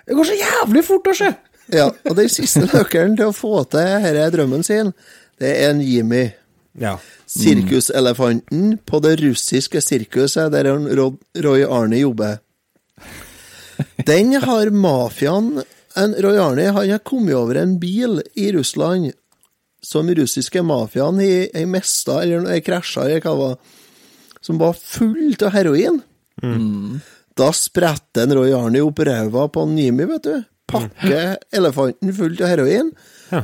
Det 0.08 0.16
går 0.18 0.26
så 0.26 0.36
jævlig 0.40 0.82
fort 0.88 1.08
å 1.12 1.14
se! 1.14 1.30
Ja, 1.70 1.86
og 2.10 2.16
den 2.18 2.30
siste 2.34 2.64
nøkkelen 2.66 3.14
til 3.20 3.30
å 3.30 3.36
få 3.36 3.60
til 3.70 3.84
denne 4.02 4.30
drømmen 4.34 4.64
sin, 4.66 4.90
det 5.38 5.52
er 5.52 5.74
en 5.76 5.84
Jimmy. 5.86 6.24
Ja. 6.80 6.96
Sirkuselefanten 7.30 8.80
på 8.90 9.02
det 9.06 9.20
russiske 9.22 9.82
sirkuset 9.86 10.50
der 10.56 10.72
Roy 10.74 11.66
Arne 11.68 12.00
jobber. 12.02 12.40
Den 14.08 14.34
har 14.44 14.70
mafiaen 14.70 15.62
en 15.98 16.14
Roy 16.22 16.38
Arne 16.38 16.70
han 16.72 16.90
har 16.90 17.02
kommet 17.04 17.36
over 17.36 17.56
en 17.60 17.78
bil 17.82 18.22
i 18.36 18.52
Russland 18.56 19.12
som 19.82 20.10
russiske 20.12 20.62
mafiaen 20.64 21.20
har 21.20 21.66
mista, 21.72 22.22
eller 22.24 22.60
krasja, 22.66 23.06
eller 23.06 23.22
hva 23.24 23.32
det 23.32 23.40
var, 23.40 23.58
som 24.42 24.58
var 24.60 24.74
full 24.76 25.36
av 25.42 25.54
heroin. 25.56 26.02
Da 27.40 27.52
spretter 27.56 28.24
en 28.28 28.36
Roy 28.36 28.52
Arne 28.56 28.82
opp 28.84 29.00
ræva 29.08 29.48
på 29.48 29.66
Nimi, 29.72 30.06
vet 30.10 30.24
du. 30.28 30.44
Pakker 30.70 31.38
elefanten 31.56 32.12
full 32.14 32.36
av 32.44 32.52
heroin, 32.52 32.92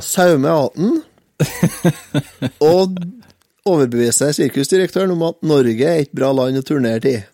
saumer 0.04 0.66
aten 0.68 1.00
og 2.64 3.00
overbeviser 3.66 4.30
sirkusdirektøren 4.36 5.10
om 5.16 5.24
at 5.26 5.40
Norge 5.42 5.88
er 5.88 6.04
et 6.04 6.12
bra 6.14 6.30
land 6.36 6.60
å 6.60 6.64
turnere 6.64 7.00
til. 7.02 7.24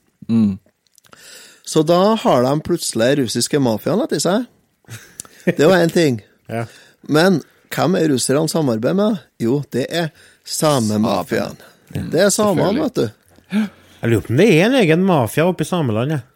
Så 1.72 1.80
da 1.88 2.00
har 2.20 2.42
de 2.44 2.52
plutselig 2.64 3.14
russiske 3.22 3.60
mafiaen 3.62 4.02
etter 4.04 4.20
seg. 4.22 4.44
Det 5.46 5.64
var 5.66 5.78
én 5.80 5.92
ting. 5.94 6.20
Ja. 6.52 6.66
Men 7.08 7.38
hvem 7.72 7.94
er 7.96 8.10
russerne 8.12 8.50
samarbeider 8.50 8.96
med? 8.98 9.20
Jo, 9.40 9.60
det 9.72 9.86
er 9.88 10.10
samemafiaen. 10.44 11.54
Det 12.12 12.20
er 12.26 12.32
samene, 12.34 12.82
vet 12.82 12.98
du. 12.98 13.06
Jeg 14.02 14.10
lurer 14.10 14.26
på 14.26 14.34
om 14.34 14.40
det 14.42 14.48
er 14.50 14.66
en 14.66 14.76
egen 14.82 15.06
mafia 15.08 15.46
oppe 15.48 15.64
i 15.64 15.68
samelandet? 15.70 16.26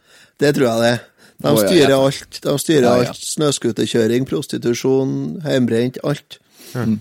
Det 0.40 0.55
tror 0.57 0.68
jeg 0.70 0.81
det 0.85 0.92
er. 0.94 1.03
De 1.44 1.53
styrer 1.61 1.92
alt. 1.96 2.38
De 2.46 2.55
styrer 2.62 2.87
Ja, 2.87 2.94
ja. 3.03 3.11
alt. 3.11 3.20
Snøscooterkjøring, 3.35 4.25
prostitusjon, 4.31 5.12
hjemmebrent, 5.44 5.99
alt. 6.06 6.38
Mm. 6.73 6.96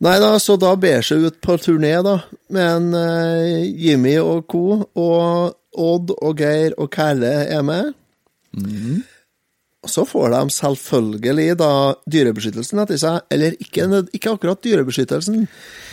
Nei 0.00 0.16
da, 0.20 0.34
så 0.42 0.58
da 0.60 0.74
ber 0.80 1.06
seg 1.06 1.24
ut 1.30 1.40
på 1.44 1.56
turné, 1.62 1.94
da, 2.04 2.18
med 2.52 2.68
en 2.74 3.00
eh, 3.00 3.64
Jimmy 3.86 4.18
og 4.20 4.44
co. 4.50 4.62
Og 4.96 5.56
Odd 5.78 6.12
og 6.16 6.40
Geir 6.40 6.74
og 6.80 6.90
Kæle 6.94 7.30
er 7.46 7.62
med. 7.66 7.92
Mm. 8.56 9.02
Så 9.88 10.04
får 10.04 10.34
de 10.34 10.40
selvfølgelig 10.52 11.54
da 11.60 11.72
dyrebeskyttelsen 12.12 12.82
etter 12.82 12.98
seg, 13.00 13.20
eller 13.32 13.54
ikke, 13.62 13.86
ikke 14.12 14.34
akkurat 14.34 14.64
dyrebeskyttelsen, 14.66 15.46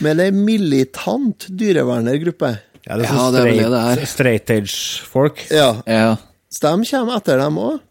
men 0.04 0.24
ei 0.24 0.32
militant 0.36 1.48
dyrevernergruppe. 1.48 2.58
Ja, 2.88 2.98
det 3.00 3.08
er 3.08 3.14
sånn 3.14 3.38
straight, 3.38 4.08
straight 4.12 4.52
age-folk. 4.58 5.46
Ja. 5.52 6.16
Så 6.52 6.72
de 6.72 6.90
kommer 6.90 7.20
etter 7.20 7.40
dem 7.40 7.60
òg. 7.64 7.84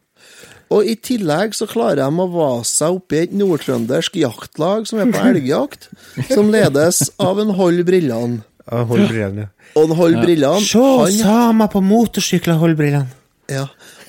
Og 0.74 0.88
i 0.90 0.96
tillegg 0.98 1.54
så 1.54 1.68
klarer 1.70 2.00
de 2.00 2.22
å 2.22 2.26
vase 2.32 2.72
seg 2.80 2.96
oppi 2.98 3.20
et 3.22 3.34
nordtrøndersk 3.36 4.16
jaktlag 4.18 4.88
som 4.90 5.00
er 5.02 5.12
på 5.14 5.22
elgjakt, 5.30 5.88
som 6.32 6.50
ledes 6.52 7.04
av 7.22 7.40
en 7.42 7.54
Hold 7.56 7.84
Brillene. 7.86 8.42
Ja, 8.66 8.82
hold 8.84 9.08
brillene. 9.08 9.48
Og 9.76 9.84
en 9.90 9.96
Hold 9.96 10.16
Brillene 10.24 10.60
Se, 10.64 10.78
han- 10.78 11.12
samer 11.20 11.68
på 11.70 11.82
motorsykler, 11.84 12.58
hold 12.58 12.76
brillene. 12.78 13.06
Ja, 13.48 13.66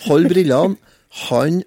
Hold 0.07 0.29
Brillene, 0.31 0.77
han 1.29 1.63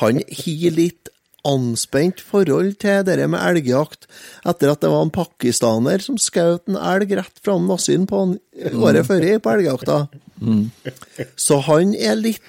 Han 0.00 0.20
har 0.24 0.70
litt 0.72 1.08
anspent 1.46 2.20
forhold 2.20 2.78
til 2.82 3.04
det 3.04 3.28
med 3.30 3.38
elgjakt, 3.38 4.06
etter 4.44 4.72
at 4.72 4.80
det 4.80 4.90
var 4.90 5.04
en 5.04 5.12
pakistaner 5.14 6.02
som 6.02 6.16
skjøt 6.18 6.66
en 6.68 6.76
elg 6.80 7.12
rett 7.20 7.38
fra 7.44 7.54
nassen 7.62 8.06
på 8.10 8.18
han 8.18 8.32
året 8.74 9.06
før 9.06 9.26
på 9.44 9.52
elgjakta. 9.54 10.08
Så 11.36 11.60
han 11.68 11.94
er 11.94 12.16
litt 12.16 12.40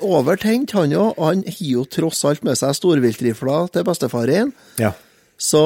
overtent, 0.00 0.72
han 0.72 0.90
òg. 0.96 1.14
Han 1.20 1.44
har 1.46 1.60
jo 1.60 1.84
tross 1.84 2.24
alt 2.24 2.42
med 2.42 2.56
seg 2.58 2.74
storviltrifla 2.74 3.70
til 3.72 3.84
bestefaren. 3.84 4.52
Ja. 4.80 4.92
Så 5.36 5.60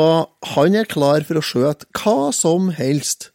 han 0.54 0.74
er 0.76 0.88
klar 0.90 1.22
for 1.26 1.38
å 1.38 1.44
skjøte 1.44 1.86
hva 1.94 2.32
som 2.34 2.72
helst. 2.74 3.30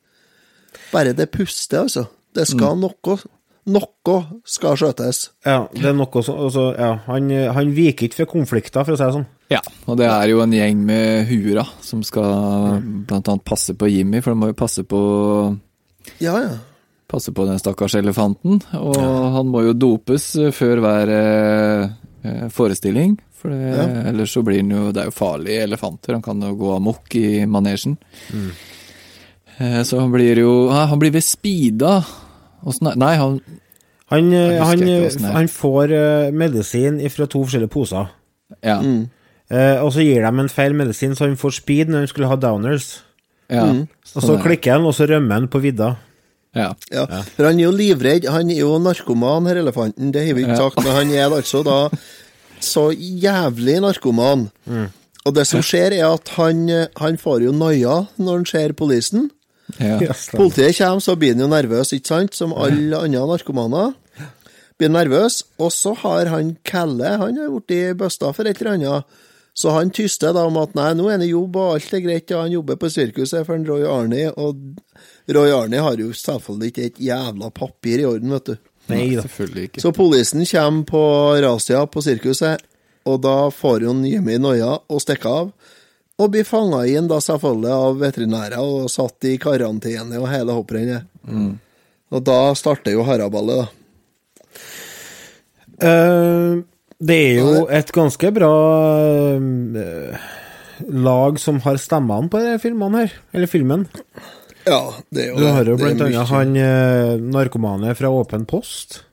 Bare 0.91 1.15
det 1.15 1.29
puster, 1.33 1.86
altså. 1.86 2.07
Det 2.36 2.47
skal 2.49 2.77
noe 2.81 3.17
Noe 3.65 4.17
skal 4.45 4.75
skjøtes. 4.77 5.19
Ja, 5.41 5.63
det 5.73 5.88
er 5.89 5.95
noe 5.97 6.21
som 6.21 6.36
altså, 6.38 6.67
ja, 6.77 6.91
han, 7.07 7.31
han 7.55 7.71
viker 7.73 8.05
ikke 8.05 8.19
for 8.19 8.29
konflikter, 8.36 8.86
for 8.86 8.93
å 8.93 8.99
si 8.99 9.01
det 9.07 9.15
sånn. 9.15 9.25
Ja, 9.49 9.61
og 9.89 9.97
det 9.97 10.05
er 10.05 10.27
jo 10.29 10.43
en 10.43 10.53
gjeng 10.53 10.83
med 10.86 11.25
huer 11.31 11.63
som 11.81 12.03
skal 12.05 12.29
annet 12.77 13.41
passe 13.47 13.73
på 13.73 13.89
Jimmy, 13.89 14.21
for 14.21 14.36
de 14.36 14.41
må 14.43 14.51
jo 14.51 14.57
passe 14.59 14.86
på 14.86 14.99
Ja, 16.21 16.36
ja. 16.43 16.53
passe 17.09 17.33
på 17.33 17.47
den 17.49 17.57
stakkars 17.57 17.97
elefanten. 17.97 18.61
Og 18.77 19.01
han 19.33 19.49
må 19.49 19.65
jo 19.65 19.73
dopes 19.73 20.29
før 20.53 20.83
hver 20.86 21.15
forestilling. 22.53 23.17
For 23.36 23.49
det, 23.49 23.59
Ja. 23.76 23.86
ellers 24.09 24.32
så 24.34 24.41
blir 24.43 24.61
han 24.63 24.69
jo 24.71 24.91
Det 24.91 25.01
er 25.01 25.05
jo 25.09 25.11
farlige 25.11 25.63
elefanter, 25.67 26.13
han 26.13 26.21
kan 26.21 26.41
jo 26.41 26.55
gå 26.55 26.76
amok 26.76 27.15
i 27.15 27.45
manesjen. 27.45 27.97
Mm. 28.34 28.51
så 29.86 29.99
han 29.99 30.11
blir 30.11 30.38
jo 30.41 30.69
Han 30.69 30.99
blir 30.99 31.11
ved 31.11 31.23
speeda. 31.23 32.03
Åssen 32.65 32.88
er 32.91 32.95
Nei, 32.99 33.15
han 33.15 33.39
Han, 34.09 34.34
eh, 34.34 34.59
han, 34.63 34.84
er. 34.84 35.09
han 35.34 35.47
får 35.49 35.91
eh, 35.91 36.32
medisin 36.32 36.99
fra 37.09 37.26
to 37.26 37.41
forskjellige 37.43 37.71
poser. 37.73 38.09
Ja. 38.63 38.80
Mm. 38.82 39.09
og 39.82 39.91
så 39.93 40.01
gir 40.05 40.21
de 40.21 40.39
en 40.39 40.49
feil 40.49 40.73
medisin, 40.73 41.15
så 41.15 41.26
han 41.26 41.36
får 41.38 41.53
speed 41.59 41.89
når 41.89 42.03
han 42.03 42.07
skulle 42.07 42.28
ha 42.28 42.36
downers. 42.36 43.01
ja 43.49 43.65
Mm. 43.65 43.88
Og 44.15 44.21
sånn 44.21 44.23
så 44.23 44.38
er 44.38 44.43
klikker 44.43 44.71
han, 44.73 44.86
og 44.86 44.93
så 44.93 45.07
rømmer 45.09 45.34
han 45.34 45.47
på 45.47 45.59
vidda. 45.61 45.95
Ja. 46.55 46.69
Ja, 46.91 47.05
for 47.35 47.45
han 47.49 47.59
er 47.59 47.65
jo 47.67 47.71
livredd. 47.75 48.27
Han 48.31 48.49
er 48.53 48.61
jo 48.61 48.77
narkoman, 48.79 49.47
her 49.49 49.59
elefanten, 49.59 50.11
det 50.15 50.25
har 50.27 50.37
vi 50.37 50.45
ikke 50.45 50.55
Ja. 50.55 50.69
sagt, 50.69 50.77
men 50.83 50.93
han 50.95 51.11
er 51.11 51.29
altså 51.35 51.63
da 51.67 51.89
så 52.63 52.89
jævlig 52.95 53.81
narkoman. 53.83 54.47
Og 55.25 55.33
det 55.35 55.45
som 55.49 55.59
skjer, 55.65 55.91
er 55.99 56.13
at 56.13 56.29
han, 56.37 56.67
han 57.01 57.17
får 57.17 57.43
jo 57.47 57.51
noia 57.51 58.07
når 58.17 58.31
han 58.39 58.45
ser 58.45 58.73
politien. 58.77 59.29
Ja. 59.81 59.97
Politiet 60.37 60.77
kommer, 60.77 61.01
så 61.01 61.15
blir 61.17 61.33
han 61.33 61.41
jo 61.41 61.47
nervøs, 61.51 61.91
ikke 61.97 62.07
sant, 62.07 62.35
som 62.37 62.53
alle 62.53 62.95
andre 63.03 63.25
narkomaner. 63.33 63.93
Blir 64.77 64.91
nervøs, 64.91 65.43
og 65.59 65.71
så 65.71 65.93
har 66.03 66.25
han 66.31 66.57
Kelle, 66.67 67.17
han 67.17 67.37
har 67.39 67.49
blitt 67.59 67.97
busta 67.97 68.31
for 68.35 68.45
et 68.47 68.59
eller 68.61 68.73
annet. 68.77 69.03
Så 69.55 69.71
han 69.71 69.89
tyster 69.89 70.33
da 70.35 70.41
om 70.49 70.57
at 70.59 70.73
nei, 70.75 70.89
nå 70.93 71.05
er 71.07 71.11
han 71.15 71.21
i 71.23 71.29
jobb, 71.31 71.55
og 71.55 71.75
alt 71.77 71.93
er 71.95 72.01
greit, 72.03 72.31
og 72.35 72.41
han 72.43 72.51
jobber 72.57 72.75
på 72.75 72.89
sirkuset 72.91 73.45
for 73.47 73.55
en 73.55 73.63
Roy 73.65 73.85
Arnie, 73.87 74.31
og 74.35 74.59
Roy 75.26 75.51
Arnie 75.55 75.82
har 75.82 75.97
jo 75.97 76.11
selvfølgelig 76.13 76.71
ikke 76.71 76.88
et 76.89 76.99
jævla 77.07 77.49
papir 77.53 78.03
i 78.03 78.07
orden, 78.07 78.34
vet 78.36 78.51
du. 78.51 78.55
Nei 78.91 79.15
da. 79.15 79.23
Selvfølgelig 79.26 79.69
ikke. 79.69 79.82
Så 79.82 79.91
politien 79.95 80.45
kommer 80.45 80.84
på 80.89 81.03
razzia 81.41 81.82
på 81.89 82.03
sirkuset, 82.05 82.61
og 83.09 83.21
da 83.23 83.38
får 83.53 83.88
jo 83.88 83.95
Jimmy 84.05 84.38
noia 84.41 84.76
og 84.78 85.01
stikker 85.01 85.39
av. 85.41 85.49
Og 86.15 86.32
blir 86.32 86.45
fanga 86.47 86.86
inn 86.88 87.09
da 87.11 87.17
selvfølgelig 87.19 87.73
av 87.76 87.97
veterinærer 87.99 88.61
og 88.63 88.88
satt 88.93 89.28
i 89.28 89.36
karantene 89.41 90.21
og 90.21 90.30
hele 90.32 90.55
hopprennet. 90.55 91.09
Og 92.13 92.23
da 92.23 92.39
starter 92.55 92.95
jo 92.95 93.03
haraballet, 93.07 93.65
da. 93.65 93.71
Uh, 95.76 96.63
det 97.03 97.17
er 97.19 97.41
jo 97.41 97.65
et 97.67 97.89
ganske 97.91 98.30
bra 98.32 98.53
uh, 99.36 100.28
lag 100.88 101.39
som 101.41 101.59
har 101.65 101.82
stemmene 101.82 102.32
på 102.32 102.39
de 102.39 102.55
filmene 102.63 103.03
her. 103.03 103.17
Eller 103.36 103.51
filmen. 103.51 103.84
Ja, 104.66 104.80
det 105.13 105.24
er 105.24 105.30
jo 105.30 105.36
Du 105.39 105.45
har 105.45 105.70
jo 105.70 105.76
blant 105.78 106.01
annet 106.01 106.32
han 106.32 106.55
eh, 106.57 107.11
narkomane 107.22 107.93
fra 107.97 108.09
Åpen 108.09 108.47
post. 108.49 109.03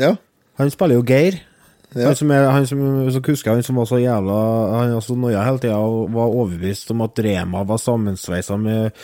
Ja. 0.00 0.16
Han 0.60 0.72
spiller 0.72 0.98
jo 0.98 1.04
Geir. 1.06 1.38
Ja. 1.94 2.10
Han 2.10 2.18
som, 2.18 2.30
er, 2.30 2.46
han 2.54 2.66
som 2.70 2.82
så 3.10 3.22
husker 3.26 3.50
han 3.50 3.64
som 3.66 3.80
var 3.80 3.88
så 3.90 3.98
jævla 3.98 4.34
Han 4.76 4.92
var 4.94 5.02
så 5.02 5.16
noia 5.18 5.40
hele 5.42 5.58
tida 5.58 5.78
og 5.82 6.12
var 6.14 6.30
overbevist 6.30 6.92
om 6.94 7.02
at 7.02 7.18
Rema 7.26 7.64
var 7.66 7.80
sammensveisa 7.82 8.54
med 8.62 8.94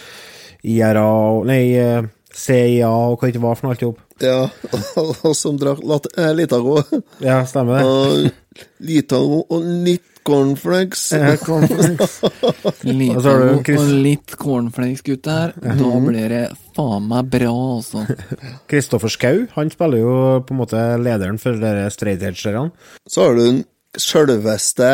IRA 0.62 1.02
og 1.02 1.48
Nei, 1.50 1.74
eh, 1.80 2.06
CIA 2.30 2.90
og 2.90 3.18
hva 3.18 3.32
det 3.32 3.42
var 3.42 3.58
for 3.58 3.66
noe 3.66 3.74
alt 3.74 3.82
i 3.82 3.88
hop. 3.88 4.05
Ja. 4.22 4.48
Og 5.26 5.32
som 5.36 5.56
drakk 5.60 5.82
eh, 6.16 6.32
Litago. 6.36 6.80
Ja, 7.24 7.42
stemmer 7.48 7.80
det. 7.80 7.86
Og 7.86 8.66
Litago 8.86 9.42
og 9.52 9.66
litt 9.86 10.12
cornflakes. 10.26 11.02
Ja, 11.14 11.36
cornflakes. 11.38 12.16
Litago 12.88 13.60
Og 13.60 13.92
litt 14.02 14.36
cornflakes, 14.40 15.04
gutter. 15.06 15.54
Da 15.62 15.92
blir 16.02 16.32
det 16.32 16.42
faen 16.76 17.06
meg 17.10 17.30
bra, 17.32 17.54
altså. 17.76 18.04
Kristoffer 18.70 19.12
Schou, 19.12 19.46
han 19.54 19.70
spiller 19.72 20.02
jo 20.02 20.16
på 20.46 20.56
en 20.56 20.62
måte 20.64 20.82
lederen 21.00 21.40
for 21.42 21.58
dere 21.60 21.88
straight 21.94 22.24
edgerne. 22.26 22.70
Så 23.06 23.28
har 23.28 23.38
du 23.38 23.44
den 23.44 23.62
sjølveste 23.96 24.90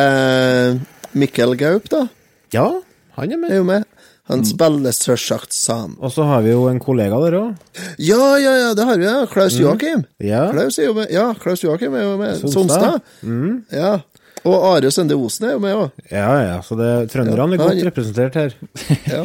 Mikkel 1.18 1.56
Gaup, 1.60 1.88
da. 1.92 2.06
Ja, 2.54 2.68
han 3.16 3.32
er 3.32 3.40
med. 3.40 3.50
Er 3.50 3.62
jo 3.62 3.68
med. 3.68 3.88
Han 4.30 4.44
spiller 4.46 4.94
selvsagt 4.94 5.52
Sam. 5.52 5.96
Og 5.98 6.12
så 6.14 6.22
har 6.28 6.44
vi 6.44 6.52
jo 6.52 6.68
en 6.70 6.78
kollega 6.82 7.18
der 7.24 7.34
òg. 7.40 7.56
Ja, 7.98 8.36
ja, 8.38 8.52
ja, 8.60 8.70
det 8.78 8.86
har 8.86 9.00
vi, 9.00 9.06
ja. 9.08 9.26
Klaus 9.30 9.56
Joakim. 9.58 10.04
Ja. 10.22 10.44
Klaus 10.54 10.78
er 10.78 10.86
jo 10.86 10.94
med. 10.96 11.10
Ja, 11.10 11.32
Klaus 11.42 11.64
Joakim 11.64 11.96
er 11.98 12.06
jo 12.06 12.14
med. 12.20 12.44
Sonstad. 12.52 13.02
Mm. 13.26 13.64
Ja. 13.74 13.96
Og 14.46 14.64
Are 14.66 14.90
Sende 14.94 15.18
Osen 15.18 15.48
er 15.48 15.56
jo 15.56 15.62
med 15.62 15.74
òg. 15.78 15.90
Ja, 16.10 16.30
ja, 16.42 16.56
så 16.66 16.78
det, 16.78 16.90
trønderne 17.12 17.58
er 17.58 17.60
Ja, 17.60 17.66
godt 17.66 17.84
representert 17.90 18.38
her. 18.38 18.56
Ja. 19.10 19.22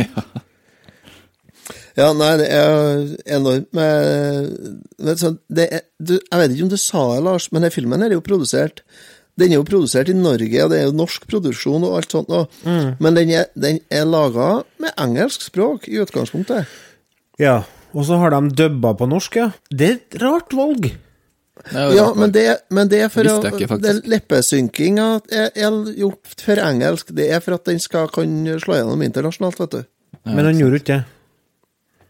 ja, 1.97 2.09
nei, 2.17 2.31
det 2.41 2.49
er 2.53 3.05
enormt 3.37 3.69
med 3.77 4.51
vet 4.97 5.21
du, 5.23 5.37
det 5.49 5.69
er, 5.79 5.85
du, 5.97 6.17
Jeg 6.19 6.41
vet 6.41 6.53
ikke 6.53 6.67
om 6.67 6.73
du 6.73 6.81
sa 6.81 7.05
det, 7.15 7.23
Lars, 7.25 7.51
men 7.51 7.65
den 7.65 7.73
filmen 7.73 8.01
her 8.01 8.13
er 8.13 8.19
jo 8.19 8.25
produsert 8.25 8.83
Den 9.37 9.53
er 9.53 9.59
jo 9.59 9.65
produsert 9.67 10.09
i 10.09 10.17
Norge, 10.17 10.63
og 10.63 10.71
det 10.73 10.79
er 10.81 10.87
jo 10.87 10.95
norsk 10.97 11.27
produksjon 11.29 11.85
og 11.85 11.97
alt 11.99 12.13
sånt, 12.15 12.31
og, 12.33 12.53
men 12.65 13.17
den 13.17 13.33
er, 13.37 13.49
den 13.53 13.79
er 13.93 14.07
laga 14.09 14.63
med 14.81 14.95
engelsk 14.97 15.45
språk 15.45 15.85
i 15.91 15.99
utgangspunktet. 16.01 16.65
Ja, 17.37 17.59
og 17.93 18.07
så 18.07 18.17
har 18.17 18.33
de 18.33 18.49
dubba 18.57 18.95
på 18.97 19.05
norsk, 19.09 19.37
ja. 19.37 19.51
Det 19.69 19.91
er 19.91 19.99
et 19.99 20.17
rart 20.23 20.57
valg. 20.57 20.89
Ja, 21.73 22.13
men 22.15 22.31
det, 22.31 22.45
men 22.73 22.89
det 22.89 23.01
er 23.05 23.11
for 23.11 23.27
å 23.27 23.37
det 23.81 23.93
Leppesynkinga 24.07 25.07
er, 25.33 25.49
er 25.57 25.77
gjort 25.97 26.41
for 26.41 26.61
engelsk. 26.61 27.09
Det 27.17 27.29
er 27.33 27.41
for 27.43 27.57
at 27.57 27.65
den 27.67 27.81
skal 27.81 28.09
kunne 28.13 28.59
slå 28.61 28.77
gjennom 28.79 29.01
internasjonalt, 29.05 29.59
vet 29.63 29.73
du. 29.73 29.87
Men 30.27 30.45
den 30.49 30.61
gjorde 30.61 30.81
ikke 30.81 30.99
det. 30.99 31.03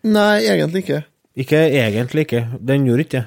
Nei, 0.07 0.36
egentlig 0.47 0.84
ikke. 0.86 1.01
Ikke 1.38 1.63
egentlig 1.67 2.28
ikke. 2.28 2.43
Den 2.63 2.86
gjorde 2.88 3.07
ikke 3.07 3.17
det. 3.19 3.25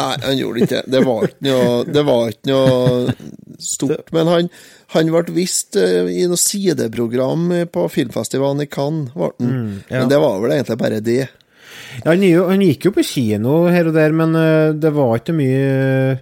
Nei, 0.00 0.16
han 0.24 0.38
gjorde 0.38 0.62
ikke 0.64 0.72
det. 0.74 0.82
Det 0.94 1.00
var 1.06 1.26
ikke 1.28 1.46
noe, 1.46 1.72
det 1.86 2.04
var 2.08 2.32
ikke 2.32 2.50
noe 2.50 3.16
stort. 3.60 4.12
Men 4.16 4.30
han, 4.32 4.48
han 4.94 5.12
ble 5.12 5.36
vist 5.36 5.76
eh, 5.80 6.08
i 6.08 6.24
noe 6.30 6.40
sideprogram 6.40 7.50
på 7.72 7.86
filmfestivalen 7.92 8.64
i 8.64 8.70
Cannes. 8.70 9.12
Mm, 9.38 9.82
ja. 9.86 10.00
Men 10.00 10.12
det 10.12 10.20
var 10.22 10.40
vel 10.42 10.56
egentlig 10.56 10.80
bare 10.80 11.02
det. 11.04 11.22
Ja, 12.00 12.12
han, 12.12 12.24
han 12.24 12.64
gikk 12.64 12.88
jo 12.88 12.94
på 12.96 13.04
kino 13.06 13.64
her 13.72 13.90
og 13.90 13.96
der, 13.96 14.14
men 14.16 14.36
eh, 14.38 14.72
det 14.78 14.92
var 14.94 15.20
ikke 15.20 15.36
mye 15.36 16.16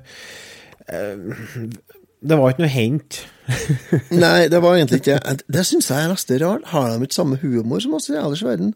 eh, 0.89 1.67
Det 2.19 2.39
var 2.39 2.53
ikke 2.53 2.65
noe 2.65 2.73
hent. 2.73 3.23
Nei, 4.25 4.49
det 4.53 4.61
var 4.61 4.77
egentlig 4.77 5.01
ikke 5.01 5.19
Det 5.49 5.65
syns 5.65 5.89
jeg 5.89 6.05
er 6.05 6.13
nesten 6.13 6.41
rart. 6.43 6.69
Har 6.73 6.91
de 6.93 7.07
ikke 7.07 7.17
samme 7.21 7.41
humor 7.41 7.81
som 7.85 7.97
oss 7.97 8.11
i 8.11 8.17
ellers 8.19 8.45
i 8.45 8.49
verden? 8.51 8.75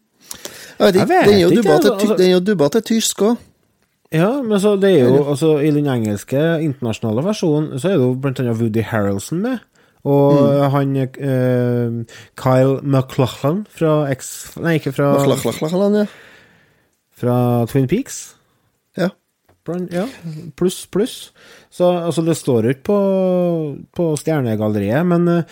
Jeg 0.79 0.87
vet 0.87 1.01
ikke. 1.03 1.23
Til, 1.63 1.71
altså. 1.71 2.15
den 2.17 2.27
er 2.27 2.37
jo 2.37 2.45
dubba 2.47 2.69
til 2.73 2.87
tysk 2.95 3.27
òg. 3.29 3.41
Ja, 4.13 4.43
men 4.45 4.61
så 4.61 4.75
det 4.81 4.91
er 4.99 5.07
jo 5.09 5.23
altså, 5.33 5.55
I 5.65 5.71
den 5.73 5.87
engelske 5.89 6.37
internasjonale 6.61 7.23
versjonen 7.25 7.79
så 7.81 7.89
er 7.89 7.97
det 7.97 8.05
jo 8.07 8.15
blant 8.21 8.41
annet 8.43 8.59
Woody 8.61 8.83
Harrelson 8.85 9.41
med. 9.41 9.59
Og 10.05 10.35
Mm. 10.35 10.71
han 10.75 10.97
eh, 10.99 12.17
Kyle 12.37 12.81
McLachlan 12.83 13.63
fra 13.71 13.93
X... 14.13 14.33
Nei, 14.61 14.75
ikke 14.81 14.93
fra 14.93 15.13
McLachlan, 15.25 15.95
ja. 16.03 16.07
Fra 17.17 17.37
Twin 17.71 17.87
Peaks. 17.89 18.35
Ja. 18.99 19.09
Ja, 19.95 20.09
pluss, 20.59 20.81
pluss. 20.91 21.31
Så 21.71 21.87
altså, 22.03 22.25
det 22.27 22.35
står 22.37 22.65
jo 22.67 22.73
ikke 22.75 22.83
på, 22.91 22.99
på 23.95 24.09
stjernegalleriet, 24.19 25.07
men 25.07 25.29
eh, 25.29 25.45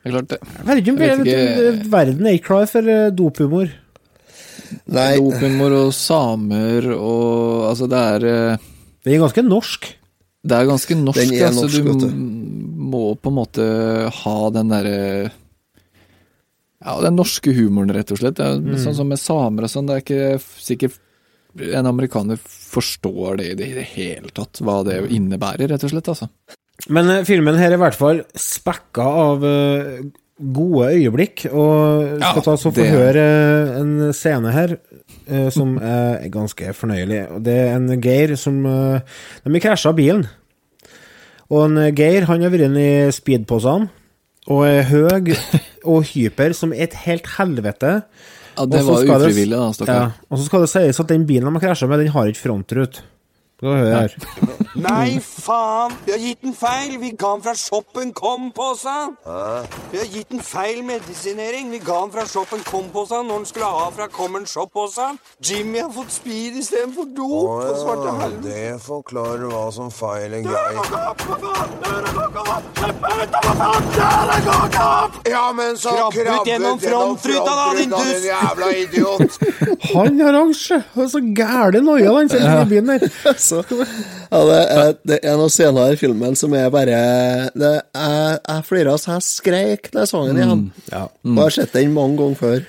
Det 0.00 0.08
er 0.08 0.14
klart 0.14 0.30
det. 0.30 0.38
jeg 0.40 0.66
vet 0.66 0.80
ikke 0.80 0.92
om 0.94 0.98
vet 0.98 1.26
ikke- 1.26 1.90
verden 1.92 2.26
er 2.26 2.30
ikke 2.38 2.46
klar 2.48 2.66
for 2.66 2.88
eh, 2.88 3.10
dophumor. 3.12 3.68
Nei, 4.90 5.16
Dopingmor 5.18 5.74
og 5.86 5.90
samer 5.96 6.90
og 6.94 7.66
Altså, 7.70 7.88
det 7.90 8.00
er 8.14 8.26
eh, 8.30 8.68
Det 9.04 9.14
er 9.14 9.22
ganske 9.24 9.44
norsk. 9.46 9.90
Det 10.40 10.56
er 10.56 10.68
ganske 10.68 10.96
norsk. 10.96 11.20
Den 11.20 11.36
er 11.36 11.48
altså, 11.50 11.66
norsk, 11.66 11.84
du 11.84 12.06
du. 12.06 12.08
må 12.90 13.04
på 13.20 13.30
en 13.32 13.38
måte 13.38 13.66
ha 14.22 14.38
den 14.54 14.72
derre 14.72 14.96
Ja, 16.80 16.96
den 17.04 17.18
norske 17.18 17.52
humoren, 17.52 17.92
rett 17.92 18.10
og 18.14 18.22
slett. 18.22 18.38
Det 18.38 18.46
er 18.46 18.58
Mm. 18.60 18.78
Sånn 18.80 18.96
som 18.96 19.08
med 19.08 19.20
samer 19.20 19.66
og 19.66 19.72
sånn, 19.72 19.86
det 19.86 19.98
er 19.98 20.04
ikke 20.04 20.40
sikkert 20.60 20.96
en 21.58 21.86
amerikaner 21.86 22.38
forstår 22.40 23.36
det 23.40 23.46
i 23.50 23.54
det, 23.58 23.68
det 23.74 23.86
hele 23.96 24.30
tatt, 24.32 24.60
hva 24.62 24.80
det 24.86 25.00
innebærer, 25.10 25.68
rett 25.68 25.84
og 25.84 25.90
slett, 25.90 26.08
altså. 26.08 26.28
Men 26.88 27.10
eh, 27.10 27.24
filmen 27.28 27.58
her 27.58 27.72
er 27.72 27.76
i 27.76 27.82
hvert 27.82 27.98
fall 27.98 28.22
spekka 28.38 29.02
av 29.02 29.44
eh, 29.44 29.98
gode 30.40 30.90
øyeblikk, 30.96 31.44
og 31.52 32.18
Ja, 32.20 32.32
skal 32.32 32.44
ta 32.46 32.56
så 32.56 32.72
få 32.72 32.86
høre 32.88 33.22
eh, 33.22 33.78
en 33.80 34.12
scene 34.16 34.52
her 34.54 34.76
eh, 35.28 35.48
som 35.52 35.76
er 35.78 36.26
ganske 36.32 36.72
fornøyelig. 36.76 37.22
Det 37.44 37.56
er 37.66 37.76
en 37.76 38.00
Geir 38.00 38.36
som 38.40 38.64
eh, 38.66 39.00
De 39.44 39.62
krasja 39.62 39.92
bilen. 39.96 40.26
Og 41.50 41.66
en 41.66 41.94
Geir 41.96 42.28
han 42.30 42.42
har 42.42 42.52
vært 42.52 42.68
inne 42.70 42.84
i 42.84 43.14
speedposene 43.14 43.90
og 44.50 44.64
er 44.66 44.86
høy 44.88 45.34
og 45.90 46.04
hyper 46.10 46.54
som 46.56 46.72
et 46.72 46.94
helt 47.04 47.28
helvete. 47.36 48.00
Ja, 48.56 48.66
det 48.66 48.82
var 48.84 49.04
ufrivillig, 49.04 49.56
da, 49.56 49.70
stakkar. 49.76 50.00
Ja, 50.00 50.28
og 50.28 50.40
så 50.40 50.48
skal 50.48 50.64
det 50.64 50.72
sies 50.72 51.00
at 51.00 51.12
den 51.12 51.26
bilen 51.28 51.48
de 51.48 51.54
har 51.56 51.68
krasja 51.70 51.88
med, 51.88 52.02
den 52.02 52.14
har 52.14 52.30
ikke 52.30 52.42
frontrut. 52.48 53.02
Skal 53.60 53.68
du 53.68 53.76
høre 53.76 53.96
her. 53.96 54.12
Nei, 54.88 55.18
faen! 55.20 55.92
Vi 56.06 56.12
har 56.14 56.20
gitt 56.22 56.40
den 56.40 56.54
feil! 56.56 56.94
Vi 57.02 57.10
ga 57.12 57.34
den 57.34 57.42
fra 57.44 57.52
shoppen 57.60 58.14
kom-posen! 58.16 59.18
Vi 59.92 59.98
har 60.00 60.06
gitt 60.08 60.30
den 60.32 60.40
feil 60.40 60.80
medisinering! 60.88 61.68
Vi 61.74 61.80
ga 61.84 61.98
den 62.06 62.14
fra 62.14 62.24
shoppen 62.24 62.64
kom-posen 62.64 63.28
når 63.28 63.42
den 63.42 63.50
skulle 63.50 63.68
ha 63.68 63.90
fra 63.92 64.06
Common 64.08 64.46
Shop-posen! 64.48 65.20
Jimmy 65.44 65.82
har 65.82 65.92
fått 65.92 66.16
speed 66.16 66.56
istedenfor 66.62 67.10
dop! 67.18 67.66
svarte 67.82 68.16
helvete. 68.22 68.48
det 68.48 68.80
forklarer 68.86 69.52
hva 69.52 69.66
som 69.76 69.92
feiler 69.92 70.40
Geir. 70.48 71.99
Ja, 75.30 75.52
men 75.56 75.76
så 75.78 75.88
krabbe 75.88 76.40
ut 76.40 76.46
gjennom 76.48 76.78
frontruta, 76.80 77.52
da, 77.56 77.74
din 77.78 77.90
dust! 77.90 78.24
jævla 78.24 78.70
idiot! 78.76 79.38
Han 79.94 80.20
har 80.20 80.32
oransje! 80.32 80.80
Så 81.12 81.20
gæle 81.20 81.82
noia, 81.84 82.14
den 82.32 82.68
bilen 82.70 82.92
der. 82.94 83.06
Så, 83.48 83.62
ja, 83.68 84.40
det, 84.48 84.60
er, 84.60 84.92
det 85.04 85.20
er 85.22 85.36
noen 85.36 85.52
scener 85.52 85.94
i 85.94 86.00
filmen 86.00 86.36
som 86.38 86.54
er 86.56 86.70
bare 86.72 87.00
det, 87.54 87.74
er, 87.92 88.38
jeg 88.38 88.66
flira 88.68 88.96
så 89.00 89.16
jeg 89.18 89.26
skreik 89.28 89.90
da 89.92 90.04
jeg 90.04 90.12
så 90.12 90.24
den 90.28 90.40
igjen. 90.40 90.68
Ja. 90.88 91.06
Og 91.08 91.36
jeg 91.36 91.44
har 91.44 91.58
sett 91.60 91.76
den 91.76 91.96
mange 91.96 92.20
ganger 92.22 92.40
før. 92.40 92.68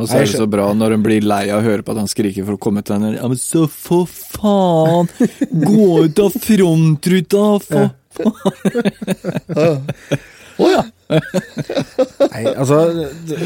Og 0.00 0.08
så 0.08 0.16
er 0.16 0.24
det 0.24 0.38
så 0.38 0.46
bra 0.48 0.70
når 0.72 0.94
hun 0.96 1.02
blir 1.04 1.24
lei 1.26 1.42
av 1.50 1.60
å 1.60 1.66
høre 1.66 1.84
på 1.84 1.92
at 1.92 2.00
han 2.00 2.08
skriker 2.08 2.46
for 2.46 2.56
å 2.56 2.62
komme 2.62 2.84
til 2.86 2.96
henne. 2.96 3.16
Ja, 3.18 3.26
men 3.28 3.40
så 3.40 3.66
for 3.68 4.06
faen! 4.08 5.10
Gå 5.50 5.88
ut 6.06 6.22
av 6.22 6.38
frontruta, 6.40 7.42
for 7.66 7.90
Å 10.60 10.68
ja. 10.68 10.82
Nei, 11.10 12.42
altså, 12.52 12.80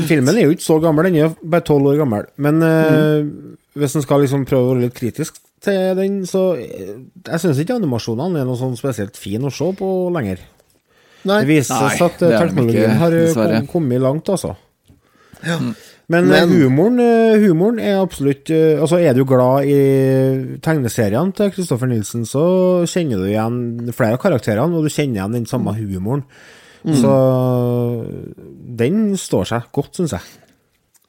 filmen 0.09 0.35
er 0.35 0.49
jo 0.49 0.55
ikke 0.55 0.67
så 0.67 0.79
gammel, 0.83 1.07
den 1.09 1.21
er 1.23 1.37
bare 1.41 1.65
tolv 1.67 1.93
år 1.93 2.01
gammel. 2.03 2.27
Men 2.43 2.63
eh, 2.67 3.21
hvis 3.79 3.95
en 3.99 4.05
skal 4.05 4.25
liksom 4.25 4.47
prøve 4.49 4.67
å 4.67 4.73
være 4.73 4.87
litt 4.89 4.97
kritisk 4.99 5.39
til 5.65 5.95
den, 5.99 6.21
så 6.29 6.43
eh, 6.61 6.97
Jeg 7.29 7.43
syns 7.43 7.61
ikke 7.63 7.79
animasjonene 7.79 8.43
er 8.43 8.49
noe 8.49 8.59
sånn 8.61 8.77
spesielt 8.79 9.17
fin 9.21 9.47
å 9.47 9.53
se 9.55 9.71
på 9.79 9.91
lenger. 10.15 10.43
Nei. 11.25 11.41
Det 11.41 11.49
viser 11.49 11.81
Nei, 11.81 11.95
seg 11.97 12.07
at 12.11 12.27
eh, 12.27 12.37
teknologien 12.37 12.99
har 13.01 13.19
kom, 13.33 13.71
kommet 13.77 14.03
langt, 14.05 14.35
altså. 14.35 14.57
Ja. 15.45 15.61
Men, 16.09 16.25
eh, 16.31 16.45
Men- 16.47 16.51
humoren, 16.51 16.99
eh, 17.01 17.39
humoren 17.41 17.79
er 17.81 18.03
absolutt 18.03 18.51
eh, 18.51 18.79
Altså, 18.79 18.99
er 19.01 19.15
du 19.15 19.25
glad 19.25 19.65
i 19.65 20.59
tegneseriene 20.61 21.33
til 21.35 21.51
Kristoffer 21.51 21.89
Nilsen, 21.89 22.27
så 22.29 22.85
kjenner 22.85 23.23
du 23.23 23.31
igjen 23.31 23.93
flere 23.93 24.13
av 24.13 24.21
karakterene, 24.21 24.75
og 24.77 24.85
du 24.85 24.91
kjenner 24.93 25.23
igjen 25.23 25.33
den 25.33 25.47
samme 25.47 25.73
humoren. 25.75 26.25
Mm. 26.85 26.95
Så 27.01 27.13
den 28.77 29.15
står 29.17 29.47
seg 29.49 29.63
godt, 29.73 29.97
syns 29.97 30.13
jeg. 30.13 30.21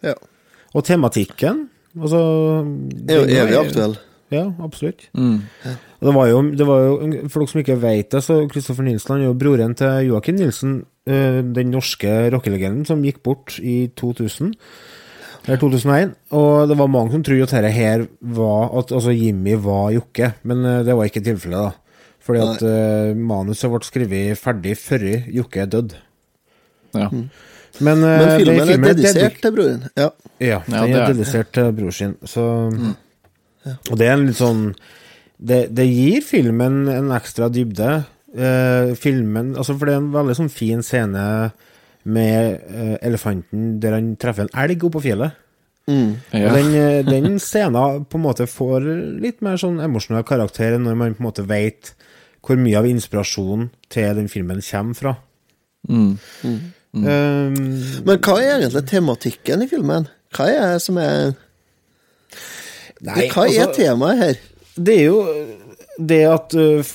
Ja. 0.03 0.13
Og 0.73 0.83
tematikken 0.83 1.69
Altså 1.95 2.19
Er 3.07 3.21
jo 3.21 3.27
evig 3.31 3.55
aktuell. 3.55 3.93
Ja, 4.33 4.51
absolutt. 4.59 5.05
Mm. 5.15 5.41
Og 6.01 6.07
Det 6.09 6.13
var, 6.13 6.27
jo, 6.27 6.41
det 6.51 6.65
var 6.67 6.79
jo, 6.83 6.95
For 7.29 7.39
dere 7.39 7.47
som 7.47 7.61
ikke 7.61 7.77
vet 7.79 8.09
det, 8.11 8.21
så 8.25 8.39
Kristoffer 8.51 8.83
Nilsen 8.83 9.13
han 9.15 9.21
er 9.23 9.29
jo 9.29 9.37
broren 9.39 9.75
til 9.79 10.09
Joakim 10.09 10.35
Nilsen, 10.35 10.73
den 11.05 11.69
norske 11.69 12.09
rockelegenden 12.33 12.85
som 12.89 13.03
gikk 13.05 13.19
bort 13.21 13.59
i 13.61 13.91
2000. 13.93 14.55
Eller 15.45 15.61
2001. 15.61 16.13
Og 16.33 16.69
det 16.69 16.77
var 16.79 16.89
mange 16.89 17.13
som 17.13 17.23
trodde 17.25 17.45
at 17.45 17.53
dette 17.53 17.73
her 17.75 18.05
var 18.35 18.71
At 18.79 18.91
altså 18.91 19.13
Jimmy 19.13 19.55
var 19.61 19.91
Jokke, 19.93 20.31
men 20.43 20.65
eh, 20.65 20.83
det 20.85 20.95
var 20.97 21.09
ikke 21.09 21.23
tilfellet, 21.25 21.69
da. 21.69 21.71
Fordi 22.25 22.39
at 22.41 22.63
uh, 22.65 23.11
manuset 23.13 23.69
ble 23.69 23.85
skrevet 23.85 24.39
ferdig 24.41 24.71
før 24.81 25.03
Jokke 25.29 25.67
døde. 25.69 25.99
Ja. 26.95 27.11
Men, 27.11 27.99
uh, 28.01 28.07
Men 28.07 28.31
filmen 28.39 28.61
er 28.63 28.71
filmen 28.71 28.95
dedisert 28.97 29.37
til 29.43 29.53
broren. 29.53 29.83
Ja. 29.93 30.07
Ja, 30.39 30.47
Ja, 30.65 30.79
den 30.81 30.89
ja, 30.89 30.95
er 30.95 31.03
er 31.03 31.13
dedisert 31.13 31.51
til 31.53 31.69
bror 31.77 31.93
sin. 31.93 32.15
Så 32.25 32.41
Og 33.91 33.99
det 33.99 34.07
er 34.07 34.15
en 34.15 34.25
litt 34.25 34.37
sånn 34.37 34.75
Det, 35.37 35.67
det 35.69 35.85
gir 35.85 36.25
filmen 36.25 36.87
en 36.89 37.13
ekstra 37.13 37.51
dybde. 37.53 38.05
Eh, 38.35 38.95
filmen 38.99 39.53
Altså, 39.55 39.77
for 39.77 39.87
det 39.87 39.95
er 39.95 40.01
en 40.01 40.11
veldig 40.11 40.35
sånn 40.35 40.51
fin 40.51 40.81
scene 40.83 41.23
med 42.05 42.65
uh, 42.69 42.97
elefanten 43.01 43.79
der 43.81 43.95
han 43.95 44.11
treffer 44.21 44.45
en 44.45 44.57
elg 44.61 44.83
oppå 44.85 45.01
fjellet. 45.01 45.37
Mm. 45.89 46.11
Ja. 46.33 46.51
Den, 46.53 46.67
eh, 46.77 46.99
den 47.05 47.39
scenen 47.41 48.03
på 48.09 48.19
en 48.19 48.25
måte 48.25 48.45
får 48.49 48.85
litt 49.23 49.41
mer 49.45 49.57
sånn 49.61 49.79
emosjonell 49.81 50.25
karakter 50.27 50.77
når 50.81 50.99
man 50.99 51.15
på 51.15 51.23
en 51.23 51.27
måte 51.29 51.45
vet 51.49 51.93
hvor 52.45 52.59
mye 52.61 52.77
av 52.77 52.85
inspirasjonen 52.89 53.71
til 53.89 54.19
den 54.19 54.29
filmen 54.29 54.61
kommer 54.65 54.99
fra. 54.99 55.15
Mm. 55.89 56.11
Um, 56.95 57.55
Men 58.05 58.21
hva 58.21 58.35
er 58.37 58.59
egentlig 58.59 58.85
tematikken 58.89 59.65
i 59.65 59.69
filmen? 59.69 60.05
Hva 60.35 60.49
er 60.51 60.75
det 60.75 60.83
som 60.85 60.99
er 61.01 61.33
Nei, 63.05 63.27
Hva 63.29 63.45
er 63.45 63.65
altså- 63.65 63.73
temaet 63.75 64.21
her? 64.21 64.37
Det 64.75 64.99
er 64.99 65.05
jo 65.05 65.19
det 65.99 66.21
at 66.27 66.55
øh, 66.55 66.93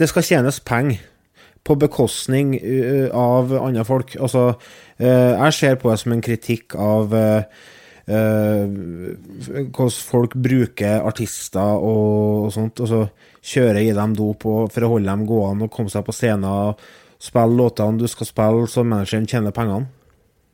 det 0.00 0.08
skal 0.08 0.24
tjenes 0.24 0.60
penger 0.64 1.02
på 1.66 1.76
bekostning 1.76 2.54
øh, 2.56 3.10
av 3.12 3.52
andre 3.60 3.84
folk. 3.84 4.16
Altså, 4.20 4.54
øh, 4.98 5.32
jeg 5.36 5.52
ser 5.52 5.74
på 5.80 5.90
det 5.90 5.98
som 6.00 6.14
en 6.14 6.22
kritikk 6.24 6.74
av 6.74 7.12
øh, 7.14 7.42
hvordan 9.70 9.90
folk 9.92 10.34
bruker 10.34 11.04
artister 11.06 11.60
og, 11.76 12.46
og 12.46 12.52
sånt. 12.56 12.80
Altså, 12.80 13.04
kjører 13.44 13.82
i 13.84 13.92
dem 13.96 14.16
dop 14.16 14.46
og, 14.48 14.72
for 14.72 14.84
å 14.84 14.94
holde 14.94 15.12
dem 15.12 15.26
gående 15.28 15.68
og 15.68 15.72
komme 15.74 15.92
seg 15.92 16.04
på 16.06 16.16
scenen 16.16 16.48
og 16.48 16.80
spille 17.20 17.56
låtene 17.60 18.00
du 18.00 18.08
skal 18.08 18.28
spille, 18.28 18.66
så 18.68 18.84
manageren 18.84 19.28
tjener 19.28 19.54
pengene. 19.56 19.88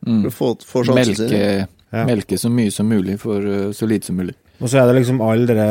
For 0.07 0.29
å 0.29 0.35
få, 0.35 0.53
få? 0.67 0.85
Melke, 0.95 1.67
Ja. 1.95 2.03
melke 2.05 2.37
så 2.39 2.51
mye 2.51 2.71
som 2.75 2.89
mulig 2.91 3.15
for 3.23 3.41
uh, 3.41 3.71
så 3.73 3.87
lite 3.87 4.11
som 4.11 4.17
mulig. 4.19 4.35
Og 4.59 4.69
så 4.69 4.81
er 4.81 4.89
det 4.91 4.97
liksom 4.99 5.21
alle 5.23 5.47
dere 5.47 5.69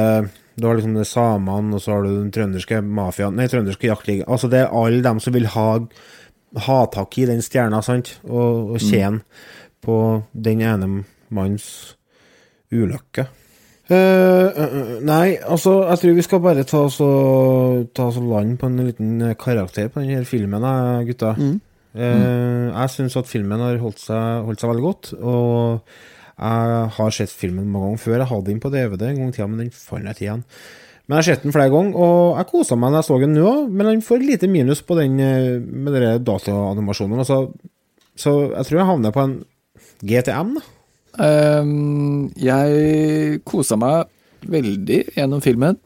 Du 0.55 0.67
har 0.69 0.77
liksom 0.77 0.95
det 0.95 1.07
samene, 1.09 1.75
og 1.75 1.83
så 1.83 1.95
har 1.95 2.05
du 2.05 2.13
den 2.13 2.31
trønderske 2.31 2.79
mafiaen 2.81 3.35
Nei, 3.35 3.49
trønderske 3.51 3.89
jaktligaen. 3.89 4.29
Altså, 4.31 4.47
det 4.51 4.61
er 4.63 4.75
alle 4.75 5.03
dem 5.03 5.19
som 5.23 5.35
vil 5.35 5.49
ha 5.55 5.69
ha 6.55 6.85
tak 6.91 7.17
i 7.19 7.27
den 7.27 7.41
stjerna, 7.43 7.81
sant, 7.83 8.15
og, 8.23 8.75
og 8.75 8.83
tjene 8.83 9.23
på 9.83 9.97
den 10.31 10.61
ene 10.65 10.91
manns 11.35 11.67
ulykke. 12.73 13.27
Uh, 13.85 14.49
uh, 14.49 14.77
nei, 15.05 15.35
altså, 15.37 15.75
jeg 15.91 16.01
tror 16.01 16.15
vi 16.17 16.25
skal 16.25 16.41
bare 16.41 16.65
ta 16.65 16.85
oss 16.87 16.97
og 17.05 17.91
ta 17.93 18.07
oss 18.09 18.17
og 18.17 18.31
lande 18.31 18.57
på 18.57 18.69
en 18.71 18.81
liten 18.87 19.21
karakter 19.37 19.91
på 19.93 20.01
denne 20.01 20.25
filmen, 20.25 20.65
gutta. 21.05 21.35
mm. 21.37 21.55
Jeg 21.95 22.91
syns 22.91 23.13
at 23.15 23.29
filmen 23.29 23.61
har 23.63 23.77
holdt 23.79 24.01
seg, 24.03 24.47
holdt 24.47 24.59
seg 24.59 24.71
veldig 24.71 24.83
godt, 24.83 25.11
og 25.15 25.93
jeg 26.35 26.87
har 26.97 27.13
sett 27.15 27.31
filmen 27.31 27.69
mange 27.71 27.93
ganger 27.93 28.01
før. 28.03 28.17
Jeg 28.19 28.31
hadde 28.31 28.49
den 28.49 28.63
på 28.63 28.71
DVD 28.73 29.05
en 29.09 29.21
gang 29.21 29.29
i 29.29 29.35
tida, 29.35 29.47
men 29.47 29.61
den 29.63 29.71
fant 29.71 30.03
jeg 30.03 30.17
ikke 30.17 30.25
igjen. 30.25 30.43
Men 31.05 31.15
jeg 31.15 31.21
har 31.21 31.27
sett 31.29 31.45
den 31.45 31.53
flere 31.53 31.71
ganger, 31.71 31.97
og 32.01 32.39
jeg 32.39 32.49
kosa 32.49 32.77
meg 32.81 32.91
når 32.91 33.03
jeg 33.03 33.07
så 33.07 33.19
den 33.21 33.35
nå, 33.37 33.51
men 33.69 33.89
den 33.91 34.03
får 34.03 34.23
lite 34.25 34.49
minus 34.49 34.81
på 34.81 34.97
den 34.97 35.19
eh, 35.21 35.59
med 35.61 35.95
de 35.95 36.15
dataanimasjonene. 36.25 37.21
Altså, 37.21 37.39
så 38.17 38.33
jeg 38.49 38.67
tror 38.67 38.79
jeg 38.79 38.89
havner 38.89 39.13
på 39.15 39.25
en 39.25 39.37
GTM, 40.01 40.57
da. 40.57 40.65
Um, 41.15 42.25
jeg 42.35 43.39
kosa 43.47 43.77
meg 43.79 44.09
veldig 44.51 44.97
gjennom 45.15 45.43
filmen. 45.43 45.77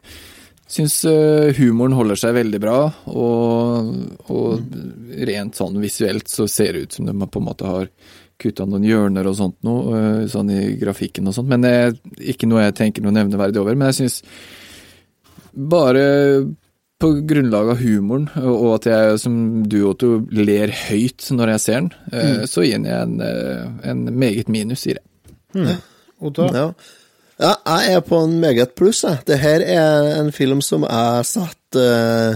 Syns 0.69 0.99
uh, 1.05 1.49
humoren 1.57 1.93
holder 1.97 2.17
seg 2.17 2.33
veldig 2.37 2.61
bra, 2.63 2.79
og, 3.09 3.91
og 4.33 5.21
rent 5.29 5.59
sånn 5.59 5.77
visuelt 5.81 6.29
så 6.31 6.47
ser 6.49 6.73
det 6.73 6.87
ut 6.87 6.97
som 6.97 7.09
de 7.09 7.13
på 7.13 7.41
en 7.41 7.47
måte 7.49 7.69
har 7.69 7.91
kutta 8.39 8.65
noen 8.65 8.85
hjørner 8.87 9.27
og 9.29 9.35
sånt 9.35 9.57
noe, 9.67 9.99
eh, 9.99 10.23
sånn 10.31 10.49
i 10.53 10.75
grafikken 10.79 11.27
og 11.27 11.35
sånt. 11.35 11.49
Men 11.51 11.61
det 11.65 11.73
er 11.75 11.93
ikke 12.33 12.47
noe 12.49 12.63
jeg 12.67 12.75
tenker 12.79 13.03
noe 13.05 13.11
nevneverdig 13.15 13.59
over. 13.61 13.75
Men 13.75 13.91
jeg 13.91 13.99
syns 14.01 14.21
bare 15.53 16.05
på 16.99 17.09
grunnlag 17.23 17.69
av 17.71 17.77
humoren, 17.79 18.25
og 18.43 18.73
at 18.75 18.87
jeg 18.89 19.19
som 19.23 19.35
du, 19.71 19.77
Otto, 19.87 20.17
ler 20.35 20.67
høyt 20.89 21.29
når 21.31 21.53
jeg 21.53 21.61
ser 21.63 21.77
den, 21.79 21.91
eh, 22.11 22.25
Mm. 22.39 22.47
så 22.47 22.63
gir 22.65 22.83
jeg 22.83 22.85
en, 23.01 23.21
eh, 23.21 23.89
en 23.89 24.05
meget 24.19 24.49
minus 24.49 24.85
i 24.87 24.93
det. 24.97 25.77
Otto? 26.21 26.49
Ja. 26.53 26.73
ja, 27.39 27.53
jeg 27.79 27.93
er 27.95 28.01
på 28.01 28.19
en 28.23 28.39
meget 28.41 28.75
pluss, 28.75 29.03
jeg. 29.03 29.23
Det 29.25 29.39
her 29.39 29.61
er 29.61 30.19
en 30.19 30.31
film 30.31 30.59
som 30.61 30.81
jeg 30.83 31.25
satt 31.25 31.75
eh, 31.75 32.35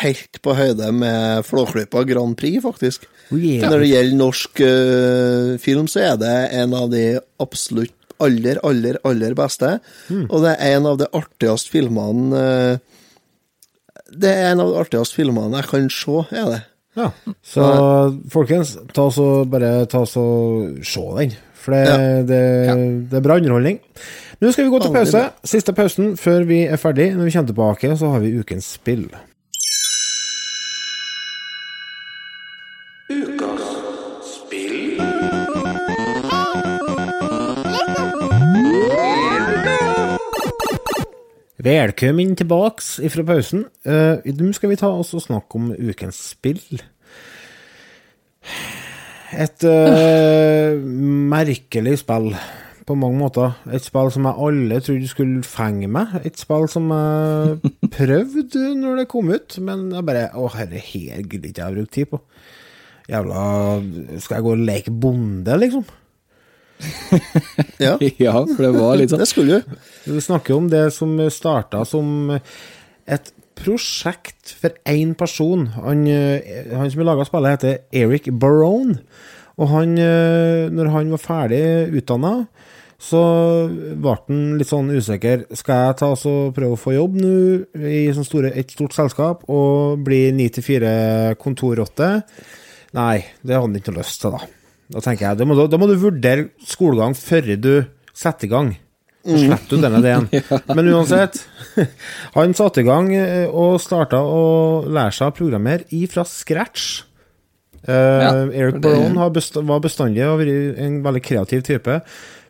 helt 0.00 0.40
på 0.44 0.54
høyde 0.56 0.90
med 0.94 1.44
Flåklypa 1.46 2.04
Grand 2.08 2.36
Prix, 2.38 2.62
faktisk. 2.64 3.06
yeah. 3.32 3.68
Når 3.70 3.84
det 3.84 3.90
gjelder 3.90 4.18
norsk 4.18 4.62
uh, 4.64 5.52
film, 5.62 5.86
så 5.90 6.02
er 6.12 6.18
det 6.20 6.34
en 6.60 6.74
av 6.76 6.90
de 6.92 7.04
absolutt 7.42 7.94
aller, 8.22 8.60
aller, 8.66 8.98
aller 9.04 9.34
beste. 9.38 9.78
Og 10.28 10.44
det 10.44 10.54
er 10.54 10.76
en 10.76 10.90
av 10.92 11.00
de 11.00 11.08
artigste 11.16 11.72
filmene 11.72 12.42
uh, 12.44 12.76
Det 14.14 14.30
er 14.30 14.52
en 14.52 14.62
av 14.62 14.70
de 14.70 14.78
artigste 14.84 15.18
filmene 15.18 15.58
jeg 15.62 15.70
kan 15.72 15.90
se, 15.90 16.20
er 16.30 16.52
det. 16.52 16.62
Ja. 16.94 17.08
Så 17.42 17.64
folkens, 18.30 18.76
ta 18.94 19.08
så 19.10 19.26
bare 19.50 19.86
ta 19.90 20.04
så 20.06 20.24
se 20.86 21.08
den. 21.18 21.34
For 21.64 21.74
det, 21.74 22.26
det, 22.28 22.42
det 23.10 23.18
er 23.18 23.24
bra 23.24 23.38
underholdning. 23.40 23.80
Nå 24.42 24.50
skal 24.52 24.66
vi 24.66 24.72
gå 24.74 24.80
til 24.84 24.92
pause. 24.92 25.22
Siste 25.48 25.72
pausen 25.74 26.14
før 26.20 26.44
vi 26.48 26.64
er 26.68 26.80
ferdig. 26.80 27.14
Når 27.16 27.30
vi 27.30 27.32
kommer 27.34 27.50
tilbake, 27.50 27.94
så 27.96 28.12
har 28.12 28.20
vi 28.22 28.34
ukens 28.36 28.68
spill. 28.76 29.06
Velkommen 41.64 42.34
tilbake 42.36 43.08
fra 43.08 43.22
pausen. 43.24 43.62
Eh, 43.88 44.20
Nå 44.36 44.50
skal 44.52 44.68
vi 44.68 44.76
ta 44.76 44.90
oss 44.92 45.14
og 45.16 45.22
snakke 45.24 45.56
om 45.56 45.70
ukens 45.72 46.18
spill. 46.34 46.60
Et 49.32 49.64
uh, 49.64 50.76
merkelig 51.32 52.02
spill 52.02 52.28
på 52.84 52.98
mange 53.00 53.16
måter. 53.16 53.56
Et 53.72 53.80
spill 53.80 54.12
som 54.12 54.28
jeg 54.28 54.44
alle 54.46 54.82
trodde 54.84 55.08
skulle 55.08 55.40
fenge 55.48 55.88
meg. 55.88 56.12
Et 56.28 56.36
spill 56.36 56.68
som 56.68 56.92
jeg 56.92 57.72
prøvde 57.96 58.68
når 58.82 59.00
det 59.00 59.08
kom 59.08 59.32
ut, 59.32 59.56
men 59.64 59.88
jeg 59.96 60.04
bare 60.04 60.28
Å, 60.36 60.52
herre, 60.58 60.84
her 60.84 61.24
gidder 61.24 61.48
ikke 61.48 61.64
jeg 61.64 61.70
å 61.70 61.78
bruke 61.78 61.94
tid 61.96 62.12
på. 62.12 62.20
Jævla 63.08 63.40
Skal 64.20 64.36
jeg 64.36 64.44
gå 64.50 64.52
og 64.52 64.68
leke 64.68 64.92
bonde, 64.92 65.56
liksom? 65.64 65.88
Ja. 67.78 67.96
ja, 68.26 68.34
for 68.34 68.60
det 68.64 68.72
var 68.74 68.98
litt 68.98 69.12
sånn. 69.12 69.22
Det 69.22 69.30
skulle 69.30 69.60
du. 69.60 69.78
Vi 70.08 70.20
snakker 70.24 70.56
om 70.56 70.68
det 70.72 70.86
som 70.94 71.16
starta 71.32 71.84
som 71.88 72.32
et 72.34 73.32
prosjekt 73.58 74.54
for 74.60 74.74
én 74.90 75.14
person. 75.18 75.66
Han, 75.78 76.06
eh, 76.10 76.74
han 76.74 76.90
som 76.90 77.02
har 77.02 77.10
laga 77.12 77.26
spillet, 77.28 77.56
heter 77.56 78.04
Eric 78.04 78.30
Barone. 78.32 78.98
Og 79.58 79.68
han, 79.70 79.98
eh, 79.98 80.68
når 80.70 80.90
han 80.90 81.10
var 81.14 81.22
ferdig 81.22 81.94
utdanna, 81.94 82.46
så 82.98 83.20
ble 83.70 84.16
han 84.26 84.58
litt 84.58 84.70
sånn 84.70 84.90
usikker. 84.90 85.44
Skal 85.54 85.88
jeg 85.88 85.96
ta 86.00 86.10
og 86.14 86.18
så 86.18 86.34
prøve 86.56 86.74
å 86.74 86.80
få 86.80 86.94
jobb 86.94 87.18
nå 87.20 87.34
i 87.76 88.10
sånn 88.14 88.26
store, 88.26 88.52
et 88.54 88.70
stort 88.70 88.96
selskap 88.96 89.44
og 89.48 90.02
bli 90.06 90.32
9-4 90.32 91.36
kontorrotte? 91.36 92.24
Nei, 92.94 93.24
det 93.42 93.54
hadde 93.54 93.66
han 93.66 93.80
ikke 93.80 93.98
lyst 93.98 94.22
til, 94.22 94.34
da. 94.38 94.63
Da 94.92 95.00
tenker 95.00 95.30
jeg, 95.30 95.40
da 95.40 95.46
må, 95.48 95.56
du, 95.56 95.64
da 95.70 95.80
må 95.80 95.88
du 95.88 95.96
vurdere 96.00 96.50
skolegang 96.68 97.14
før 97.16 97.54
du 97.56 97.72
setter 98.14 98.48
i 98.48 98.52
gang. 98.52 98.74
Så 99.24 99.38
slipper 99.40 99.70
du 99.70 99.80
denne 99.80 100.00
ideen. 100.02 100.28
Men 100.76 100.90
uansett, 100.92 101.40
han 102.36 102.54
satte 102.56 102.82
i 102.82 102.86
gang 102.86 103.08
eh, 103.16 103.48
og 103.48 103.80
starta 103.80 104.20
å 104.20 104.84
lære 104.84 105.16
seg 105.16 105.32
å 105.32 105.36
programmere 105.38 105.88
ifra 105.96 106.26
scratch. 106.28 107.04
Eh, 107.84 108.28
Eric 108.52 108.78
for 108.78 108.84
Barone 108.84 109.30
best, 109.32 109.56
var 109.64 109.80
bestandig 109.84 110.24
og 110.28 110.42
vært 110.42 110.80
en 110.84 111.00
veldig 111.04 111.24
kreativ 111.24 111.64
type, 111.64 111.98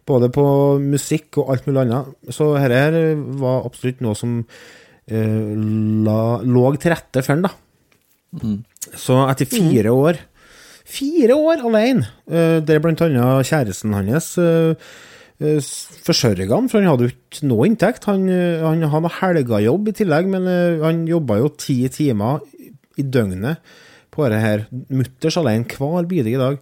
både 0.07 0.30
på 0.35 0.47
musikk 0.82 1.39
og 1.43 1.55
alt 1.55 1.70
mulig 1.70 1.85
annet. 1.87 2.14
Så 2.35 2.51
dette 2.59 3.14
var 3.39 3.66
absolutt 3.70 4.03
noe 4.05 4.18
som 4.18 4.41
uh, 4.43 5.51
la, 6.07 6.20
lå 6.43 6.66
til 6.76 6.93
rette 6.93 7.22
for 7.22 7.35
han, 7.35 7.47
da. 7.47 7.55
Så 8.99 9.16
etter 9.30 9.49
fire 9.49 9.95
år 9.95 10.18
Fire 10.85 11.32
år 11.32 11.64
alene, 11.64 12.05
eh, 12.28 12.61
der 12.61 12.80
blant 12.85 13.01
annet 13.01 13.49
kjæresten 13.49 13.95
hans 13.97 14.35
eh, 14.37 14.74
eh, 15.41 15.61
forsørget 16.05 16.53
han, 16.53 16.68
for 16.68 16.82
han 16.82 16.91
hadde 16.91 17.09
jo 17.09 17.14
ikke 17.14 17.49
noe 17.49 17.70
inntekt. 17.70 18.05
Han, 18.11 18.28
eh, 18.28 18.61
han 18.61 18.85
hadde 18.93 19.14
helgejobb 19.20 19.89
i 19.89 19.97
tillegg, 19.97 20.28
men 20.28 20.51
han 20.85 21.07
jobba 21.09 21.41
jo 21.41 21.49
ti 21.57 21.78
timer 21.89 22.45
i 23.01 23.03
døgnet 23.03 23.64
på 24.12 24.28
dette 24.28 24.45
her, 24.45 24.68
mutters 24.93 25.41
alene 25.41 25.66
hver 25.72 26.07
bidige 26.07 26.39
dag. 26.39 26.61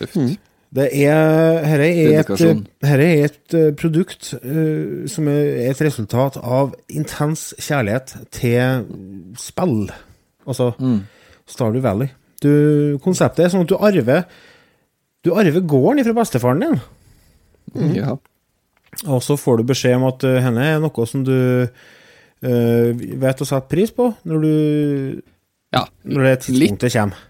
Tøft. 0.00 0.18
Det 0.76 0.88
er, 1.06 1.62
her 1.64 1.80
er 1.80 2.24
et, 2.24 2.66
her 2.84 3.00
er 3.00 3.28
et 3.28 3.54
produkt 3.78 4.32
uh, 4.42 5.06
som 5.08 5.28
er 5.30 5.70
et 5.70 5.80
resultat 5.80 6.36
av 6.42 6.74
intens 6.90 7.52
kjærlighet 7.62 8.16
til 8.34 8.82
spill. 9.40 9.86
Altså 10.44 10.72
Stardew 11.46 11.86
Valley. 11.86 12.10
Du, 12.42 12.52
konseptet 13.04 13.46
er 13.46 13.52
sånn 13.52 13.64
at 13.64 13.70
du 13.70 13.78
arver 13.80 14.26
Du 15.24 15.32
arver 15.32 15.62
gården 15.64 16.04
fra 16.04 16.16
bestefaren 16.18 16.64
din. 16.64 16.80
Ja. 17.96 18.16
Og 19.10 19.22
så 19.24 19.36
får 19.40 19.60
du 19.60 19.70
beskjed 19.70 19.96
om 19.98 20.06
at 20.08 20.24
uh, 20.24 20.38
henne 20.44 20.66
er 20.74 20.82
noe 20.82 21.06
som 21.08 21.24
du 21.26 21.36
uh, 21.66 22.90
vet 22.94 23.42
å 23.42 23.48
sette 23.48 23.72
pris 23.72 23.90
på 23.92 24.10
når 24.28 24.44
du 24.44 24.52
ja. 25.74 25.82
Når 26.06 26.28
det 26.28 26.36
tidspunktet 26.46 26.94
kommer. 26.94 27.24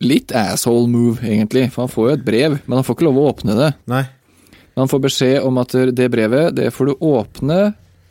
Litt 0.00 0.32
asshole 0.32 0.88
move, 0.88 1.18
egentlig. 1.26 1.66
For 1.74 1.84
han 1.84 1.92
får 1.92 2.06
jo 2.06 2.14
et 2.14 2.24
brev, 2.24 2.56
men 2.64 2.78
han 2.78 2.86
får 2.86 2.96
ikke 2.96 3.08
lov 3.08 3.18
å 3.20 3.26
åpne 3.34 3.56
det. 3.58 3.70
Nei. 3.90 4.04
Men 4.70 4.84
han 4.84 4.92
får 4.92 5.02
beskjed 5.04 5.44
om 5.44 5.58
at 5.60 5.74
det 5.98 6.06
brevet, 6.12 6.54
det 6.56 6.70
får 6.72 6.88
du 6.88 7.04
åpne 7.10 7.58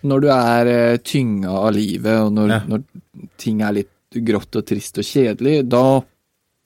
når 0.09 0.21
du 0.23 0.27
er 0.31 0.69
eh, 0.71 0.99
tynga 1.03 1.55
av 1.63 1.73
livet, 1.75 2.21
og 2.21 2.35
når, 2.35 2.53
når 2.69 2.83
ting 3.41 3.63
er 3.65 3.79
litt 3.81 4.19
grått 4.29 4.59
og 4.59 4.67
trist 4.67 5.01
og 5.01 5.07
kjedelig. 5.07 5.63
Da 5.71 5.83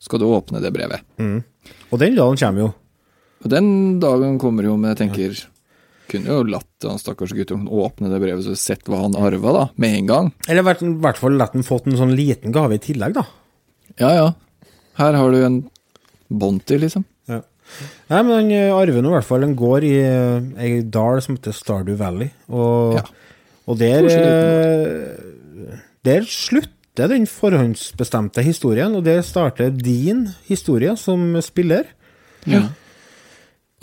skal 0.04 0.20
du 0.22 0.28
åpne 0.28 0.60
det 0.64 0.74
brevet. 0.76 1.04
Mm. 1.22 1.40
Og 1.94 2.00
den 2.02 2.18
dagen 2.20 2.40
kommer 2.40 2.66
jo. 2.66 2.70
Og 3.44 3.52
den 3.52 3.68
dagen 4.04 4.38
kommer 4.42 4.68
jo, 4.68 4.78
men 4.80 4.94
jeg 4.94 5.02
tenker 5.06 5.42
Kunne 6.12 6.30
jo 6.36 6.44
latt 6.46 6.84
han 6.86 7.00
stakkars 7.00 7.32
guttungen 7.34 7.70
åpne 7.72 8.10
det 8.12 8.20
brevet 8.22 8.46
og 8.52 8.58
sett 8.60 8.84
hva 8.92 9.00
han 9.06 9.16
arva, 9.18 9.54
da, 9.56 9.62
med 9.80 9.96
en 10.02 10.10
gang. 10.10 10.28
Eller 10.52 10.62
i 10.62 10.84
hvert- 11.02 11.18
fall 11.18 11.38
latt 11.40 11.56
han 11.56 11.64
fått 11.66 11.88
en 11.88 11.96
sånn 11.98 12.12
liten 12.16 12.52
gave 12.54 12.76
i 12.76 12.82
tillegg, 12.84 13.16
da. 13.16 13.24
Ja, 13.98 14.10
ja. 14.18 14.28
Her 15.00 15.16
har 15.18 15.32
du 15.32 15.40
en 15.46 15.58
Bonti, 16.30 16.78
liksom. 16.78 17.06
Ja. 17.30 17.40
Nei, 18.12 18.20
men 18.22 18.32
han 18.36 18.52
eh, 18.52 18.74
arver 18.76 19.02
nå 19.02 19.10
i 19.14 19.16
hvert 19.16 19.28
fall 19.32 19.44
en 19.48 19.56
gård 19.58 19.88
i 19.88 19.96
eh, 20.04 20.42
ei 20.62 20.82
dal 20.84 21.22
som 21.24 21.38
heter 21.38 21.56
Stardew 21.56 21.96
Valley. 21.98 22.30
Og, 22.52 23.00
og 23.66 23.80
der 23.80 24.08
eh, 24.12 25.74
Der 26.04 26.28
slutter 26.28 26.72
den 26.98 27.26
forhåndsbestemte 27.30 28.44
historien, 28.46 28.94
og 28.96 29.04
det 29.08 29.18
starter 29.26 29.74
din 29.74 30.28
historie 30.46 30.94
som 31.00 31.34
spiller. 31.42 31.88
Ja. 32.46 32.68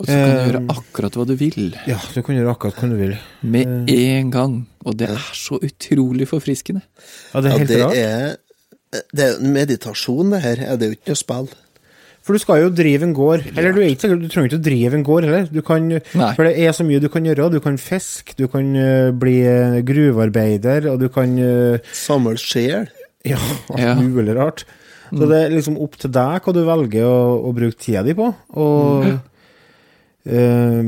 Og 0.01 0.07
så 0.07 0.13
kan 0.15 0.29
du 0.29 0.37
Eh, 0.37 0.45
gjøre 0.49 0.61
akkurat 0.73 1.17
hva 1.17 1.25
du 1.29 1.35
vil. 1.37 1.75
Ja, 1.85 1.97
du 2.13 2.21
kan 2.25 2.35
gjøre 2.35 2.53
akkurat 2.55 2.79
hva 2.79 2.89
du 2.89 2.95
vil. 2.97 3.17
Med 3.43 3.89
en 3.91 4.31
gang. 4.33 4.55
Og 4.85 4.95
det 4.97 5.09
er 5.13 5.19
så 5.37 5.59
utrolig 5.61 6.27
forfriskende. 6.27 6.81
Ja, 7.33 7.41
det 7.41 7.51
er 7.51 7.57
helt 7.57 7.69
det 7.69 7.81
rart. 7.83 7.97
Er, 7.97 9.03
det 9.13 9.27
er 9.27 9.43
meditasjon, 9.45 10.31
det 10.31 10.41
her. 10.41 10.63
Det 10.77 10.87
er 10.87 10.93
jo 10.93 10.97
ikke 10.97 11.13
noe 11.13 11.21
spill. 11.21 11.51
For 12.21 12.37
du 12.37 12.41
skal 12.41 12.61
jo 12.61 12.69
drive 12.69 13.01
en 13.01 13.15
gård 13.17 13.47
Eller 13.57 13.73
du 13.73 13.79
er 13.81 13.87
ikke 13.89 14.03
sikkert, 14.03 14.21
du 14.21 14.29
trenger 14.29 14.51
ikke 14.51 14.59
å 14.59 14.65
drive 14.67 14.93
en 14.93 15.05
gård 15.05 15.25
heller. 15.25 15.47
Du 15.49 15.61
kan, 15.65 15.87
for 16.13 16.45
det 16.45 16.53
er 16.61 16.71
så 16.77 16.85
mye 16.85 17.01
du 17.01 17.09
kan 17.09 17.25
gjøre. 17.25 17.49
Du 17.49 17.59
kan 17.59 17.77
fiske, 17.81 18.37
du 18.37 18.47
kan 18.47 18.75
eh, 18.77 19.09
bli 19.11 19.39
eh, 19.41 19.81
gruvearbeider, 19.85 20.89
og 20.93 20.99
du 21.01 21.09
kan 21.13 21.33
Samle 21.93 22.37
sjel. 22.37 22.89
Ja, 23.25 23.37
alt 23.69 23.79
Ja. 23.85 23.95
mulig 23.95 24.35
rart. 24.37 24.65
Så 25.11 25.17
Mm. 25.25 25.29
det 25.29 25.37
er 25.43 25.49
liksom 25.51 25.75
opp 25.83 25.97
til 25.99 26.09
deg 26.15 26.41
hva 26.41 26.53
du 26.55 26.61
velger 26.63 27.03
å, 27.03 27.43
å 27.43 27.51
bruke 27.53 27.75
tida 27.77 28.01
di 28.03 28.13
på. 28.15 28.29
Og 28.55 29.03
Mm. 29.05 29.19
eh, 30.25 30.83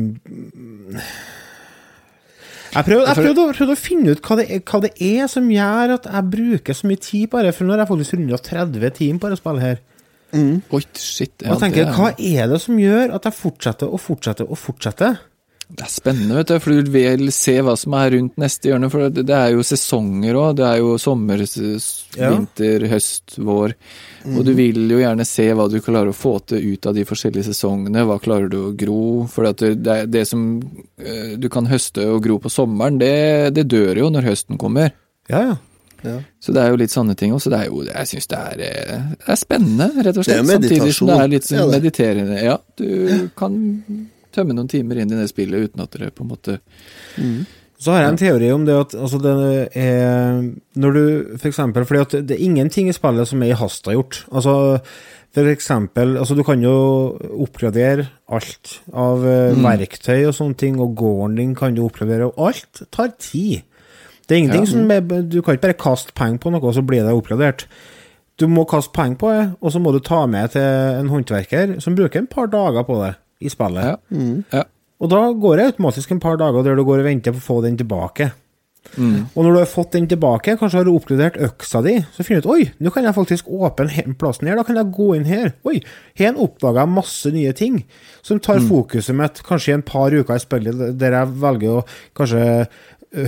jeg 2.74 2.86
prøvde, 2.88 3.06
jeg 3.06 3.18
prøvde, 3.20 3.44
å- 3.44 3.54
prøvde 3.54 3.76
å 3.76 3.78
finne 3.78 4.12
ut 4.16 4.22
hva 4.26 4.38
det, 4.40 4.46
er, 4.50 4.60
hva 4.66 4.80
det 4.82 4.94
er 5.02 5.28
som 5.30 5.50
gjør 5.50 5.94
at 6.00 6.08
jeg 6.10 6.30
bruker 6.34 6.74
så 6.74 6.88
mye 6.90 7.00
tid 7.04 7.30
på 7.30 7.42
det, 7.44 7.54
for 7.54 7.66
nå 7.66 7.76
har 7.76 7.84
jeg 7.84 7.92
faktisk 7.92 8.14
runda 8.18 8.38
30 8.38 8.90
timer 8.98 9.20
på 9.20 9.30
det 9.30 9.38
spillet 9.42 9.62
her. 9.68 9.78
Oi, 10.34 10.82
shit. 10.98 11.44
Og 11.46 11.52
jeg 11.54 11.60
tenker, 11.62 11.92
hva 11.94 12.08
er 12.18 12.48
det 12.50 12.62
som 12.64 12.76
gjør 12.82 13.14
at 13.14 13.24
jeg 13.28 13.34
fortsetter 13.38 13.92
og 13.94 14.00
fortsetter 14.02 14.50
og 14.50 14.58
fortsetter? 14.58 15.20
Det 15.74 15.88
er 15.88 15.90
spennende, 15.90 16.36
vet 16.38 16.52
du, 16.52 16.58
for 16.62 16.84
du 16.86 16.90
vil 16.94 17.32
se 17.34 17.56
hva 17.66 17.74
som 17.80 17.96
er 17.98 18.12
rundt 18.14 18.36
neste 18.38 18.70
hjørne. 18.70 18.90
For 18.94 19.10
det, 19.10 19.24
er 19.34 19.56
jo 19.56 19.64
sesonger 19.66 20.38
òg. 20.38 20.52
Det 20.60 20.68
er 20.68 20.78
jo 20.84 20.92
sommer, 21.02 21.42
vinter, 21.42 22.86
Ja. 22.86 22.92
høst, 22.92 23.38
vår. 23.42 23.74
Og 24.36 24.46
du 24.46 24.54
vil 24.54 24.86
jo 24.94 25.02
gjerne 25.02 25.26
se 25.26 25.48
hva 25.52 25.66
du 25.72 25.80
klarer 25.82 26.14
å 26.14 26.16
få 26.16 26.36
til 26.46 26.62
ut 26.76 26.86
av 26.86 26.94
de 26.94 27.08
forskjellige 27.10 27.50
sesongene. 27.50 28.06
Hva 28.06 28.20
klarer 28.22 28.52
du 28.54 28.60
å 28.68 28.76
gro? 28.78 29.26
For 29.34 29.50
det, 29.50 29.74
det, 29.82 29.98
det 30.14 30.28
som 30.30 30.46
eh, 31.02 31.34
du 31.42 31.50
kan 31.50 31.66
høste 31.72 32.06
og 32.14 32.22
gro 32.24 32.38
på 32.44 32.54
sommeren, 32.54 33.02
det, 33.02 33.54
det 33.58 33.66
dør 33.74 34.06
jo 34.06 34.14
når 34.14 34.30
høsten 34.30 34.62
kommer. 34.62 34.94
Ja, 35.32 35.56
ja. 36.04 36.20
Så 36.44 36.52
det 36.52 36.60
er 36.60 36.74
jo 36.74 36.80
litt 36.82 36.92
sånne 36.92 37.16
ting 37.16 37.34
også. 37.34 37.50
Det 37.50 37.60
er 37.64 37.70
jo, 37.72 37.84
jeg 37.88 38.10
syns 38.10 38.28
det 38.30 38.40
eh, 38.60 39.06
det 39.16 39.30
er 39.32 39.40
spennende, 39.40 39.88
rett 40.04 40.18
og 40.20 40.26
Det 40.28 40.36
er 40.36 40.44
slett. 40.44 40.50
Samtidig 40.52 40.96
som 40.98 41.10
det 41.10 41.20
er 41.20 41.32
litt. 41.32 41.48
Ja, 41.52 41.64
det. 41.64 41.78
mediterende. 41.80 42.42
Ja, 42.44 42.58
du 42.78 43.30
kan 43.40 43.56
tømme 44.34 44.56
noen 44.58 44.68
timer 44.72 45.00
inn 45.04 45.12
i 45.14 45.20
det 45.22 45.30
spillet 45.32 45.70
uten 45.70 45.84
at 45.86 45.92
dere 45.96 46.12
på 46.12 46.26
en 46.26 46.32
måte 46.34 46.60
Så 47.84 47.92
har 47.92 48.04
jeg 48.04 48.12
en 48.14 48.18
teori 48.22 48.52
om 48.54 48.66
det 48.68 48.76
at 48.80 48.94
altså 48.96 49.18
det 49.20 49.34
er 49.76 50.38
Når 50.80 50.94
du 50.94 51.04
for 51.38 51.50
eksempel 51.50 51.86
Fordi 51.86 52.00
at 52.02 52.14
det 52.30 52.38
er 52.38 52.46
ingenting 52.46 52.88
i 52.90 52.96
spillet 52.96 53.28
som 53.28 53.42
er 53.44 53.52
i 53.52 53.58
hasta 53.60 53.92
gjort. 53.92 54.22
Altså 54.32 54.54
for 55.34 55.50
eksempel 55.50 56.16
Altså 56.22 56.36
du 56.38 56.44
kan 56.48 56.62
jo 56.64 57.18
oppgradere 57.44 58.08
alt 58.30 58.80
av 58.94 59.26
eh, 59.26 59.54
Mm. 59.56 59.64
verktøy 59.66 60.26
og 60.28 60.34
sånne 60.38 60.58
ting, 60.58 60.80
og 60.80 60.96
gården 60.96 61.36
din 61.38 61.56
kan 61.56 61.74
du 61.76 61.84
oppgradere, 61.86 62.26
og 62.32 62.48
alt 62.48 62.84
tar 62.92 63.12
tid. 63.20 63.62
Det 64.28 64.36
er 64.36 64.40
ingenting 64.44 64.66
Ja. 64.66 64.72
som 64.72 65.30
Du 65.30 65.42
kan 65.42 65.54
ikke 65.56 65.62
bare 65.68 65.74
kaste 65.74 66.14
penger 66.16 66.38
på 66.40 66.52
noe, 66.52 66.62
og 66.62 66.74
så 66.74 66.82
blir 66.86 67.04
det 67.04 67.14
oppgradert. 67.14 67.66
Du 68.40 68.48
må 68.48 68.64
kaste 68.66 68.94
penger 68.94 69.18
på 69.18 69.30
det, 69.34 69.56
og 69.62 69.72
så 69.72 69.80
må 69.82 69.92
du 69.92 70.00
ta 70.00 70.26
med 70.26 70.52
til 70.52 70.62
en 70.62 71.10
håndverker 71.10 71.80
som 71.82 71.96
bruker 71.96 72.20
en 72.20 72.28
par 72.28 72.48
dager 72.48 72.84
på 72.84 72.96
det 73.06 73.16
i 73.44 73.50
spillet. 73.52 73.84
Ja. 73.84 73.98
Mm. 74.12 74.44
Ja. 74.54 74.64
Og 75.04 75.10
da 75.12 75.20
går 75.34 75.58
det 75.60 75.66
automatisk 75.74 76.12
en 76.16 76.20
par 76.24 76.38
dager 76.40 76.64
der 76.64 76.76
du 76.80 76.84
går 76.88 77.02
og 77.04 77.06
venter 77.10 77.36
på 77.36 77.42
å 77.42 77.48
få 77.50 77.62
den 77.66 77.78
tilbake. 77.78 78.32
Mm. 78.98 79.30
Og 79.34 79.46
når 79.46 79.54
du 79.56 79.58
har 79.62 79.70
fått 79.72 79.94
den 79.96 80.08
tilbake, 80.12 80.58
kanskje 80.60 80.78
har 80.82 80.86
du 80.86 80.92
oppgradert 80.92 81.38
øksa 81.42 81.80
di, 81.86 81.94
så 82.14 82.24
finner 82.24 82.44
du 82.44 82.48
ut 82.50 82.52
oi, 82.54 82.66
nå 82.84 82.92
kan 82.94 83.06
jeg 83.08 83.16
faktisk 83.16 83.48
åpne 83.48 84.16
plassen 84.20 84.48
her, 84.48 84.58
da 84.60 84.66
kan 84.68 84.76
jeg 84.76 84.92
gå 84.94 85.08
inn 85.16 85.24
her. 85.26 85.54
Oi, 85.66 85.80
her 86.20 86.36
oppdaga 86.36 86.84
jeg 86.84 86.92
masse 86.94 87.32
nye 87.32 87.54
ting 87.56 87.80
som 88.22 88.40
tar 88.44 88.60
Mm. 88.60 88.68
fokuset 88.70 89.16
mitt 89.16 89.42
kanskje 89.48 89.72
i 89.72 89.78
en 89.80 89.82
par 89.88 90.12
uker 90.12 90.36
i 90.36 90.44
spillet, 90.44 90.98
der 91.00 91.12
jeg 91.12 91.28
velger 91.42 91.80
å 91.80 91.86
kanskje 92.14 92.68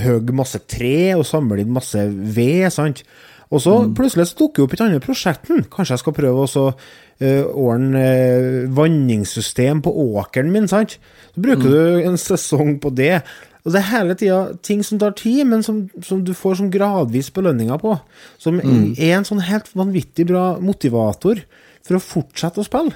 hogge 0.06 0.34
masse 0.36 0.60
tre 0.68 1.14
og 1.16 1.26
samle 1.26 1.60
inn 1.62 1.72
masse 1.74 2.04
ved, 2.36 2.72
sant. 2.74 3.04
Og 3.52 3.62
så 3.62 3.86
Mm. 3.86 3.94
plutselig 3.96 4.28
så 4.28 4.38
dukker 4.38 4.56
det 4.56 4.64
opp 4.66 4.74
et 4.74 4.82
annet 4.82 5.04
prosjekt. 5.04 5.48
Hm, 5.48 5.64
Kanskje 5.70 5.92
jeg 5.94 6.00
skal 6.00 6.14
prøve 6.14 6.44
å 6.44 6.50
så, 6.50 6.74
ordne 7.22 8.02
eh, 8.04 8.68
vanningssystem 8.76 9.82
på 9.86 9.92
åkeren 10.16 10.52
min, 10.52 10.68
sant. 10.68 10.98
Så 11.36 11.42
bruker 11.42 11.64
Mm. 11.64 11.72
du 11.72 12.04
en 12.10 12.18
sesong 12.18 12.80
på 12.80 12.94
det. 12.96 13.22
Og 13.66 13.72
det 13.74 13.80
er 13.82 13.90
hele 13.98 14.16
tida 14.16 14.58
ting 14.62 14.84
som 14.84 15.00
tar 15.00 15.12
tid, 15.12 15.46
men 15.48 15.64
som, 15.64 15.90
som 16.04 16.24
du 16.24 16.34
får 16.34 16.58
som 16.58 16.70
gradvis 16.72 17.32
belønninger 17.34 17.80
på. 17.82 18.00
Som 18.38 18.60
Mm. 18.60 18.96
er 19.00 19.16
en 19.18 19.24
sånn 19.26 19.42
helt 19.42 19.66
vanvittig 19.74 20.28
bra 20.28 20.60
motivator 20.60 21.40
for 21.84 21.96
å 21.98 22.02
fortsette 22.02 22.58
å 22.62 22.66
spille. 22.66 22.94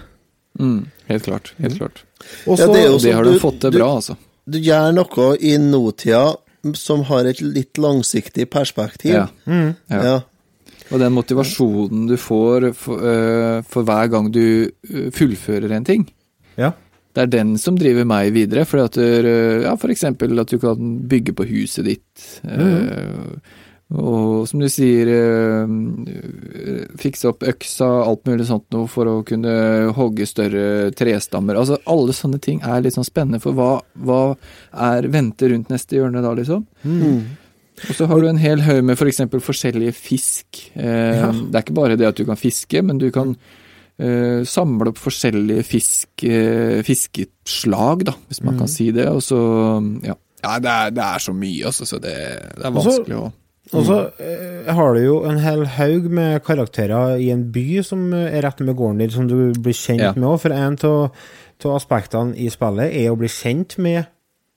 Mm. 0.59 0.85
Helt 1.07 1.23
klart. 1.23 1.53
Helt 1.59 1.77
klart. 1.77 2.03
Også, 2.45 2.59
Ja, 2.67 2.73
det 2.73 2.83
jo 2.85 2.97
det 2.97 3.01
sånn, 3.01 3.13
har 3.15 3.23
du 3.23 3.39
fått 3.39 3.59
til 3.61 3.71
bra, 3.71 3.95
altså. 3.95 4.17
Du 4.49 4.59
gjør 4.59 4.93
noe 4.93 5.37
i 5.41 5.57
nåtida 5.57 6.35
som 6.75 7.03
har 7.03 7.25
et 7.25 7.39
litt 7.41 7.73
langsiktig 7.77 8.49
perspektiv. 8.49 9.13
Ja. 9.13 9.27
Mm. 9.47 9.75
Ja. 9.89 10.03
Ja. 10.03 10.19
Og 10.91 10.99
den 11.01 11.13
motivasjonen 11.13 12.07
du 12.09 12.15
får 12.17 12.69
for, 12.73 12.97
uh, 13.03 13.61
for 13.69 13.85
hver 13.85 14.09
gang 14.09 14.31
du 14.33 14.41
øh, 14.65 15.09
fullfører 15.13 15.71
en 15.77 15.85
ting, 15.85 16.07
Ja. 16.57 16.71
det 17.13 17.21
er 17.23 17.31
den 17.37 17.57
som 17.57 17.77
driver 17.77 18.05
meg 18.09 18.33
videre. 18.33 18.65
Fordi 18.65 18.83
at 18.85 18.97
du, 18.97 19.29
ja, 19.63 19.75
for 19.75 19.89
eksempel 19.93 20.39
at 20.39 20.49
du 20.49 20.57
kan 20.59 20.99
bygge 21.09 21.33
på 21.37 21.45
huset 21.49 21.85
ditt. 21.85 22.41
øh, 22.45 23.37
Og 23.89 24.45
som 24.47 24.59
du 24.61 24.67
sier, 24.69 25.09
fikse 27.01 27.29
opp 27.31 27.41
øksa, 27.49 27.87
alt 28.05 28.21
mulig 28.29 28.45
sånt 28.49 28.67
noe 28.75 28.85
for 28.91 29.09
å 29.09 29.15
kunne 29.25 29.53
hogge 29.97 30.27
større 30.29 30.91
trestammer. 30.97 31.57
Altså 31.57 31.79
alle 31.89 32.13
sånne 32.13 32.37
ting 32.43 32.61
er 32.61 32.83
litt 32.85 32.93
sånn 32.97 33.07
spennende, 33.07 33.41
for 33.41 33.57
hva, 33.57 33.71
hva 33.97 34.19
er 34.93 35.07
vente 35.09 35.49
rundt 35.49 35.71
neste 35.73 35.97
hjørne 35.97 36.21
da, 36.21 36.35
liksom? 36.37 36.65
Mm. 36.83 37.23
Og 37.87 37.95
så 37.95 38.07
har 38.09 38.19
du 38.19 38.27
en 38.27 38.37
hel 38.41 38.61
haug 38.65 38.83
med 38.83 38.97
f.eks. 38.99 39.21
For 39.31 39.39
forskjellige 39.51 39.93
fisk. 39.95 40.59
Eh, 40.75 41.17
Ja. 41.19 41.31
Det 41.31 41.55
er 41.55 41.63
ikke 41.63 41.77
bare 41.79 41.95
det 41.99 42.07
at 42.07 42.19
du 42.19 42.25
kan 42.27 42.37
fiske, 42.39 42.81
men 42.83 42.97
du 43.01 43.09
kan 43.15 43.35
eh, 43.99 44.43
samle 44.47 44.91
opp 44.93 44.97
forskjellige 45.01 45.63
fisk, 45.67 46.23
eh, 46.23 46.79
fiskeslag, 46.87 48.05
da, 48.07 48.13
hvis 48.29 48.41
man 48.43 48.55
Mm. 48.55 48.59
kan 48.59 48.67
si 48.67 48.91
det. 48.91 49.07
Og 49.07 49.21
så 49.21 49.39
Ja, 50.05 50.15
ja 50.43 50.59
det, 50.59 50.69
er, 50.69 50.89
det 50.91 51.03
er 51.03 51.19
så 51.19 51.33
mye, 51.35 51.65
altså, 51.65 51.85
så 51.85 51.99
det, 51.99 52.15
det 52.57 52.65
er 52.65 52.71
vanskelig 52.71 53.17
å 53.19 53.31
Og 53.71 53.83
så 53.85 53.97
eh, 54.19 54.73
har 54.73 54.93
du 54.95 54.99
jo 55.03 55.17
en 55.29 55.37
hel 55.37 55.65
haug 55.65 56.07
med 56.09 56.43
karakterer 56.43 57.19
i 57.21 57.29
en 57.29 57.51
by 57.51 57.83
som 57.83 58.11
er 58.13 58.41
rett 58.41 58.59
med 58.65 58.75
gården 58.75 58.97
din, 59.03 59.11
som 59.11 59.27
du 59.27 59.51
blir 59.53 59.73
kjent 59.77 59.99
Ja. 60.01 60.13
med 60.15 60.23
òg. 60.25 60.39
For 60.41 60.49
en 60.51 60.77
av 60.83 61.11
aspektene 61.75 62.35
i 62.35 62.47
spillet 62.49 62.95
er 62.95 63.11
å 63.11 63.17
bli 63.19 63.27
kjent 63.27 63.77
med 63.77 64.07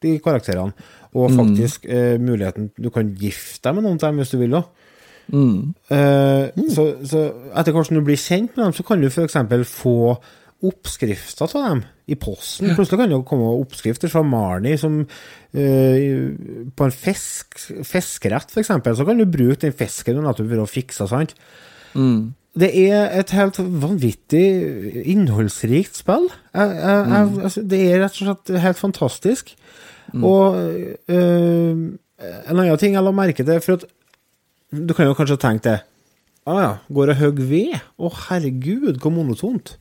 de 0.00 0.18
karakterene. 0.18 0.72
Og 1.14 1.30
Mm. 1.30 1.36
faktisk 1.36 1.84
eh, 1.84 2.18
muligheten 2.18 2.70
Du 2.80 2.88
kan 2.90 3.14
gifte 3.14 3.68
deg 3.68 3.74
med 3.74 3.84
noen 3.84 3.98
av 4.00 4.08
dem 4.10 4.16
hvis 4.22 4.30
du 4.32 4.38
vil 4.38 4.54
òg. 4.56 4.64
mm. 5.32 5.74
Eh, 5.90 6.50
så, 6.72 6.86
så 7.04 7.32
etter 7.54 7.72
hvert 7.72 7.86
som 7.86 7.96
du 7.98 8.04
blir 8.04 8.16
kjent 8.16 8.56
med 8.56 8.64
dem, 8.64 8.72
så 8.72 8.82
kan 8.86 9.00
du 9.00 9.08
f.eks. 9.10 9.36
få 9.68 9.96
oppskrifter 10.62 11.42
av 11.56 11.70
dem 11.70 11.80
i 12.06 12.14
posten. 12.14 12.70
Plutselig 12.76 13.00
kan 13.00 13.10
det 13.10 13.24
komme 13.26 13.48
oppskrifter 13.60 14.08
fra 14.08 14.22
Marnie 14.22 14.78
som 14.78 15.00
eh, 15.54 16.30
på 16.76 16.86
en 16.86 16.94
fisk, 16.94 17.58
fiskerett, 17.84 18.50
f.eks. 18.52 18.70
Så 18.96 19.04
kan 19.08 19.18
du 19.18 19.26
bruke 19.26 19.60
den 19.66 19.74
fisken 19.74 20.16
du 20.16 20.22
nettopp 20.22 20.54
har 20.54 20.70
fiksa, 20.70 21.08
sant. 21.10 21.34
Mm. 21.94 22.32
Det 22.54 22.68
er 22.88 23.08
et 23.18 23.30
helt 23.32 23.58
vanvittig 23.58 24.44
innholdsrikt 25.08 25.96
spill. 26.02 26.28
Jeg, 26.52 26.74
jeg, 26.76 27.06
jeg, 27.08 27.30
altså, 27.48 27.62
det 27.64 27.80
er 27.86 28.02
rett 28.02 28.18
og 28.20 28.26
slett 28.28 28.52
helt 28.62 28.80
fantastisk. 28.80 29.54
Og 30.12 30.56
øh, 31.08 31.74
en 32.22 32.58
annen 32.58 32.78
ting 32.80 32.94
jeg 32.96 33.02
la 33.04 33.12
merke 33.16 33.44
til 33.46 33.60
For 33.64 33.78
at 33.80 33.86
du 34.72 34.92
kan 34.96 35.08
jo 35.08 35.14
kanskje 35.16 35.38
tenke 35.40 35.64
det 35.68 35.78
Å 36.48 36.54
ja, 36.58 36.70
går 36.92 37.12
og 37.14 37.20
hogger 37.20 37.48
ved? 37.48 37.74
Å 38.02 38.10
herregud, 38.26 38.96
hvor 38.98 39.12
monotont. 39.14 39.76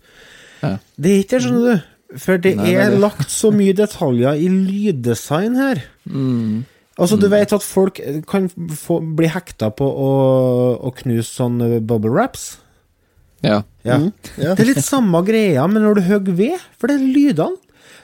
Ja. 0.62 0.76
Det 0.96 1.12
er 1.12 1.24
ikke 1.24 1.40
det, 1.40 1.42
skjønner 1.48 1.64
du. 1.66 1.88
For 2.22 2.38
det 2.44 2.52
Nei, 2.60 2.66
det 2.68 2.76
er 2.76 2.84
er 2.84 2.92
det. 2.94 3.00
lagt 3.02 3.32
så 3.34 3.50
mye 3.56 3.74
detaljer 3.74 4.38
i 4.38 4.50
lyddesign 4.52 5.56
her. 5.58 5.82
Mm. 6.06 6.60
Altså, 7.02 7.18
du 7.18 7.26
vet 7.32 7.56
at 7.56 7.66
folk 7.66 7.98
kan 8.30 8.46
få, 8.78 9.00
bli 9.18 9.32
hekta 9.32 9.72
på 9.74 9.88
å, 9.90 10.12
å 10.86 10.92
knuse 11.02 11.26
sånn 11.32 11.58
bubble 11.88 12.12
wraps. 12.14 12.60
Ja. 13.42 13.64
Ja. 13.82 13.98
Mm, 13.98 14.12
ja. 14.38 14.54
Det 14.54 14.62
er 14.62 14.70
litt 14.76 14.86
samme 14.86 15.24
greia, 15.26 15.66
men 15.66 15.82
når 15.82 15.98
du 15.98 16.02
hogger 16.12 16.38
ved, 16.44 16.66
for 16.78 16.92
det 16.92 17.00
er 17.00 17.08
lydene. 17.16 17.58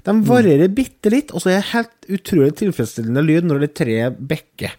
De 0.06 0.14
varierer 0.28 0.72
bitte 0.74 1.12
litt, 1.14 1.34
og 1.34 1.41
så 1.43 1.52
er 1.52 1.58
det 1.58 1.72
helt 1.72 2.10
utrolig 2.18 2.54
tilfredsstillende 2.62 3.24
lyd 3.26 3.48
når 3.48 3.64
det 3.64 3.70
er 3.70 3.78
tre 3.82 3.98
bekker. 4.34 4.76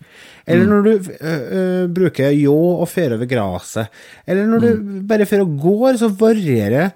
Eller 0.49 0.71
når 0.71 0.87
du 0.87 0.93
ø, 0.95 1.35
ø, 1.35 1.65
bruker 1.99 2.33
ljå 2.33 2.57
og 2.79 2.89
fer 2.89 3.17
over 3.17 3.29
gresset. 3.29 3.93
Eller 4.27 4.49
når 4.49 4.65
du 4.65 4.89
bare 5.11 5.29
fer 5.29 5.45
og 5.45 5.59
går, 5.61 6.01
så 6.01 6.09
varierer 6.09 6.95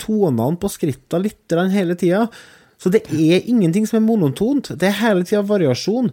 tonene 0.00 0.56
på 0.60 0.72
skrittene 0.72 1.26
litt 1.26 1.56
hele 1.74 1.98
tida. 2.00 2.26
Så 2.80 2.92
det 2.92 3.04
er 3.12 3.44
ingenting 3.44 3.84
som 3.88 4.00
er 4.00 4.06
monotont. 4.06 4.72
Det 4.80 4.88
er 4.88 5.00
hele 5.02 5.26
tida 5.28 5.42
variasjon. 5.44 6.08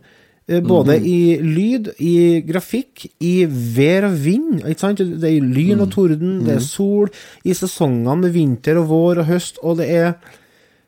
Både 0.63 0.95
i 1.03 1.35
lyd, 1.43 1.89
i 1.99 2.39
grafikk, 2.47 3.03
i 3.19 3.45
vær 3.47 4.07
og 4.07 4.13
vind. 4.23 4.61
Det 4.63 5.27
er 5.27 5.43
lyn 5.43 5.83
og 5.83 5.91
torden, 5.91 6.37
det 6.45 6.53
er 6.55 6.63
sol, 6.63 7.11
i 7.43 7.55
sesongene 7.55 8.21
med 8.21 8.35
vinter 8.35 8.79
og 8.79 8.87
vår 8.91 9.23
og 9.23 9.27
høst, 9.31 9.59
og 9.59 9.81
det 9.81 9.89
er 9.91 10.13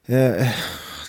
eh, 0.10 0.54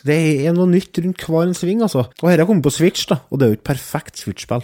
Det 0.07 0.17
er 0.47 0.53
noe 0.57 0.67
nytt 0.71 0.97
rundt 1.05 1.25
hver 1.27 1.43
en 1.49 1.55
sving, 1.57 1.83
altså. 1.85 2.07
Og 2.23 2.29
dette 2.31 2.41
har 2.41 2.49
kommet 2.49 2.65
på 2.65 2.73
Switch, 2.73 3.07
da, 3.11 3.19
og 3.31 3.39
det 3.41 3.47
er 3.47 3.51
jo 3.55 3.59
et 3.59 3.65
perfekt 3.69 4.17
Switch-spill. 4.23 4.63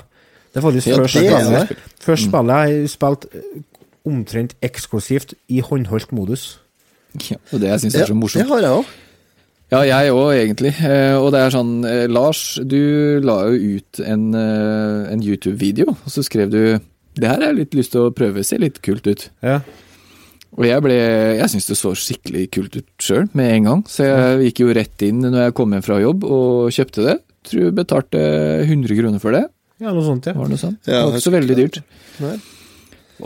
Det 0.53 0.61
er 0.63 0.65
faktisk 0.65 0.87
Ja, 0.89 0.97
først 1.03 1.15
det 1.19 1.27
er 1.27 1.41
spillet, 1.45 1.69
det. 1.69 1.77
først 2.01 2.29
spillet 2.31 2.55
jeg 2.57 2.81
har 2.81 2.93
spilt 2.95 3.27
eh, 3.35 3.65
omtrent 4.07 4.55
eksklusivt 4.65 5.35
i 5.49 5.61
håndholdt 5.61 6.13
modus. 6.17 6.61
ja. 7.31 7.37
Og 7.53 7.61
det 7.61 7.69
jeg 7.69 7.81
syns 7.81 7.95
er 8.01 8.07
så 8.07 8.15
morsomt. 8.17 8.45
det 8.45 8.49
har 8.53 8.61
jeg 8.65 8.71
òg. 8.79 8.95
Ja, 9.73 9.81
jeg 9.83 10.13
òg, 10.15 10.29
egentlig. 10.39 10.75
Eh, 10.87 11.17
og 11.19 11.33
det 11.35 11.41
er 11.43 11.51
sånn 11.51 11.73
Lars, 12.13 12.43
du 12.63 13.19
la 13.21 13.41
jo 13.51 13.77
ut 13.81 14.01
en, 14.07 14.29
en 14.35 15.23
YouTube-video, 15.27 15.91
og 15.91 16.13
så 16.13 16.23
skrev 16.23 16.51
du 16.53 16.61
Det 17.17 17.25
her 17.29 17.41
har 17.41 17.49
jeg 17.51 17.57
litt 17.57 17.75
lyst 17.75 17.93
til 17.93 18.07
å 18.07 18.13
prøve, 18.15 18.45
ser 18.45 18.61
litt 18.61 18.81
kult 18.85 19.07
ut. 19.09 19.31
Ja. 19.43 19.61
Og 20.57 20.65
jeg 20.65 20.81
ble 20.85 20.95
Jeg 20.97 21.49
syns 21.53 21.67
det 21.69 21.77
så 21.77 21.93
skikkelig 21.99 22.47
kult 22.57 22.77
ut 22.79 22.87
sjøl 23.03 23.27
med 23.37 23.51
en 23.59 23.69
gang, 23.71 23.83
så 23.91 24.07
jeg 24.09 24.49
gikk 24.49 24.63
jo 24.65 24.75
rett 24.77 25.05
inn 25.05 25.21
når 25.27 25.39
jeg 25.49 25.57
kom 25.59 25.75
hjem 25.77 25.85
fra 25.85 25.99
jobb 26.01 26.25
og 26.25 26.73
kjøpte 26.73 27.05
det. 27.07 27.17
Tror 27.47 27.63
jeg 27.69 27.77
betalte 27.77 28.23
100 28.65 28.97
kroner 28.99 29.23
for 29.23 29.37
det. 29.37 29.45
ja, 29.83 29.93
noe 29.93 30.05
sånt, 30.07 30.27
ja. 30.27 30.33
Var 30.35 30.49
det 30.49 30.57
noe 30.57 30.63
sånt? 30.63 30.81
Ja, 30.89 31.03
det 31.03 31.11
var 31.13 31.19
ikke 31.21 31.27
så 31.29 31.35
veldig 31.37 31.57
dyrt. 31.61 31.81
Nei. 32.25 32.37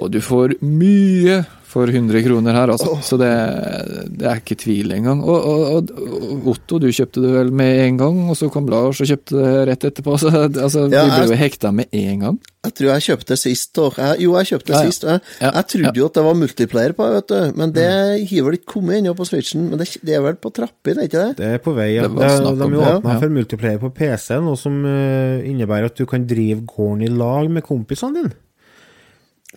Og 0.01 0.11
du 0.15 0.21
får 0.23 0.57
mye 0.63 1.41
for 1.71 1.91
100 1.91 2.23
kroner 2.27 2.57
her, 2.57 2.73
altså. 2.75 2.97
Så 3.05 3.19
det, 3.21 3.31
det 4.19 4.27
er 4.27 4.41
ikke 4.41 4.59
tvil 4.59 4.95
engang. 4.97 5.23
Og, 5.23 5.47
og, 5.51 5.91
og, 5.95 6.49
Otto, 6.55 6.81
du 6.83 6.89
kjøpte 6.91 7.23
det 7.23 7.33
vel 7.35 7.53
med 7.55 7.83
en 7.85 8.01
gang, 8.01 8.21
og 8.33 8.39
så 8.39 8.51
kom 8.53 8.69
Lars 8.71 9.03
og 9.03 9.11
kjøpte 9.11 9.37
det 9.39 9.53
rett 9.71 9.91
etterpå. 9.91 10.17
Så 10.21 10.33
altså, 10.35 10.87
Ja, 10.91 11.05
vi 11.07 11.15
ble 11.15 11.29
jo 11.31 11.39
hekta 11.39 11.71
med 11.75 11.93
en 11.97 12.25
gang. 12.25 12.41
Jeg 12.67 12.75
tror 12.77 12.91
jeg 12.91 13.05
kjøpte 13.07 13.37
sist 13.41 13.79
òg. 13.81 13.97
Jo, 14.21 14.35
jeg 14.41 14.51
kjøpte 14.51 14.75
Ja, 14.75 14.81
ja. 14.83 14.91
sist. 14.91 15.07
Jeg, 15.09 15.23
Ja, 15.41 15.53
jeg 15.55 15.69
trodde 15.73 16.03
jo 16.03 16.09
at 16.11 16.19
det 16.19 16.25
var 16.27 16.37
multiplayer 16.43 16.97
på, 16.97 17.07
vet 17.15 17.31
du. 17.31 17.39
men 17.57 17.73
det 17.77 17.87
har 17.89 18.45
vel 18.49 18.59
ikke 18.59 18.73
kommet 18.75 18.99
ennå 18.99 19.15
på 19.17 19.29
Switchen. 19.31 19.71
Men 19.71 19.81
det, 19.81 19.89
det 20.05 20.19
er 20.19 20.27
vel 20.27 20.37
på 20.37 20.53
trappene, 20.53 21.07
er 21.07 21.09
ikke 21.09 21.25
det? 21.25 21.39
Det 21.41 21.55
er 21.55 21.65
på 21.65 21.75
vei, 21.79 21.95
ja. 21.95 22.05
Det 22.11 22.29
er 22.29 22.45
de 22.45 22.53
er 22.53 22.77
jo 22.77 22.85
åpna 22.85 23.17
ja. 23.17 23.23
for 23.23 23.33
multiplayer 23.39 23.81
på 23.81 23.95
PC, 23.97 24.37
noe 24.45 24.61
som 24.61 24.77
uh, 24.85 25.41
innebærer 25.47 25.89
at 25.89 25.97
du 25.97 26.05
kan 26.11 26.27
drive 26.29 26.67
gården 26.69 27.07
i 27.07 27.13
lag 27.15 27.49
med 27.53 27.65
kompisene 27.65 28.21
dine. 28.21 28.37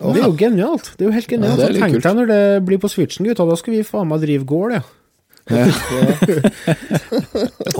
Og 0.02 0.16
det 0.16 0.24
er 0.24 0.26
jo 0.26 0.36
genialt. 0.38 0.90
Det 0.98 1.04
er 1.04 1.10
jo 1.10 1.14
helt 1.14 1.30
genialt. 1.30 1.60
Ja, 1.62 1.70
Tenk 1.86 2.02
deg 2.02 2.18
når 2.18 2.30
det 2.30 2.42
blir 2.66 2.80
på 2.82 2.90
Switchen, 2.90 3.26
gutta. 3.28 3.46
Da 3.46 3.56
skal 3.60 3.76
vi 3.76 3.84
faen 3.86 4.10
meg 4.10 4.24
drive 4.24 4.46
gård, 4.48 4.74
ja. 4.74 4.84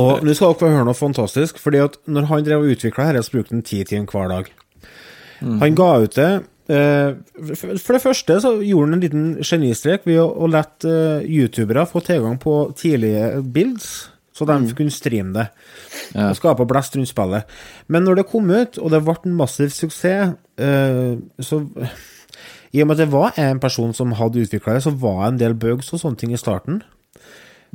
og 0.01 0.21
nå 0.21 0.35
skal 0.37 0.53
dere 0.53 0.59
få 0.61 0.69
høre 0.69 0.85
noe 0.87 0.99
fantastisk, 0.99 1.59
fordi 1.63 1.81
at 1.83 1.97
når 2.07 2.29
han 2.31 2.45
drev 2.47 2.67
og 2.67 2.75
utvikla 2.77 3.09
dette, 3.11 3.25
så 3.27 3.39
brukte 3.39 3.57
han 3.57 3.65
ti 3.67 3.81
timer 3.89 4.11
hver 4.13 4.31
dag. 4.31 4.51
Han 5.45 5.77
ga 5.77 5.91
ut 6.05 6.15
det 6.17 6.31
eh, 6.73 7.11
for 7.83 7.97
det 7.97 8.01
første 8.01 8.39
så 8.41 8.55
gjorde 8.63 8.87
han 8.87 8.97
en 8.97 9.03
liten 9.03 9.25
genistrek 9.45 10.07
ved 10.09 10.23
å, 10.23 10.29
å 10.31 10.49
la 10.49 10.63
eh, 10.87 11.27
youtubere 11.29 11.85
få 11.91 12.01
tilgang 12.07 12.39
på 12.41 12.55
tidlige 12.79 13.43
builds, 13.43 13.91
så 14.35 14.47
de 14.49 14.75
kunne 14.75 14.91
streame 14.91 15.35
det. 15.37 15.47
Ja. 16.15 16.33
Og 16.33 16.39
skape 16.41 16.67
blest 16.67 16.97
rundt 16.99 17.11
spillet. 17.11 17.47
Men 17.87 18.07
når 18.07 18.21
det 18.21 18.29
kom 18.33 18.51
ut, 18.51 18.81
og 18.83 18.91
det 18.91 19.05
ble 19.07 19.15
en 19.23 19.39
massiv 19.39 19.71
suksess, 19.71 20.35
uh, 20.59 21.15
så 21.39 21.63
I 22.75 22.83
og 22.83 22.89
med 22.91 22.97
at 22.97 23.05
det 23.05 23.13
var 23.13 23.39
en 23.39 23.61
person 23.63 23.95
som 23.95 24.17
hadde 24.19 24.43
utvikla 24.43 24.75
det, 24.75 24.83
så 24.83 24.91
var 24.91 25.21
det 25.23 25.29
en 25.29 25.43
del 25.45 25.55
bugs 25.55 25.93
og 25.95 26.03
sånne 26.03 26.19
ting 26.19 26.35
i 26.35 26.41
starten. 26.41 26.83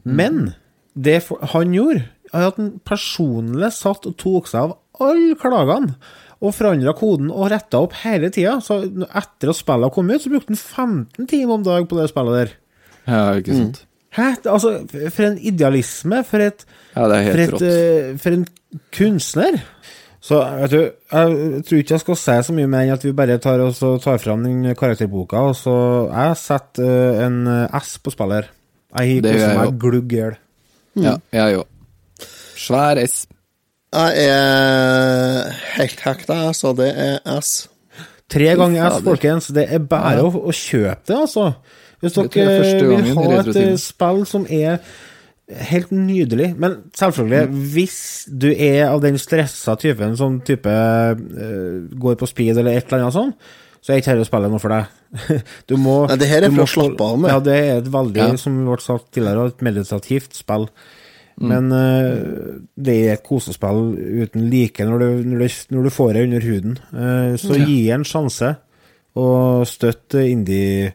Men 0.04 0.54
det 1.00 1.22
han 1.54 1.76
gjorde, 1.76 2.04
er 2.34 2.50
at 2.50 2.60
han 2.60 2.74
personlig 2.86 3.72
satt 3.74 4.06
og 4.10 4.18
tok 4.20 4.50
seg 4.52 4.68
av 4.68 4.76
alle 5.00 5.38
klagene. 5.40 5.96
Og 6.40 6.54
forandra 6.56 6.94
koden 6.96 7.32
og 7.34 7.50
retta 7.52 7.82
opp 7.84 7.98
hele 8.04 8.30
tida. 8.32 8.60
Så 8.64 8.82
etter 9.08 9.52
at 9.52 9.60
spillet 9.60 9.96
kom 9.96 10.12
ut, 10.12 10.22
så 10.24 10.32
brukte 10.32 10.56
han 10.56 11.06
15 11.08 11.28
timer 11.28 11.58
om 11.58 11.66
dag 11.68 11.88
på 11.88 12.00
det 12.00 12.08
spillet 12.12 12.38
der. 12.38 12.54
Ja, 13.10 13.24
ikke 13.40 13.56
sant. 13.56 13.86
Hæ? 14.18 14.30
Altså, 14.50 14.72
for 15.14 15.24
en 15.28 15.38
idealisme. 15.38 16.24
For 16.26 16.38
et 16.42 16.66
Ja, 16.96 17.08
det 17.08 17.18
er 17.18 17.32
for, 17.32 17.38
helt 17.38 17.40
et, 17.40 17.54
rått. 17.54 17.62
eh, 17.62 18.18
for 18.18 18.30
en 18.38 18.48
kunstner. 18.96 19.60
Så 20.22 20.40
vet 20.60 20.72
du, 20.74 20.80
jeg 20.84 21.64
tror 21.66 21.78
ikke 21.80 21.94
jeg 21.96 22.02
skal 22.04 22.18
si 22.20 22.34
så 22.50 22.54
mye 22.58 22.68
mer 22.68 22.82
enn 22.84 22.92
at 22.98 23.06
vi 23.06 23.14
bare 23.16 23.38
tar, 23.40 23.62
og 23.64 23.72
så 23.78 23.94
tar 24.04 24.18
fram 24.20 24.44
den 24.44 24.76
karakterboka, 24.76 25.38
og 25.48 25.56
så 25.56 25.76
Jeg 26.12 26.36
setter 26.42 26.84
eh, 26.90 27.26
en 27.26 27.38
eh, 27.48 27.80
S 27.80 27.98
på 28.04 28.12
spiller. 28.12 28.50
Jeg 29.00 29.22
Det 29.24 29.32
gjør 29.32 29.38
koser 29.38 29.48
jeg 29.48 29.58
meg 29.58 29.66
jo. 29.70 29.78
glugg 29.80 30.14
i 30.14 30.16
hjel. 30.20 30.38
Ja, 31.00 31.16
jeg 31.32 31.58
òg. 31.62 31.68
Svær 32.60 32.98
S. 33.06 33.28
Jeg 33.94 34.26
er 34.30 35.54
helt 35.78 36.00
hekta, 36.06 36.40
så 36.54 36.74
det 36.78 36.90
er 36.98 37.40
S. 37.40 37.70
Tre 38.30 38.52
ganger 38.60 38.90
S, 38.92 39.00
folkens. 39.06 39.48
Det 39.56 39.66
er 39.74 39.80
bare 39.80 40.18
Ja. 40.20 40.24
å, 40.28 40.30
å 40.30 40.52
kjøpe 40.54 41.06
det, 41.08 41.16
altså. 41.16 41.54
Hvis 42.02 42.18
er 42.18 42.28
dere 42.32 42.88
vil 43.04 43.16
ha 43.18 43.40
et 43.44 43.80
spill 43.82 44.26
som 44.30 44.46
er 44.50 44.80
helt 45.70 45.90
nydelig 45.92 46.52
Men 46.62 46.76
selvfølgelig, 46.94 47.48
Mm. 47.50 47.62
hvis 47.74 47.96
du 48.30 48.52
er 48.54 48.86
av 48.92 49.02
den 49.02 49.18
stressa 49.18 49.76
typen 49.82 50.16
som 50.20 50.40
type 50.46 50.70
uh, 50.70 51.90
går 52.00 52.16
på 52.22 52.28
speed 52.30 52.58
eller 52.58 52.78
et 52.78 52.86
eller 52.88 53.04
annet 53.08 53.16
sånn, 53.18 53.34
så 53.82 53.94
er 53.94 54.02
ikke 54.02 54.14
dette 54.18 54.28
spillet 54.28 54.52
noe 54.52 54.60
for 54.62 54.70
deg. 54.76 54.86
Du 55.72 55.76
må 55.80 56.06
Nei, 56.08 56.18
det 56.22 56.28
her 56.30 56.44
er 56.46 56.52
for 56.54 56.68
å 56.68 56.70
slappe 56.70 57.02
av 57.02 57.20
med. 57.24 57.32
Ja, 57.32 57.40
det 57.40 57.56
er 57.58 57.78
et 57.80 57.92
veldig, 57.92 58.18
Ja. 58.22 58.36
som 58.38 58.58
ble 58.68 58.78
sagt 58.84 59.12
tidligere, 59.16 59.48
et 59.48 59.62
meditativt 59.66 60.36
spill. 60.38 60.68
Mm. 61.40 61.48
Men 61.48 61.72
eh, 61.72 62.60
det 62.76 62.96
er 63.08 63.14
et 63.14 63.24
kosespill 63.24 63.96
uten 63.96 64.50
like 64.52 64.84
når 64.84 65.00
du, 65.00 65.24
når 65.32 65.40
du, 65.46 65.48
når 65.78 65.84
du 65.88 65.90
får 65.96 66.14
det 66.14 66.24
under 66.28 66.42
huden. 66.46 66.78
Uh, 66.94 67.38
så 67.40 67.56
Ja. 67.58 67.66
gi 67.66 67.80
en 67.96 68.04
sjanse, 68.04 68.58
og 69.16 69.66
støtt 69.68 70.14
indie- 70.22 70.94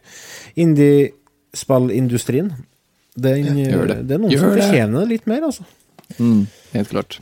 indiespillindustrien. 0.57 2.53
Den, 3.17 3.45
Gjør 3.57 3.87
det. 3.89 3.99
det 4.09 4.15
er 4.17 4.19
noen 4.23 4.33
Gjør 4.33 4.41
som 4.43 4.51
fortjener 4.57 5.01
det 5.05 5.09
litt 5.13 5.27
mer, 5.31 5.43
altså. 5.47 5.65
Mm, 6.19 6.47
helt 6.75 6.91
klart. 6.91 7.21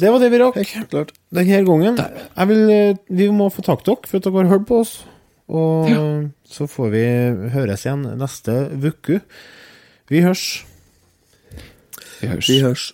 Det 0.00 0.08
var 0.12 0.18
det 0.22 0.30
vi 0.32 0.38
rakk 0.40 0.56
Helt 0.60 0.90
klart. 0.92 1.10
denne 1.34 1.64
gangen. 1.66 1.96
Jeg 2.36 2.48
vil, 2.48 2.70
eh, 2.70 2.94
vi 3.10 3.26
må 3.34 3.50
få 3.52 3.62
takke 3.64 3.84
dere 3.84 4.06
for 4.06 4.16
at 4.16 4.22
dere 4.24 4.32
har 4.46 4.52
hørt 4.58 4.66
på 4.68 4.80
oss. 4.80 5.04
Og 5.50 5.88
så 6.46 6.66
får 6.70 6.90
vi 6.92 7.02
høres 7.50 7.84
igjen 7.84 8.04
neste 8.18 8.70
uke. 8.80 9.20
Vi 10.08 10.20
hørs. 10.22 10.64
Vi 12.20 12.28
hørs. 12.28 12.46
Vi 12.48 12.60
hørs. 12.60 12.92